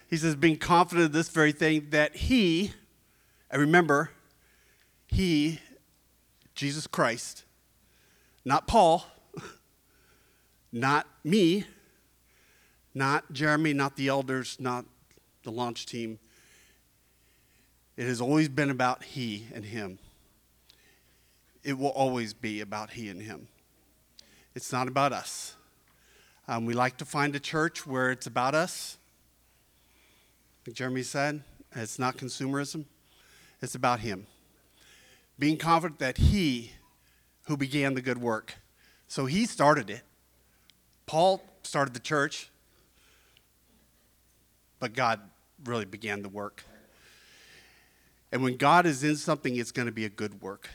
He 0.08 0.16
says, 0.16 0.36
being 0.36 0.56
confident 0.56 1.06
of 1.06 1.12
this 1.12 1.30
very 1.30 1.50
thing, 1.50 1.88
that 1.90 2.14
he, 2.14 2.70
and 3.56 3.62
remember, 3.62 4.10
he, 5.06 5.60
Jesus 6.54 6.86
Christ, 6.86 7.44
not 8.44 8.66
Paul, 8.66 9.06
not 10.72 11.06
me, 11.24 11.64
not 12.92 13.32
Jeremy, 13.32 13.72
not 13.72 13.96
the 13.96 14.08
elders, 14.08 14.58
not 14.60 14.84
the 15.42 15.50
launch 15.50 15.86
team. 15.86 16.18
It 17.96 18.06
has 18.06 18.20
always 18.20 18.50
been 18.50 18.68
about 18.68 19.02
he 19.02 19.46
and 19.54 19.64
him. 19.64 20.00
It 21.64 21.78
will 21.78 21.88
always 21.88 22.34
be 22.34 22.60
about 22.60 22.90
he 22.90 23.08
and 23.08 23.22
him. 23.22 23.48
It's 24.54 24.70
not 24.70 24.86
about 24.86 25.14
us. 25.14 25.56
Um, 26.46 26.66
we 26.66 26.74
like 26.74 26.98
to 26.98 27.06
find 27.06 27.34
a 27.34 27.40
church 27.40 27.86
where 27.86 28.10
it's 28.10 28.26
about 28.26 28.54
us. 28.54 28.98
Like 30.66 30.76
Jeremy 30.76 31.04
said, 31.04 31.42
it's 31.74 31.98
not 31.98 32.18
consumerism. 32.18 32.84
It's 33.62 33.74
about 33.74 34.00
Him. 34.00 34.26
Being 35.38 35.56
confident 35.56 35.98
that 35.98 36.18
He 36.18 36.72
who 37.44 37.56
began 37.56 37.94
the 37.94 38.02
good 38.02 38.18
work, 38.18 38.54
so 39.08 39.26
He 39.26 39.46
started 39.46 39.90
it. 39.90 40.02
Paul 41.06 41.42
started 41.62 41.94
the 41.94 42.00
church, 42.00 42.50
but 44.80 44.92
God 44.92 45.20
really 45.64 45.84
began 45.84 46.22
the 46.22 46.28
work. 46.28 46.64
And 48.32 48.42
when 48.42 48.56
God 48.56 48.86
is 48.86 49.04
in 49.04 49.16
something, 49.16 49.56
it's 49.56 49.72
going 49.72 49.86
to 49.86 49.92
be 49.92 50.04
a 50.04 50.10
good 50.10 50.42
work. 50.42 50.68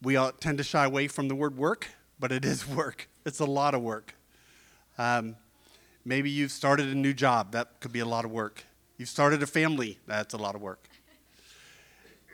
We 0.00 0.16
all 0.16 0.30
tend 0.30 0.58
to 0.58 0.64
shy 0.64 0.84
away 0.84 1.08
from 1.08 1.28
the 1.28 1.34
word 1.34 1.56
work, 1.56 1.88
but 2.20 2.30
it 2.30 2.44
is 2.44 2.66
work. 2.68 3.08
It's 3.26 3.40
a 3.40 3.44
lot 3.44 3.74
of 3.74 3.82
work. 3.82 4.14
Um, 4.96 5.36
maybe 6.08 6.30
you've 6.30 6.50
started 6.50 6.88
a 6.88 6.94
new 6.94 7.12
job. 7.12 7.52
That 7.52 7.80
could 7.80 7.92
be 7.92 8.00
a 8.00 8.06
lot 8.06 8.24
of 8.24 8.30
work. 8.30 8.64
You've 8.96 9.10
started 9.10 9.42
a 9.42 9.46
family. 9.46 9.98
That's 10.06 10.32
a 10.32 10.38
lot 10.38 10.54
of 10.54 10.62
work. 10.62 10.88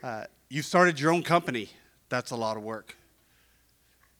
Uh, 0.00 0.24
you've 0.48 0.64
started 0.64 1.00
your 1.00 1.12
own 1.12 1.24
company. 1.24 1.70
That's 2.08 2.30
a 2.30 2.36
lot 2.36 2.56
of 2.56 2.62
work. 2.62 2.96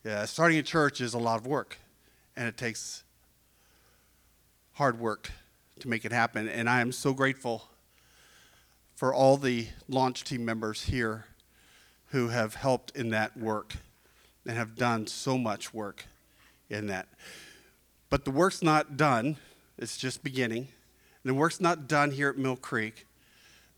Yeah, 0.05 0.25
starting 0.25 0.59
a 0.59 0.63
church 0.63 1.01
is 1.01 1.15
a 1.15 1.19
lot 1.19 1.39
of 1.39 1.47
work, 1.47 1.79
and 2.37 2.49
it 2.49 2.57
takes 2.57 3.05
hard 4.73 4.99
work 4.99 5.31
to 5.81 5.89
make 5.89 6.05
it 6.05 6.13
happen. 6.13 6.49
And 6.49 6.69
I 6.69 6.81
am 6.81 6.91
so 6.91 7.15
grateful 7.15 7.69
for 8.97 9.15
all 9.15 9.37
the 9.37 9.69
launch 9.89 10.25
team 10.25 10.45
members 10.45 10.83
here 10.83 11.27
who 12.07 12.29
have 12.29 12.55
helped 12.55 12.97
in 12.97 13.11
that 13.11 13.37
work 13.37 13.77
and 14.47 14.57
have 14.57 14.75
done 14.75 15.07
so 15.07 15.39
much 15.39 15.73
work 15.73 16.07
in 16.69 16.89
that. 16.89 17.07
But 18.11 18.25
the 18.25 18.31
work's 18.31 18.63
not 18.63 18.97
done, 18.97 19.37
it's 19.79 19.97
just 19.97 20.23
beginning. 20.23 20.69
The 21.25 21.35
work's 21.35 21.61
not 21.61 21.89
done 21.89 22.11
here 22.11 22.29
at 22.29 22.37
Mill 22.37 22.57
Creek. 22.57 23.07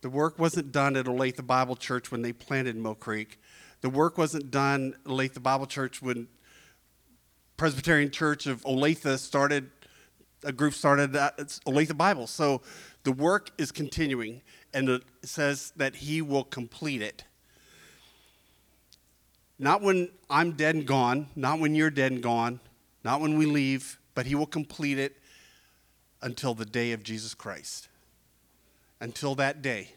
The 0.00 0.10
work 0.10 0.38
wasn't 0.38 0.72
done 0.72 0.96
at 0.96 1.06
Olathe 1.06 1.46
Bible 1.46 1.76
Church 1.76 2.10
when 2.10 2.22
they 2.22 2.32
planted 2.32 2.76
Mill 2.76 2.94
Creek. 2.94 3.40
The 3.80 3.88
work 3.88 4.18
wasn't 4.18 4.50
done 4.50 4.94
at 5.04 5.10
Olathe 5.10 5.42
Bible 5.42 5.66
Church 5.66 6.02
when 6.02 6.28
Presbyterian 7.56 8.10
Church 8.10 8.46
of 8.46 8.62
Olathe 8.64 9.18
started, 9.18 9.70
a 10.42 10.52
group 10.52 10.74
started 10.74 11.14
at 11.16 11.38
Olathe 11.38 11.96
Bible. 11.96 12.26
So 12.26 12.62
the 13.04 13.12
work 13.12 13.50
is 13.58 13.72
continuing, 13.72 14.42
and 14.74 14.88
it 14.88 15.02
says 15.22 15.72
that 15.76 15.96
He 15.96 16.20
will 16.20 16.44
complete 16.44 17.00
it. 17.00 17.24
Not 19.58 19.80
when 19.80 20.10
I'm 20.28 20.52
dead 20.52 20.74
and 20.74 20.86
gone, 20.86 21.28
not 21.34 21.60
when 21.60 21.74
you're 21.74 21.90
dead 21.90 22.12
and 22.12 22.22
gone, 22.22 22.60
not 23.04 23.20
when 23.20 23.38
we 23.38 23.46
leave, 23.46 23.98
but 24.16 24.26
He 24.26 24.34
will 24.34 24.46
complete 24.46 24.98
it 24.98 25.20
until 26.22 26.54
the 26.54 26.64
day 26.64 26.90
of 26.92 27.04
Jesus 27.04 27.34
Christ. 27.34 27.88
Until 28.98 29.36
that 29.36 29.60
day. 29.60 29.90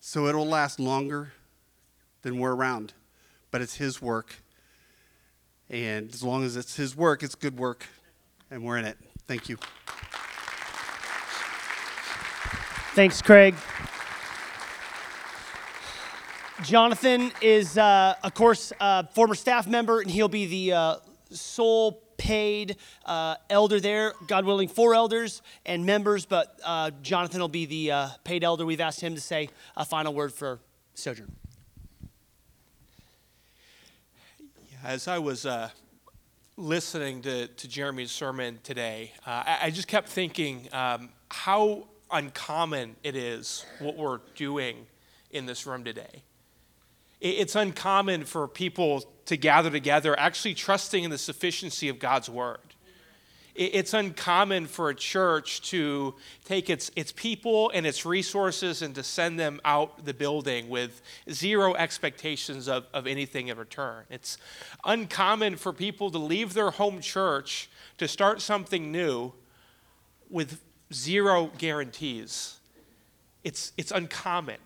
So 0.00 0.28
it'll 0.28 0.46
last 0.46 0.80
longer 0.80 1.32
than 2.22 2.38
we're 2.38 2.54
around, 2.54 2.94
but 3.50 3.60
it's 3.60 3.74
His 3.74 4.00
work. 4.00 4.36
And 5.68 6.10
as 6.14 6.22
long 6.22 6.44
as 6.44 6.56
it's 6.56 6.76
His 6.76 6.96
work, 6.96 7.24
it's 7.24 7.34
good 7.34 7.58
work, 7.58 7.86
and 8.50 8.62
we're 8.62 8.78
in 8.78 8.84
it. 8.84 8.96
Thank 9.26 9.48
you. 9.48 9.58
Thanks, 12.94 13.20
Craig. 13.20 13.56
Jonathan 16.62 17.32
is, 17.40 17.76
uh, 17.76 18.14
of 18.22 18.34
course, 18.34 18.72
a 18.78 19.08
former 19.08 19.34
staff 19.34 19.66
member, 19.66 20.00
and 20.00 20.08
he'll 20.08 20.28
be 20.28 20.46
the 20.46 20.72
uh, 20.72 20.96
sole 21.30 22.02
paid 22.22 22.76
uh, 23.04 23.34
elder 23.50 23.80
there. 23.80 24.12
God 24.28 24.44
willing, 24.44 24.68
four 24.68 24.94
elders 24.94 25.42
and 25.66 25.84
members, 25.84 26.24
but 26.24 26.60
uh, 26.64 26.92
Jonathan 27.02 27.40
will 27.40 27.48
be 27.48 27.66
the 27.66 27.90
uh, 27.90 28.08
paid 28.22 28.44
elder. 28.44 28.64
We've 28.64 28.80
asked 28.80 29.00
him 29.00 29.16
to 29.16 29.20
say 29.20 29.48
a 29.76 29.84
final 29.84 30.14
word 30.14 30.32
for 30.32 30.60
Sojourn. 30.94 31.32
As 34.84 35.08
I 35.08 35.18
was 35.18 35.44
uh, 35.46 35.70
listening 36.56 37.22
to, 37.22 37.48
to 37.48 37.68
Jeremy's 37.68 38.12
sermon 38.12 38.60
today, 38.62 39.12
I, 39.26 39.58
I, 39.62 39.70
just 39.70 39.88
kept 39.88 40.08
thinking 40.08 40.68
um, 40.72 41.08
how 41.28 41.88
uncommon 42.12 42.94
it 43.02 43.16
is 43.16 43.66
what 43.80 43.96
we're 43.96 44.20
doing 44.36 44.86
in 45.32 45.46
this 45.46 45.66
room 45.66 45.82
today 45.82 46.22
it's 47.22 47.54
uncommon 47.54 48.24
for 48.24 48.48
people 48.48 49.04
to 49.26 49.36
gather 49.36 49.70
together 49.70 50.18
actually 50.18 50.54
trusting 50.54 51.04
in 51.04 51.10
the 51.10 51.18
sufficiency 51.18 51.88
of 51.88 51.98
God's 51.98 52.28
word. 52.28 52.58
It's 53.54 53.92
uncommon 53.92 54.66
for 54.66 54.88
a 54.88 54.94
church 54.94 55.60
to 55.70 56.14
take 56.46 56.70
its, 56.70 56.90
its 56.96 57.12
people 57.12 57.70
and 57.74 57.86
its 57.86 58.06
resources 58.06 58.80
and 58.80 58.94
to 58.94 59.02
send 59.02 59.38
them 59.38 59.60
out 59.62 60.06
the 60.06 60.14
building 60.14 60.70
with 60.70 61.02
zero 61.30 61.74
expectations 61.74 62.66
of, 62.66 62.86
of 62.94 63.06
anything 63.06 63.48
in 63.48 63.58
return. 63.58 64.04
It's 64.08 64.38
uncommon 64.86 65.56
for 65.56 65.74
people 65.74 66.10
to 66.12 66.18
leave 66.18 66.54
their 66.54 66.70
home 66.70 67.02
church 67.02 67.68
to 67.98 68.08
start 68.08 68.40
something 68.40 68.90
new 68.90 69.34
with 70.30 70.58
zero 70.92 71.50
guarantees. 71.58 72.56
It's, 73.44 73.72
it's 73.76 73.92
uncommon. 73.92 74.56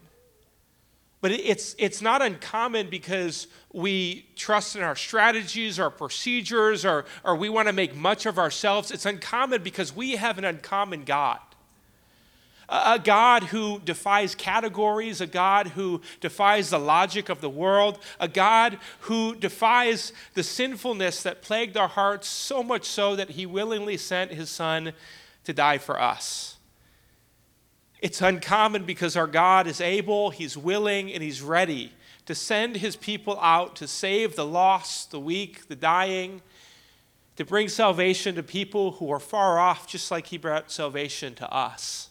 But 1.21 1.31
it's, 1.31 1.75
it's 1.79 2.03
not 2.03 2.21
uncommon 2.23 2.91
because 2.91 3.47
we 3.73 4.27
trust 4.37 4.77
in 4.77 4.83
our 4.83 4.97
strategies, 4.97 5.81
our 5.81 5.91
procedures, 5.91 6.85
or, 6.85 7.05
or 7.25 7.35
we 7.37 7.49
want 7.49 7.69
to 7.69 7.73
make 7.73 7.95
much 7.95 8.27
of 8.27 8.39
ourselves. 8.39 8.91
It's 8.91 9.07
uncommon 9.07 9.63
because 9.63 9.95
we 9.95 10.13
have 10.17 10.39
an 10.39 10.45
uncommon 10.45 11.05
God. 11.05 11.39
A 12.69 12.99
God 12.99 13.45
who 13.45 13.81
defies 13.85 14.35
categories, 14.35 15.21
a 15.21 15.27
God 15.27 15.69
who 15.69 16.01
defies 16.21 16.71
the 16.71 16.81
logic 16.81 17.29
of 17.29 17.41
the 17.41 17.49
world, 17.49 18.01
a 18.19 18.27
God 18.27 18.79
who 19.01 19.37
defies 19.37 20.13
the 20.35 20.43
sinfulness 20.43 21.23
that 21.23 21.43
plagued 21.43 21.77
our 21.77 21.89
hearts 21.89 22.27
so 22.27 22.65
much 22.65 22.85
so 22.85 23.15
that 23.15 23.31
he 23.31 23.47
willingly 23.47 23.97
sent 23.97 24.33
his 24.33 24.51
son 24.51 24.93
to 25.45 25.53
die 25.53 25.79
for 25.79 26.01
us. 26.01 26.56
It's 28.01 28.21
uncommon 28.21 28.85
because 28.85 29.17
our 29.17 29.27
God 29.27 29.67
is 29.67 29.81
able, 29.81 30.31
He's 30.31 30.57
willing, 30.57 31.13
and 31.13 31.23
He's 31.23 31.43
ready 31.43 31.93
to 32.27 32.35
send 32.35 32.77
His 32.77 32.97
people 32.97 33.39
out 33.41 33.77
to 33.77 33.89
save 33.89 34.37
the 34.37 34.47
lost, 34.47 35.11
the 35.11 35.21
weak, 35.21 35.69
the 35.69 35.77
dying, 35.77 36.43
to 37.37 37.45
bring 37.45 37.69
salvation 37.69 38.35
to 38.35 38.43
people 38.43 38.93
who 38.93 39.11
are 39.11 39.21
far 39.21 39.59
off, 39.59 39.87
just 39.87 40.11
like 40.11 40.27
He 40.27 40.39
brought 40.39 40.71
salvation 40.71 41.35
to 41.37 41.53
us. 41.53 42.11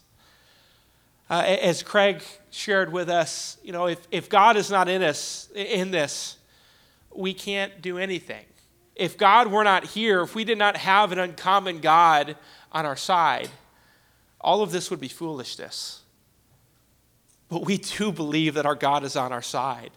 Uh, 1.30 1.44
as 1.62 1.82
Craig 1.82 2.24
shared 2.52 2.92
with 2.92 3.10
us, 3.10 3.58
you 3.64 3.72
know, 3.72 3.88
if, 3.88 4.00
if 4.12 4.30
God 4.30 4.58
is 4.58 4.70
not 4.70 4.88
in 4.88 5.02
us, 5.02 5.50
in 5.56 5.92
this, 5.92 6.38
we 7.14 7.34
can't 7.34 7.82
do 7.82 7.98
anything. 7.98 8.46
If 8.96 9.18
God 9.18 9.52
were 9.52 9.64
not 9.64 9.86
here, 9.86 10.22
if 10.22 10.36
we 10.36 10.44
did 10.44 10.58
not 10.58 10.78
have 10.78 11.12
an 11.12 11.20
uncommon 11.20 11.80
God 11.80 12.38
on 12.72 12.86
our 12.86 12.96
side, 12.96 13.50
all 14.46 14.62
of 14.62 14.72
this 14.72 14.92
would 14.92 15.00
be 15.00 15.08
foolishness. 15.08 16.04
But 17.50 17.66
we 17.66 17.80
do 17.80 18.12
believe 18.12 18.54
that 18.54 18.66
our 18.68 18.76
God 18.76 19.04
is 19.04 19.16
on 19.16 19.34
our 19.34 19.42
side 19.42 19.90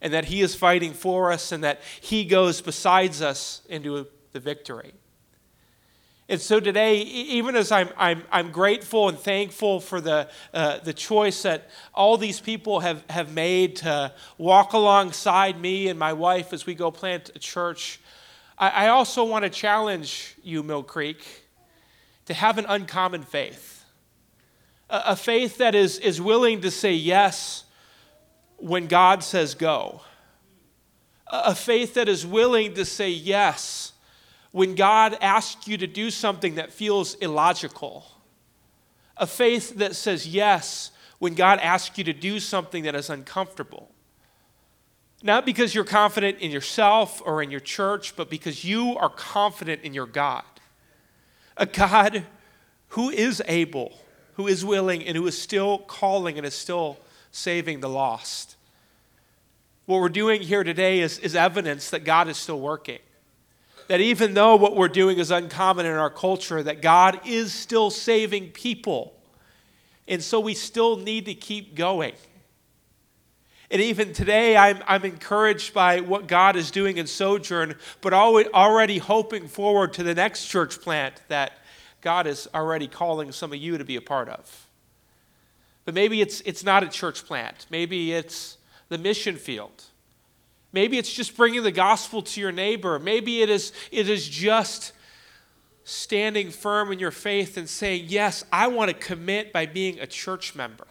and 0.00 0.12
that 0.12 0.24
He 0.24 0.42
is 0.42 0.56
fighting 0.56 0.92
for 0.92 1.30
us 1.30 1.52
and 1.52 1.62
that 1.62 1.80
He 2.00 2.24
goes 2.24 2.60
besides 2.60 3.22
us 3.22 3.62
into 3.68 4.08
the 4.32 4.40
victory. 4.40 4.92
And 6.28 6.40
so 6.40 6.58
today, 6.58 6.96
even 7.02 7.54
as 7.54 7.70
I'm, 7.70 7.90
I'm, 7.96 8.24
I'm 8.32 8.50
grateful 8.50 9.08
and 9.08 9.16
thankful 9.16 9.78
for 9.78 10.00
the, 10.00 10.28
uh, 10.52 10.78
the 10.78 10.94
choice 10.94 11.42
that 11.42 11.70
all 11.94 12.16
these 12.16 12.40
people 12.40 12.80
have, 12.80 13.04
have 13.08 13.32
made 13.32 13.76
to 13.76 14.12
walk 14.36 14.72
alongside 14.72 15.60
me 15.60 15.88
and 15.88 15.98
my 15.98 16.12
wife 16.12 16.52
as 16.52 16.66
we 16.66 16.74
go 16.74 16.90
plant 16.90 17.30
a 17.36 17.38
church, 17.38 18.00
I, 18.58 18.86
I 18.86 18.88
also 18.88 19.22
want 19.24 19.44
to 19.44 19.50
challenge 19.50 20.34
you, 20.42 20.64
Mill 20.64 20.82
Creek, 20.82 21.24
to 22.26 22.34
have 22.34 22.58
an 22.58 22.66
uncommon 22.68 23.22
faith 23.22 23.71
a 24.92 25.16
faith 25.16 25.56
that 25.56 25.74
is, 25.74 25.98
is 25.98 26.20
willing 26.20 26.60
to 26.60 26.70
say 26.70 26.92
yes 26.92 27.64
when 28.58 28.86
God 28.86 29.24
says 29.24 29.54
go. 29.54 30.02
A 31.28 31.54
faith 31.54 31.94
that 31.94 32.10
is 32.10 32.26
willing 32.26 32.74
to 32.74 32.84
say 32.84 33.08
yes 33.08 33.94
when 34.50 34.74
God 34.74 35.16
asks 35.22 35.66
you 35.66 35.78
to 35.78 35.86
do 35.86 36.10
something 36.10 36.56
that 36.56 36.70
feels 36.70 37.14
illogical. 37.14 38.04
A 39.16 39.26
faith 39.26 39.76
that 39.76 39.96
says 39.96 40.28
yes 40.28 40.90
when 41.18 41.34
God 41.34 41.58
asks 41.60 41.96
you 41.96 42.04
to 42.04 42.12
do 42.12 42.38
something 42.38 42.82
that 42.82 42.94
is 42.94 43.08
uncomfortable. 43.08 43.90
Not 45.22 45.46
because 45.46 45.74
you're 45.74 45.84
confident 45.84 46.40
in 46.40 46.50
yourself 46.50 47.22
or 47.24 47.42
in 47.42 47.50
your 47.50 47.60
church, 47.60 48.14
but 48.14 48.28
because 48.28 48.62
you 48.62 48.94
are 48.98 49.08
confident 49.08 49.82
in 49.84 49.94
your 49.94 50.06
God. 50.06 50.44
A 51.56 51.64
God 51.64 52.24
who 52.88 53.08
is 53.08 53.40
able 53.46 53.98
who 54.34 54.46
is 54.46 54.64
willing 54.64 55.04
and 55.04 55.16
who 55.16 55.26
is 55.26 55.40
still 55.40 55.78
calling 55.78 56.38
and 56.38 56.46
is 56.46 56.54
still 56.54 56.98
saving 57.30 57.80
the 57.80 57.88
lost. 57.88 58.56
What 59.86 60.00
we're 60.00 60.08
doing 60.08 60.42
here 60.42 60.64
today 60.64 61.00
is, 61.00 61.18
is 61.18 61.34
evidence 61.34 61.90
that 61.90 62.04
God 62.04 62.28
is 62.28 62.36
still 62.36 62.60
working. 62.60 63.00
That 63.88 64.00
even 64.00 64.34
though 64.34 64.56
what 64.56 64.76
we're 64.76 64.88
doing 64.88 65.18
is 65.18 65.30
uncommon 65.30 65.86
in 65.86 65.92
our 65.92 66.10
culture, 66.10 66.62
that 66.62 66.80
God 66.80 67.20
is 67.26 67.52
still 67.52 67.90
saving 67.90 68.50
people. 68.50 69.12
And 70.06 70.22
so 70.22 70.40
we 70.40 70.54
still 70.54 70.96
need 70.96 71.26
to 71.26 71.34
keep 71.34 71.74
going. 71.74 72.14
And 73.70 73.80
even 73.80 74.12
today, 74.12 74.56
I'm, 74.56 74.82
I'm 74.86 75.04
encouraged 75.04 75.72
by 75.72 76.00
what 76.00 76.26
God 76.26 76.56
is 76.56 76.70
doing 76.70 76.98
in 76.98 77.06
Sojourn, 77.06 77.74
but 78.02 78.12
already 78.12 78.98
hoping 78.98 79.48
forward 79.48 79.94
to 79.94 80.02
the 80.02 80.14
next 80.14 80.46
church 80.46 80.80
plant 80.80 81.22
that 81.28 81.54
God 82.02 82.26
is 82.26 82.48
already 82.54 82.88
calling 82.88 83.32
some 83.32 83.52
of 83.52 83.58
you 83.58 83.78
to 83.78 83.84
be 83.84 83.96
a 83.96 84.00
part 84.00 84.28
of. 84.28 84.66
But 85.84 85.94
maybe 85.94 86.20
it's, 86.20 86.40
it's 86.42 86.62
not 86.62 86.82
a 86.82 86.88
church 86.88 87.24
plant, 87.24 87.66
maybe 87.70 88.12
it's 88.12 88.58
the 88.88 88.98
mission 88.98 89.36
field. 89.36 89.84
Maybe 90.74 90.96
it's 90.96 91.12
just 91.12 91.36
bringing 91.36 91.62
the 91.62 91.72
gospel 91.72 92.22
to 92.22 92.40
your 92.40 92.52
neighbor. 92.52 92.98
Maybe 92.98 93.42
it 93.42 93.50
is, 93.50 93.72
it 93.90 94.08
is 94.08 94.26
just 94.26 94.92
standing 95.84 96.50
firm 96.50 96.92
in 96.92 96.98
your 96.98 97.10
faith 97.10 97.56
and 97.56 97.68
saying, 97.68 98.04
Yes, 98.08 98.44
I 98.50 98.68
want 98.68 98.90
to 98.90 98.96
commit 98.96 99.52
by 99.52 99.66
being 99.66 99.98
a 100.00 100.06
church 100.06 100.54
member 100.54 100.86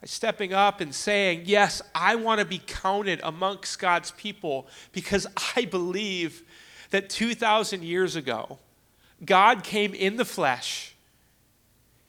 By 0.00 0.06
stepping 0.06 0.52
up 0.52 0.80
and 0.80 0.94
saying, 0.94 1.42
Yes, 1.46 1.80
I 1.94 2.16
want 2.16 2.40
to 2.40 2.44
be 2.44 2.60
counted 2.66 3.20
amongst 3.22 3.78
God's 3.78 4.10
people 4.12 4.66
because 4.92 5.26
I 5.56 5.64
believe 5.64 6.42
that 6.90 7.08
2,000 7.08 7.82
years 7.84 8.16
ago, 8.16 8.58
God 9.24 9.64
came 9.64 9.94
in 9.94 10.16
the 10.16 10.24
flesh. 10.24 10.94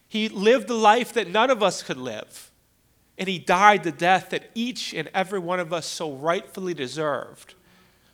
He 0.08 0.30
lived 0.30 0.68
the 0.68 0.74
life 0.74 1.14
that 1.14 1.30
none 1.30 1.50
of 1.50 1.62
us 1.64 1.84
could 1.84 1.98
live. 1.98 2.52
And 3.18 3.28
he 3.28 3.38
died 3.38 3.84
the 3.84 3.92
death 3.92 4.32
that 4.32 4.50
each 4.56 4.94
and 4.94 5.10
every 5.14 5.40
one 5.40 5.60
of 5.60 5.72
us 5.72 5.86
so 5.86 6.12
rightfully 6.12 6.74
deserved, 6.74 7.54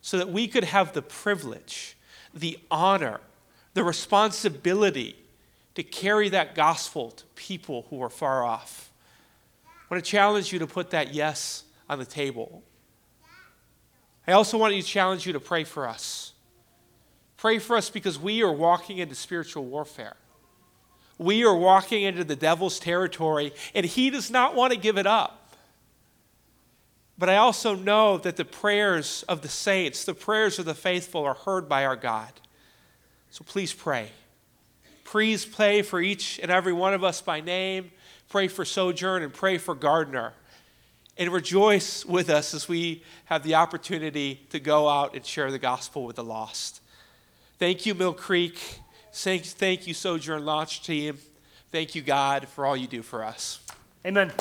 so 0.02 0.18
that 0.18 0.30
we 0.30 0.48
could 0.48 0.66
have 0.66 0.93
the 0.93 1.02
privilege, 1.02 1.95
the 2.34 2.60
honor, 2.70 3.22
the 3.74 3.84
responsibility 3.84 5.16
to 5.76 5.84
carry 5.84 6.30
that 6.30 6.56
gospel 6.56 7.12
to 7.12 7.24
people 7.36 7.86
who 7.89 8.02
are 8.02 8.10
far 8.10 8.43
off. 8.43 8.91
I 9.66 9.93
want 9.93 10.04
to 10.04 10.12
challenge 10.12 10.52
you 10.52 10.60
to 10.60 10.68
put 10.68 10.89
that 10.89 11.14
yes 11.14 11.64
on 11.88 12.00
the 12.00 12.06
table. 12.06 12.64
I 14.28 14.34
also 14.34 14.58
want 14.58 14.74
to 14.74 14.82
challenge 14.82 15.26
you 15.26 15.34
to 15.34 15.39
pray 15.39 15.64
for 15.64 15.88
us. 15.88 16.34
Pray 17.38 17.60
for 17.60 17.78
us 17.78 17.90
because 17.90 18.20
we 18.20 18.42
are 18.42 18.52
walking 18.52 18.98
into 18.98 19.16
spiritual 19.16 19.66
warfare. 19.66 20.16
We 21.18 21.46
are 21.46 21.56
walking 21.56 22.04
into 22.04 22.24
the 22.24 22.36
devil's 22.36 22.80
territory, 22.80 23.54
and 23.74 23.86
he 23.86 24.10
does 24.10 24.30
not 24.30 24.56
want 24.56 24.74
to 24.74 24.80
give 24.80 24.98
it 24.98 25.08
up. 25.08 25.56
But 27.18 27.30
I 27.30 27.38
also 27.38 27.74
know 27.74 28.18
that 28.20 28.38
the 28.38 28.46
prayers 28.46 29.24
of 29.28 29.42
the 29.42 29.48
saints, 29.48 30.06
the 30.06 30.14
prayers 30.14 30.60
of 30.60 30.66
the 30.66 30.76
faithful, 30.76 31.24
are 31.26 31.34
heard 31.34 31.68
by 31.68 31.86
our 31.86 31.96
God. 31.96 32.32
So 33.32 33.44
please 33.44 33.74
pray. 33.74 34.10
Please 35.04 35.46
pray 35.46 35.82
for 35.82 36.00
each 36.00 36.40
and 36.40 36.52
every 36.52 36.74
one 36.74 36.94
of 36.94 37.04
us 37.04 37.22
by 37.22 37.42
name 37.42 37.92
pray 38.30 38.48
for 38.48 38.66
Sojourn, 38.66 39.24
and 39.24 39.34
pray 39.34 39.58
for 39.58 39.76
Gardner. 39.76 40.34
And 41.18 41.34
rejoice 41.34 42.06
with 42.06 42.30
us 42.30 42.54
as 42.54 42.68
we 42.68 43.04
have 43.26 43.42
the 43.42 43.56
opportunity 43.56 44.46
to 44.52 44.60
go 44.60 44.88
out 44.88 45.16
and 45.16 45.26
share 45.26 45.50
the 45.50 45.58
gospel 45.58 46.06
with 46.06 46.18
the 46.18 46.24
lost. 46.24 46.82
Thank 47.60 47.88
you, 47.88 47.95
Mill 47.95 48.14
Creek. 48.14 48.82
Thank, 49.12 49.43
thank 49.43 49.88
you, 49.88 49.95
Sojourn 49.95 50.45
Launch 50.45 50.84
Team. 50.84 51.18
Thank 51.72 51.95
you, 51.95 52.03
God, 52.03 52.47
for 52.47 52.68
all 52.68 52.78
you 52.78 52.86
do 52.86 53.01
for 53.01 53.24
us. 53.24 53.60
Amen. 54.05 54.32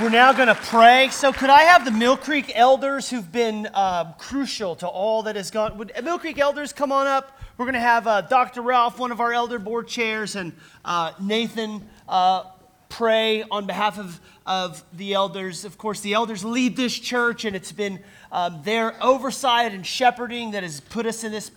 We're 0.00 0.08
now 0.08 0.32
going 0.32 0.48
to 0.48 0.54
pray. 0.54 1.10
So, 1.10 1.30
could 1.30 1.50
I 1.50 1.64
have 1.64 1.84
the 1.84 1.90
Mill 1.90 2.16
Creek 2.16 2.52
elders 2.54 3.10
who've 3.10 3.30
been 3.30 3.68
uh, 3.74 4.14
crucial 4.14 4.74
to 4.76 4.88
all 4.88 5.24
that 5.24 5.36
has 5.36 5.50
gone? 5.50 5.76
Would 5.76 5.92
Mill 6.02 6.18
Creek 6.18 6.38
elders 6.38 6.72
come 6.72 6.90
on 6.90 7.06
up? 7.06 7.38
We're 7.58 7.66
going 7.66 7.74
to 7.74 7.80
have 7.80 8.06
uh, 8.06 8.22
Dr. 8.22 8.62
Ralph, 8.62 8.98
one 8.98 9.12
of 9.12 9.20
our 9.20 9.34
elder 9.34 9.58
board 9.58 9.88
chairs, 9.88 10.36
and 10.36 10.54
uh, 10.86 11.12
Nathan 11.20 11.86
uh, 12.08 12.44
pray 12.88 13.42
on 13.50 13.66
behalf 13.66 13.98
of, 13.98 14.18
of 14.50 14.82
the 14.94 15.14
elders. 15.14 15.64
Of 15.64 15.78
course, 15.78 16.00
the 16.00 16.12
elders 16.12 16.44
lead 16.44 16.76
this 16.76 16.98
church, 16.98 17.44
and 17.44 17.54
it's 17.54 17.70
been 17.70 18.00
um, 18.32 18.62
their 18.64 19.00
oversight 19.00 19.72
and 19.72 19.86
shepherding 19.86 20.50
that 20.50 20.64
has 20.64 20.80
put 20.80 21.06
us 21.06 21.22
in 21.22 21.30
this 21.30 21.52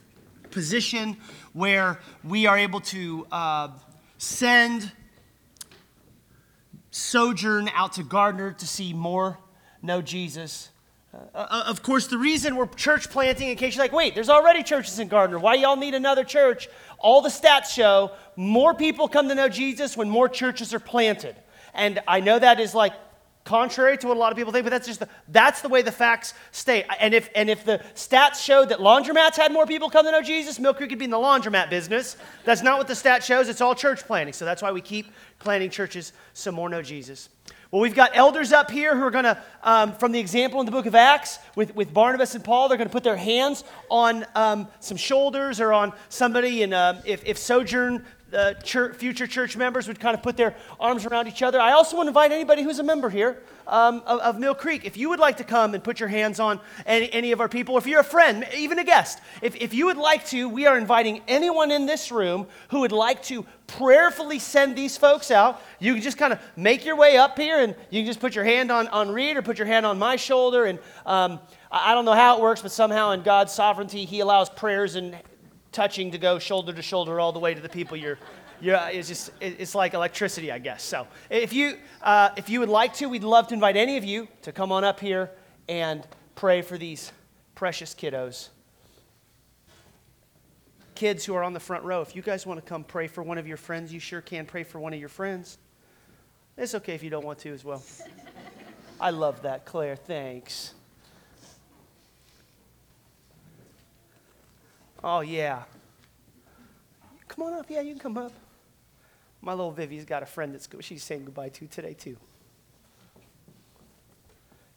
position 0.52 1.18
where 1.54 2.00
we 2.24 2.46
are 2.46 2.56
able 2.56 2.80
to 2.82 3.26
uh, 3.32 3.70
send 4.20 4.92
sojourn 6.92 7.68
out 7.74 7.94
to 7.94 8.04
Gardner 8.04 8.52
to 8.52 8.68
see 8.68 8.94
more 8.94 9.40
know 9.82 10.04
Jesus. 10.04 10.70
Uh, 11.12 11.18
uh, 11.34 11.64
of 11.66 11.82
course, 11.82 12.06
the 12.06 12.20
reason 12.20 12.56
we're 12.56 12.68
church 12.68 13.10
planting, 13.10 13.50
in 13.50 13.58
case 13.58 13.76
you're 13.76 13.84
like, 13.84 13.92
wait, 13.92 14.14
there's 14.14 14.30
already 14.30 14.62
churches 14.62 15.00
in 15.00 15.08
Gardner. 15.08 15.40
Why 15.40 15.56
y'all 15.56 15.78
need 15.78 15.96
another 15.96 16.24
church? 16.24 16.70
All 17.00 17.24
the 17.24 17.30
stats 17.30 17.74
show 17.74 18.12
more 18.36 18.76
people 18.76 19.08
come 19.08 19.30
to 19.30 19.36
know 19.36 19.50
Jesus 19.50 19.98
when 19.98 20.12
more 20.12 20.30
churches 20.30 20.76
are 20.76 20.80
planted. 20.80 21.36
And 21.74 22.02
I 22.08 22.20
know 22.20 22.40
that 22.40 22.60
is 22.60 22.76
like 22.76 22.94
contrary 23.44 23.98
to 23.98 24.08
what 24.08 24.18
a 24.18 24.20
lot 24.20 24.32
of 24.32 24.38
people 24.38 24.54
think, 24.54 24.64
but 24.64 24.70
that's 24.70 24.88
just 24.88 25.02
the, 25.02 25.10
that's 25.28 25.62
the 25.62 25.70
way 25.70 25.82
the 25.82 25.92
facts 25.92 26.34
state. 26.52 26.86
And 27.00 27.14
if 27.14 27.30
and 27.36 27.50
if 27.50 27.66
the 27.66 27.80
stats 27.96 28.44
showed 28.44 28.70
that 28.70 28.80
laundromats 28.80 29.36
had 29.36 29.52
more 29.52 29.66
people 29.66 29.90
come 29.90 30.06
to 30.06 30.12
know 30.12 30.22
Jesus, 30.22 30.60
Mill 30.60 30.74
Creek 30.74 30.90
could 30.90 31.00
be 31.00 31.06
in 31.06 31.12
the 31.12 31.18
laundromat 31.18 31.70
business. 31.70 32.18
That's 32.46 32.62
not 32.62 32.78
what 32.78 32.88
the 32.88 32.96
stat 32.96 33.24
shows. 33.24 33.50
It's 33.50 33.62
all 33.62 33.76
church 33.76 34.04
planting. 34.06 34.34
So 34.34 34.46
that's 34.46 34.62
why 34.62 34.72
we 34.72 34.82
keep 34.82 35.08
planting 35.40 35.70
churches 35.70 36.14
so 36.34 36.52
more 36.52 36.70
know 36.70 36.82
Jesus. 36.82 37.30
Well, 37.72 37.82
we've 37.82 37.96
got 37.96 38.12
elders 38.14 38.54
up 38.54 38.70
here 38.70 38.96
who 38.96 39.02
are 39.02 39.10
going 39.10 39.24
to, 39.24 39.42
um, 39.64 39.94
from 39.94 40.12
the 40.12 40.20
example 40.20 40.60
in 40.60 40.68
the 40.68 40.72
book 40.72 40.86
of 40.86 40.94
Acts 40.94 41.40
with, 41.56 41.76
with 41.76 41.92
Barnabas 41.92 42.36
and 42.36 42.44
Paul, 42.44 42.70
they're 42.70 42.78
going 42.78 42.88
to 42.88 42.94
put 42.94 43.04
their 43.04 43.18
hands 43.18 43.64
on 43.90 44.28
um, 44.36 44.68
some 44.80 44.96
shoulders 44.96 45.60
or 45.60 45.74
on 45.74 45.92
somebody. 46.08 46.62
And 46.62 46.72
if, 47.04 47.26
if 47.26 47.40
Sojourn 47.40 48.06
uh, 48.34 48.54
church, 48.56 48.96
future 48.96 49.28
church 49.28 49.56
members 49.56 49.88
would 49.88 50.00
kind 50.00 50.16
of 50.16 50.22
put 50.22 50.38
their 50.38 50.56
arms 50.80 51.06
around 51.06 51.28
each 51.28 51.42
other. 51.42 51.60
I 51.60 51.72
also 51.72 51.96
want 51.96 52.08
to 52.08 52.10
invite 52.10 52.32
anybody 52.32 52.64
who's 52.64 52.80
a 52.80 52.84
member 52.84 53.10
here 53.10 53.42
um, 53.68 54.02
of, 54.06 54.20
of, 54.20 54.40
Mill 54.40 54.56
Creek. 54.56 54.86
If 54.86 54.98
you 54.98 55.10
would 55.10 55.20
like 55.20 55.38
to 55.38 55.44
come 55.44 55.74
and 55.74 55.84
put 55.84 56.00
your 56.00 56.10
hands 56.10 56.40
on 56.40 56.60
any, 56.86 57.12
any 57.14 57.32
of 57.32 57.40
our 57.40 57.50
people, 57.50 57.78
if 57.78 57.88
you're 57.88 58.02
a 58.02 58.04
friend, 58.04 58.46
even 58.56 58.80
a 58.80 58.84
guest, 58.84 59.20
if, 59.42 59.56
if 59.56 59.74
you 59.74 59.86
would 59.86 59.98
like 59.98 60.26
to, 60.28 60.50
we 60.50 60.66
are 60.66 60.78
inviting 60.78 61.22
anyone 61.28 61.72
in 61.72 61.86
this 61.86 62.12
room 62.12 62.48
who 62.70 62.82
would 62.82 62.92
like 62.92 63.24
to 63.24 63.46
prayerfully 63.68 64.40
send 64.40 64.76
these 64.76 64.98
folks 64.98 65.32
out. 65.32 65.62
You 65.80 65.94
can 65.94 66.02
just 66.02 66.18
kind 66.18 66.34
of 66.34 66.40
make 66.56 66.86
your 66.86 66.96
way 66.96 67.18
up 67.18 67.38
here 67.38 67.60
and 67.60 67.76
you 67.90 68.02
can 68.02 68.08
just 68.08 68.20
put 68.20 68.36
your 68.36 68.46
hand 68.46 68.72
on, 68.72 68.88
on 68.90 69.10
Reed 69.10 69.38
or 69.38 69.42
put 69.42 69.58
your 69.58 69.68
hand 69.68 69.86
on 69.86 69.98
my 69.98 70.16
shoulder. 70.16 70.66
And 70.66 70.80
um, 71.06 71.40
I 71.72 71.94
don't 71.94 72.06
know 72.06 72.14
how 72.14 72.38
it 72.38 72.42
works, 72.42 72.62
but 72.62 72.72
somehow 72.72 73.12
in 73.12 73.24
God's 73.24 73.54
sovereignty, 73.54 74.06
He 74.06 74.20
allows 74.20 74.50
prayers 74.50 74.96
and 74.96 75.16
touching 75.74 76.12
to 76.12 76.18
go 76.18 76.40
shoulder 76.40 76.72
to 76.72 76.82
shoulder 76.82 77.20
all 77.20 77.32
the 77.32 77.40
way 77.40 77.54
to 77.54 77.62
the 77.62 77.70
people 77.70 77.98
you're 77.98 78.18
yeah, 78.64 78.88
it's 78.88 79.10
just 79.10 79.32
it's 79.42 79.76
like 79.76 79.94
electricity, 79.94 80.50
I 80.50 80.58
guess. 80.58 80.84
So 80.84 81.06
if 81.30 81.52
you 81.52 81.78
uh, 82.02 82.30
if 82.38 82.50
you 82.50 82.62
would 82.62 82.70
like 82.70 82.94
to, 82.96 83.08
we'd 83.08 83.24
love 83.24 83.48
to 83.48 83.54
invite 83.54 83.76
any 83.76 83.98
of 83.98 84.06
you 84.06 84.30
to 84.44 84.54
come 84.54 84.72
on 84.72 84.86
up 84.86 85.02
here 85.02 85.32
and 85.68 86.08
pray 86.36 86.62
for 86.62 86.78
these 86.78 87.12
precious 87.56 87.94
kiddos. 87.94 88.50
Kids 90.96 91.26
who 91.26 91.36
are 91.36 91.44
on 91.44 91.54
the 91.54 91.60
front 91.60 91.84
row, 91.84 92.02
if 92.02 92.16
you 92.16 92.22
guys 92.22 92.46
want 92.46 92.60
to 92.60 92.66
come 92.66 92.84
pray 92.84 93.08
for 93.08 93.22
one 93.22 93.38
of 93.38 93.48
your 93.48 93.58
friends, 93.58 93.92
you 93.92 94.00
sure 94.00 94.22
can 94.22 94.46
pray 94.46 94.64
for 94.64 94.80
one 94.80 94.94
of 94.94 95.00
your 95.00 95.10
friends. 95.10 95.58
It's 96.58 96.76
okay 96.76 96.94
if 96.94 97.04
you 97.04 97.10
don't 97.10 97.26
want 97.26 97.40
to 97.40 97.54
as 97.54 97.66
well. 97.66 97.84
I 99.02 99.10
love 99.10 99.42
that, 99.42 99.66
Claire. 99.66 99.96
Thanks. 99.96 100.74
Oh, 105.04 105.20
yeah. 105.20 105.64
Come 107.28 107.46
on 107.46 107.54
up. 107.54 107.66
Yeah, 107.70 107.82
you 107.82 107.92
can 107.92 108.00
come 108.00 108.18
up. 108.18 108.32
My 109.42 109.52
little 109.52 109.72
Vivi's 109.72 110.06
got 110.06 110.24
a 110.24 110.26
friend 110.26 110.54
that's 110.54 110.70
she's 110.80 111.04
saying 111.04 111.26
goodbye 111.26 111.50
to 111.50 111.68
today 111.68 111.94
too. 111.94 112.16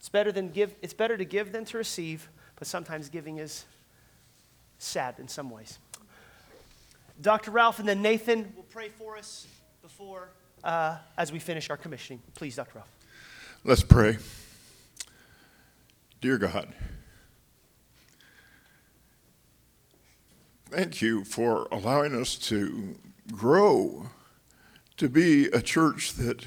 It's 0.01 0.09
better 0.09 0.33
than 0.33 0.51
give. 0.51 0.75
It's 0.83 0.95
better 0.95 1.17
to 1.17 1.25
give 1.25 1.53
than 1.53 1.65
to 1.67 1.79
receive, 1.79 2.29
but 2.57 2.67
sometimes 2.67 3.09
giving 3.09 3.39
is 3.39 3.65
sad 4.79 5.17
in 5.19 5.29
some 5.29 5.51
ways. 5.51 5.79
Dr. 7.21 7.53
Ralph 7.53 7.79
and 7.79 7.89
then 7.89 8.03
Nathan 8.03 8.53
will 8.57 8.65
pray 8.65 8.89
for 8.89 9.17
us 9.17 9.47
before 9.83 10.31
uh, 10.65 10.97
as 11.17 11.31
we 11.31 11.39
finish 11.39 11.71
our 11.71 11.77
commissioning. 11.77 12.21
Please, 12.35 12.57
Dr. 12.57 12.79
Ralph. 12.79 12.91
Let's 13.65 13.83
pray. 13.83 14.19
Dear 16.21 16.39
God. 16.39 16.73
Thank 20.77 21.01
you 21.01 21.25
for 21.25 21.69
allowing 21.73 22.15
us 22.15 22.35
to 22.51 22.97
grow 23.33 24.11
to 24.99 25.09
be 25.09 25.47
a 25.47 25.63
church 25.63 26.13
that 26.17 26.45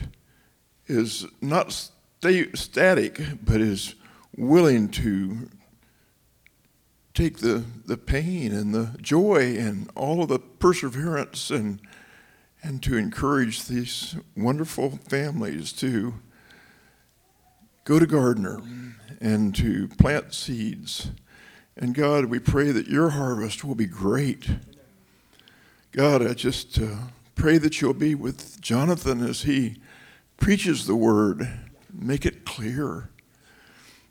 is 0.86 1.26
not 1.42 1.72
stay, 1.72 2.52
static, 2.52 3.20
but 3.44 3.60
is 3.60 3.96
willing 4.38 4.90
to 4.90 5.50
take 7.16 7.40
the, 7.40 7.64
the 7.88 7.98
pain 7.98 8.54
and 8.54 8.72
the 8.72 8.96
joy 9.02 9.58
and 9.58 9.90
all 9.96 10.22
of 10.22 10.30
the 10.30 10.38
perseverance 10.38 11.50
and, 11.50 11.82
and 12.62 12.84
to 12.84 12.98
encourage 12.98 13.66
these 13.66 14.16
wonderful 14.38 15.00
families 15.08 15.74
to 15.74 16.14
go 17.84 17.98
to 17.98 18.06
Gardner 18.06 18.62
and 19.20 19.56
to 19.56 19.88
plant 19.88 20.36
seeds 20.36 21.10
and 21.80 21.96
God, 21.96 22.26
we 22.26 22.40
pray 22.40 22.72
that 22.72 22.88
your 22.88 23.12
harvest 23.12 23.64
will 23.64 23.74
be 23.74 23.86
great. 23.86 24.48
God, 25.94 26.22
I 26.22 26.34
just 26.34 26.78
uh, 26.78 26.96
pray 27.36 27.58
that 27.58 27.80
you'll 27.80 27.94
be 27.94 28.14
with 28.14 28.60
Jonathan 28.60 29.26
as 29.26 29.44
he 29.44 29.78
preaches 30.38 30.86
the 30.86 30.96
word, 30.96 31.50
make 31.92 32.26
it 32.26 32.46
clear. 32.46 33.10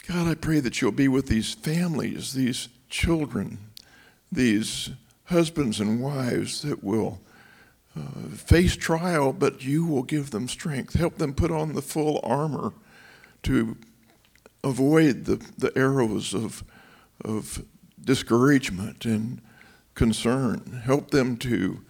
God, 0.06 0.26
I 0.26 0.34
pray 0.34 0.60
that 0.60 0.80
you'll 0.80 0.92
be 0.92 1.08
with 1.08 1.26
these 1.26 1.52
families, 1.52 2.32
these 2.32 2.68
children, 2.88 3.58
these 4.32 4.90
husbands 5.24 5.78
and 5.78 6.00
wives 6.00 6.62
that 6.62 6.82
will 6.82 7.20
uh, 7.94 8.28
face 8.30 8.76
trial, 8.76 9.34
but 9.34 9.62
you 9.62 9.84
will 9.84 10.02
give 10.02 10.30
them 10.30 10.48
strength. 10.48 10.94
Help 10.94 11.18
them 11.18 11.34
put 11.34 11.50
on 11.50 11.74
the 11.74 11.82
full 11.82 12.18
armor 12.24 12.72
to 13.42 13.76
avoid 14.64 15.26
the, 15.26 15.36
the 15.58 15.76
arrows 15.76 16.32
of, 16.32 16.64
of 17.24 17.64
discouragement 18.02 19.04
and 19.04 19.40
concern. 19.94 20.82
Help 20.84 21.10
them 21.10 21.36
to 21.36 21.82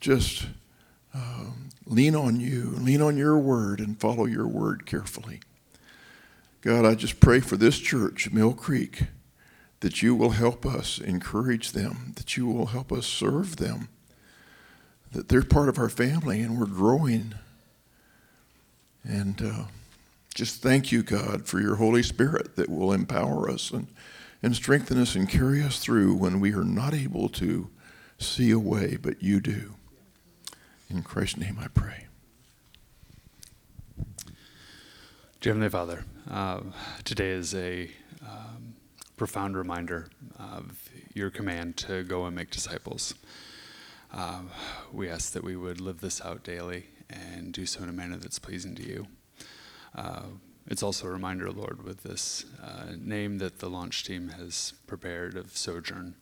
just 0.00 0.46
um, 1.14 1.68
lean 1.86 2.14
on 2.14 2.40
you, 2.40 2.70
lean 2.78 3.02
on 3.02 3.16
your 3.16 3.38
word, 3.38 3.80
and 3.80 4.00
follow 4.00 4.24
your 4.24 4.46
word 4.46 4.86
carefully. 4.86 5.40
God, 6.62 6.84
I 6.84 6.94
just 6.94 7.20
pray 7.20 7.40
for 7.40 7.56
this 7.56 7.78
church, 7.78 8.30
Mill 8.30 8.52
Creek, 8.52 9.04
that 9.80 10.02
you 10.02 10.14
will 10.14 10.30
help 10.30 10.66
us 10.66 10.98
encourage 10.98 11.72
them, 11.72 12.12
that 12.16 12.36
you 12.36 12.46
will 12.46 12.66
help 12.66 12.92
us 12.92 13.06
serve 13.06 13.56
them, 13.56 13.88
that 15.12 15.28
they're 15.28 15.42
part 15.42 15.68
of 15.68 15.78
our 15.78 15.88
family 15.88 16.40
and 16.40 16.58
we're 16.58 16.66
growing. 16.66 17.34
And 19.02 19.40
uh, 19.42 19.64
just 20.34 20.62
thank 20.62 20.92
you, 20.92 21.02
God, 21.02 21.46
for 21.46 21.60
your 21.60 21.76
Holy 21.76 22.02
Spirit 22.02 22.56
that 22.56 22.68
will 22.68 22.92
empower 22.92 23.50
us 23.50 23.70
and, 23.70 23.86
and 24.42 24.54
strengthen 24.56 25.00
us 25.00 25.14
and 25.14 25.28
carry 25.28 25.62
us 25.62 25.78
through 25.78 26.14
when 26.14 26.40
we 26.40 26.54
are 26.54 26.64
not 26.64 26.94
able 26.94 27.28
to 27.28 27.70
see 28.18 28.50
a 28.50 28.58
way, 28.58 28.96
but 28.96 29.22
you 29.22 29.40
do. 29.40 29.74
In 30.88 31.02
Christ's 31.02 31.38
name 31.38 31.58
I 31.60 31.68
pray. 31.68 32.06
Dear 35.40 35.54
Heavenly 35.54 35.70
Father, 35.70 36.04
uh, 36.30 36.60
today 37.04 37.30
is 37.30 37.54
a 37.54 37.90
um, 38.22 38.74
profound 39.16 39.56
reminder 39.56 40.08
of 40.38 40.90
your 41.14 41.30
command 41.30 41.76
to 41.78 42.02
go 42.04 42.26
and 42.26 42.36
make 42.36 42.50
disciples. 42.50 43.14
Uh, 44.12 44.42
we 44.92 45.08
ask 45.08 45.32
that 45.32 45.44
we 45.44 45.56
would 45.56 45.80
live 45.80 46.00
this 46.00 46.20
out 46.22 46.42
daily 46.42 46.86
and 47.08 47.52
do 47.52 47.64
so 47.64 47.82
in 47.82 47.88
a 47.88 47.92
manner 47.92 48.16
that's 48.16 48.38
pleasing 48.38 48.74
to 48.74 48.82
you. 48.86 49.06
Uh, 49.94 50.22
it's 50.66 50.82
also 50.82 51.06
a 51.06 51.10
reminder, 51.10 51.50
Lord, 51.50 51.82
with 51.84 52.02
this 52.02 52.44
uh, 52.62 52.92
name 52.98 53.38
that 53.38 53.58
the 53.58 53.68
launch 53.68 54.04
team 54.04 54.28
has 54.30 54.74
prepared 54.86 55.36
of 55.36 55.56
Sojourn, 55.56 56.14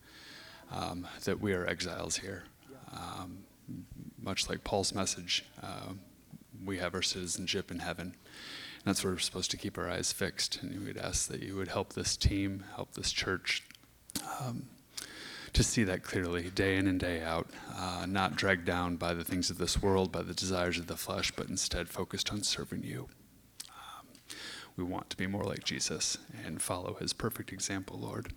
um, 0.71 1.07
that 1.23 1.39
we 1.39 1.53
are 1.53 1.67
exiles 1.67 2.17
here. 2.17 2.43
Um, 2.91 3.43
much 4.21 4.49
like 4.49 4.63
Paul's 4.63 4.93
message, 4.93 5.45
uh, 5.61 5.93
we 6.65 6.77
have 6.77 6.95
our 6.95 7.01
citizenship 7.01 7.71
in 7.71 7.79
heaven. 7.79 8.07
And 8.07 8.85
that's 8.85 9.03
where 9.03 9.13
we're 9.13 9.19
supposed 9.19 9.51
to 9.51 9.57
keep 9.57 9.77
our 9.77 9.89
eyes 9.89 10.11
fixed. 10.11 10.61
And 10.61 10.85
we'd 10.85 10.97
ask 10.97 11.27
that 11.29 11.43
you 11.43 11.55
would 11.55 11.67
help 11.67 11.93
this 11.93 12.15
team, 12.15 12.63
help 12.75 12.93
this 12.93 13.11
church 13.11 13.63
um, 14.39 14.67
to 15.53 15.63
see 15.63 15.83
that 15.83 16.03
clearly 16.03 16.49
day 16.49 16.77
in 16.77 16.87
and 16.87 16.99
day 16.99 17.21
out, 17.21 17.49
uh, 17.75 18.05
not 18.07 18.35
dragged 18.35 18.65
down 18.65 18.95
by 18.95 19.13
the 19.13 19.23
things 19.23 19.49
of 19.49 19.57
this 19.57 19.81
world, 19.81 20.11
by 20.11 20.21
the 20.21 20.33
desires 20.33 20.77
of 20.77 20.87
the 20.87 20.95
flesh, 20.95 21.31
but 21.31 21.49
instead 21.49 21.89
focused 21.89 22.31
on 22.31 22.43
serving 22.43 22.83
you. 22.83 23.09
We 24.79 24.85
want 24.85 25.09
to 25.09 25.17
be 25.17 25.27
more 25.27 25.43
like 25.43 25.65
Jesus 25.65 26.17
and 26.45 26.61
follow 26.61 26.93
his 26.93 27.11
perfect 27.11 27.51
example, 27.51 27.99
Lord. 27.99 28.31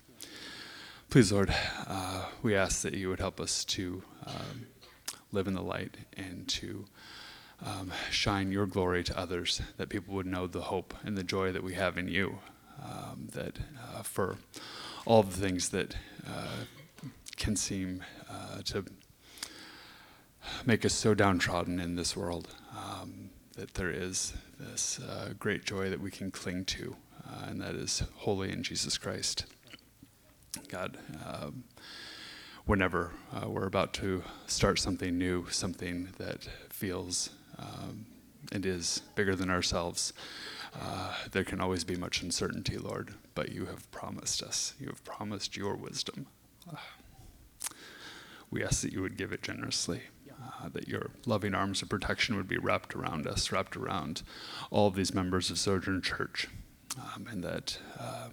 Please, 1.08 1.30
Lord, 1.30 1.54
uh, 1.86 2.24
we 2.42 2.56
ask 2.56 2.82
that 2.82 2.94
you 2.94 3.10
would 3.10 3.20
help 3.20 3.40
us 3.40 3.64
to 3.66 4.02
um, 4.26 4.66
live 5.30 5.46
in 5.46 5.54
the 5.54 5.62
light 5.62 5.98
and 6.16 6.48
to 6.48 6.86
um, 7.64 7.92
shine 8.10 8.50
your 8.50 8.66
glory 8.66 9.04
to 9.04 9.16
others, 9.16 9.62
that 9.76 9.88
people 9.88 10.14
would 10.16 10.26
know 10.26 10.48
the 10.48 10.62
hope 10.62 10.94
and 11.04 11.16
the 11.16 11.22
joy 11.22 11.52
that 11.52 11.62
we 11.62 11.74
have 11.74 11.96
in 11.96 12.08
you. 12.08 12.40
Um, 12.82 13.28
that 13.34 13.60
uh, 13.94 14.02
for 14.02 14.38
all 15.06 15.22
the 15.22 15.36
things 15.36 15.68
that 15.68 15.94
uh, 16.26 16.64
can 17.36 17.54
seem 17.54 18.02
uh, 18.28 18.62
to 18.64 18.84
make 20.66 20.84
us 20.84 20.92
so 20.92 21.14
downtrodden 21.14 21.78
in 21.78 21.94
this 21.94 22.16
world, 22.16 22.48
um, 22.76 23.21
that 23.56 23.74
there 23.74 23.90
is 23.90 24.32
this 24.58 24.98
uh, 25.00 25.34
great 25.38 25.64
joy 25.64 25.90
that 25.90 26.00
we 26.00 26.10
can 26.10 26.30
cling 26.30 26.64
to, 26.64 26.96
uh, 27.26 27.46
and 27.48 27.60
that 27.60 27.74
is 27.74 28.02
wholly 28.16 28.50
in 28.50 28.62
Jesus 28.62 28.96
Christ. 28.98 29.46
God, 30.68 30.98
um, 31.26 31.64
whenever 32.64 33.12
uh, 33.32 33.48
we're 33.48 33.66
about 33.66 33.92
to 33.94 34.22
start 34.46 34.78
something 34.78 35.18
new, 35.18 35.46
something 35.50 36.08
that 36.18 36.48
feels 36.70 37.30
um, 37.58 38.06
and 38.52 38.64
is 38.64 39.02
bigger 39.14 39.34
than 39.34 39.50
ourselves, 39.50 40.12
uh, 40.80 41.14
there 41.32 41.44
can 41.44 41.60
always 41.60 41.84
be 41.84 41.96
much 41.96 42.22
uncertainty, 42.22 42.78
Lord, 42.78 43.14
but 43.34 43.50
you 43.50 43.66
have 43.66 43.90
promised 43.90 44.42
us. 44.42 44.74
You 44.80 44.86
have 44.86 45.04
promised 45.04 45.56
your 45.56 45.76
wisdom. 45.76 46.26
Uh, 46.70 46.76
we 48.50 48.64
ask 48.64 48.82
that 48.82 48.92
you 48.92 49.02
would 49.02 49.16
give 49.16 49.32
it 49.32 49.42
generously. 49.42 50.02
Uh, 50.62 50.68
that 50.72 50.88
your 50.88 51.10
loving 51.26 51.54
arms 51.54 51.82
of 51.82 51.88
protection 51.88 52.36
would 52.36 52.48
be 52.48 52.58
wrapped 52.58 52.94
around 52.94 53.26
us, 53.26 53.50
wrapped 53.50 53.76
around 53.76 54.22
all 54.70 54.86
of 54.86 54.94
these 54.94 55.14
members 55.14 55.50
of 55.50 55.58
Sojourn 55.58 56.02
Church, 56.02 56.48
um, 56.98 57.26
and 57.30 57.42
that 57.42 57.78
uh, 57.98 58.28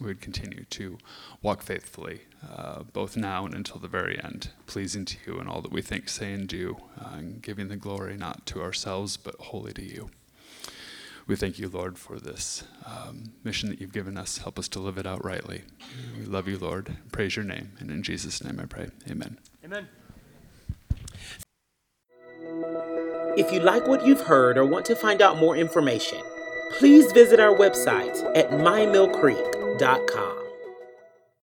we 0.00 0.08
would 0.08 0.20
continue 0.20 0.64
to 0.64 0.98
walk 1.42 1.62
faithfully, 1.62 2.22
uh, 2.46 2.82
both 2.92 3.16
now 3.16 3.46
and 3.46 3.54
until 3.54 3.78
the 3.78 3.88
very 3.88 4.22
end, 4.22 4.50
pleasing 4.66 5.04
to 5.04 5.16
you 5.26 5.40
in 5.40 5.48
all 5.48 5.62
that 5.62 5.72
we 5.72 5.82
think, 5.82 6.08
say, 6.08 6.32
and 6.32 6.48
do, 6.48 6.76
uh, 7.00 7.14
and 7.14 7.42
giving 7.42 7.68
the 7.68 7.76
glory 7.76 8.16
not 8.16 8.44
to 8.46 8.60
ourselves, 8.60 9.16
but 9.16 9.34
wholly 9.36 9.72
to 9.72 9.84
you. 9.84 10.10
We 11.26 11.36
thank 11.36 11.58
you, 11.58 11.68
Lord, 11.68 11.98
for 11.98 12.20
this 12.20 12.64
um, 12.84 13.32
mission 13.42 13.70
that 13.70 13.80
you've 13.80 13.94
given 13.94 14.18
us. 14.18 14.38
Help 14.38 14.58
us 14.58 14.68
to 14.68 14.78
live 14.78 14.98
it 14.98 15.06
out 15.06 15.24
rightly. 15.24 15.62
We 16.18 16.26
love 16.26 16.46
you, 16.46 16.58
Lord. 16.58 16.98
Praise 17.12 17.34
your 17.34 17.46
name. 17.46 17.72
And 17.78 17.90
in 17.90 18.02
Jesus' 18.02 18.44
name 18.44 18.60
I 18.60 18.66
pray. 18.66 18.90
Amen. 19.08 19.38
Amen. 19.64 19.88
If 23.36 23.52
you 23.52 23.60
like 23.60 23.86
what 23.88 24.06
you've 24.06 24.20
heard 24.20 24.56
or 24.56 24.64
want 24.64 24.86
to 24.86 24.96
find 24.96 25.20
out 25.20 25.38
more 25.38 25.56
information, 25.56 26.20
please 26.78 27.10
visit 27.12 27.40
our 27.40 27.54
website 27.54 28.16
at 28.36 28.50
mymillcreek.com. 28.50 30.43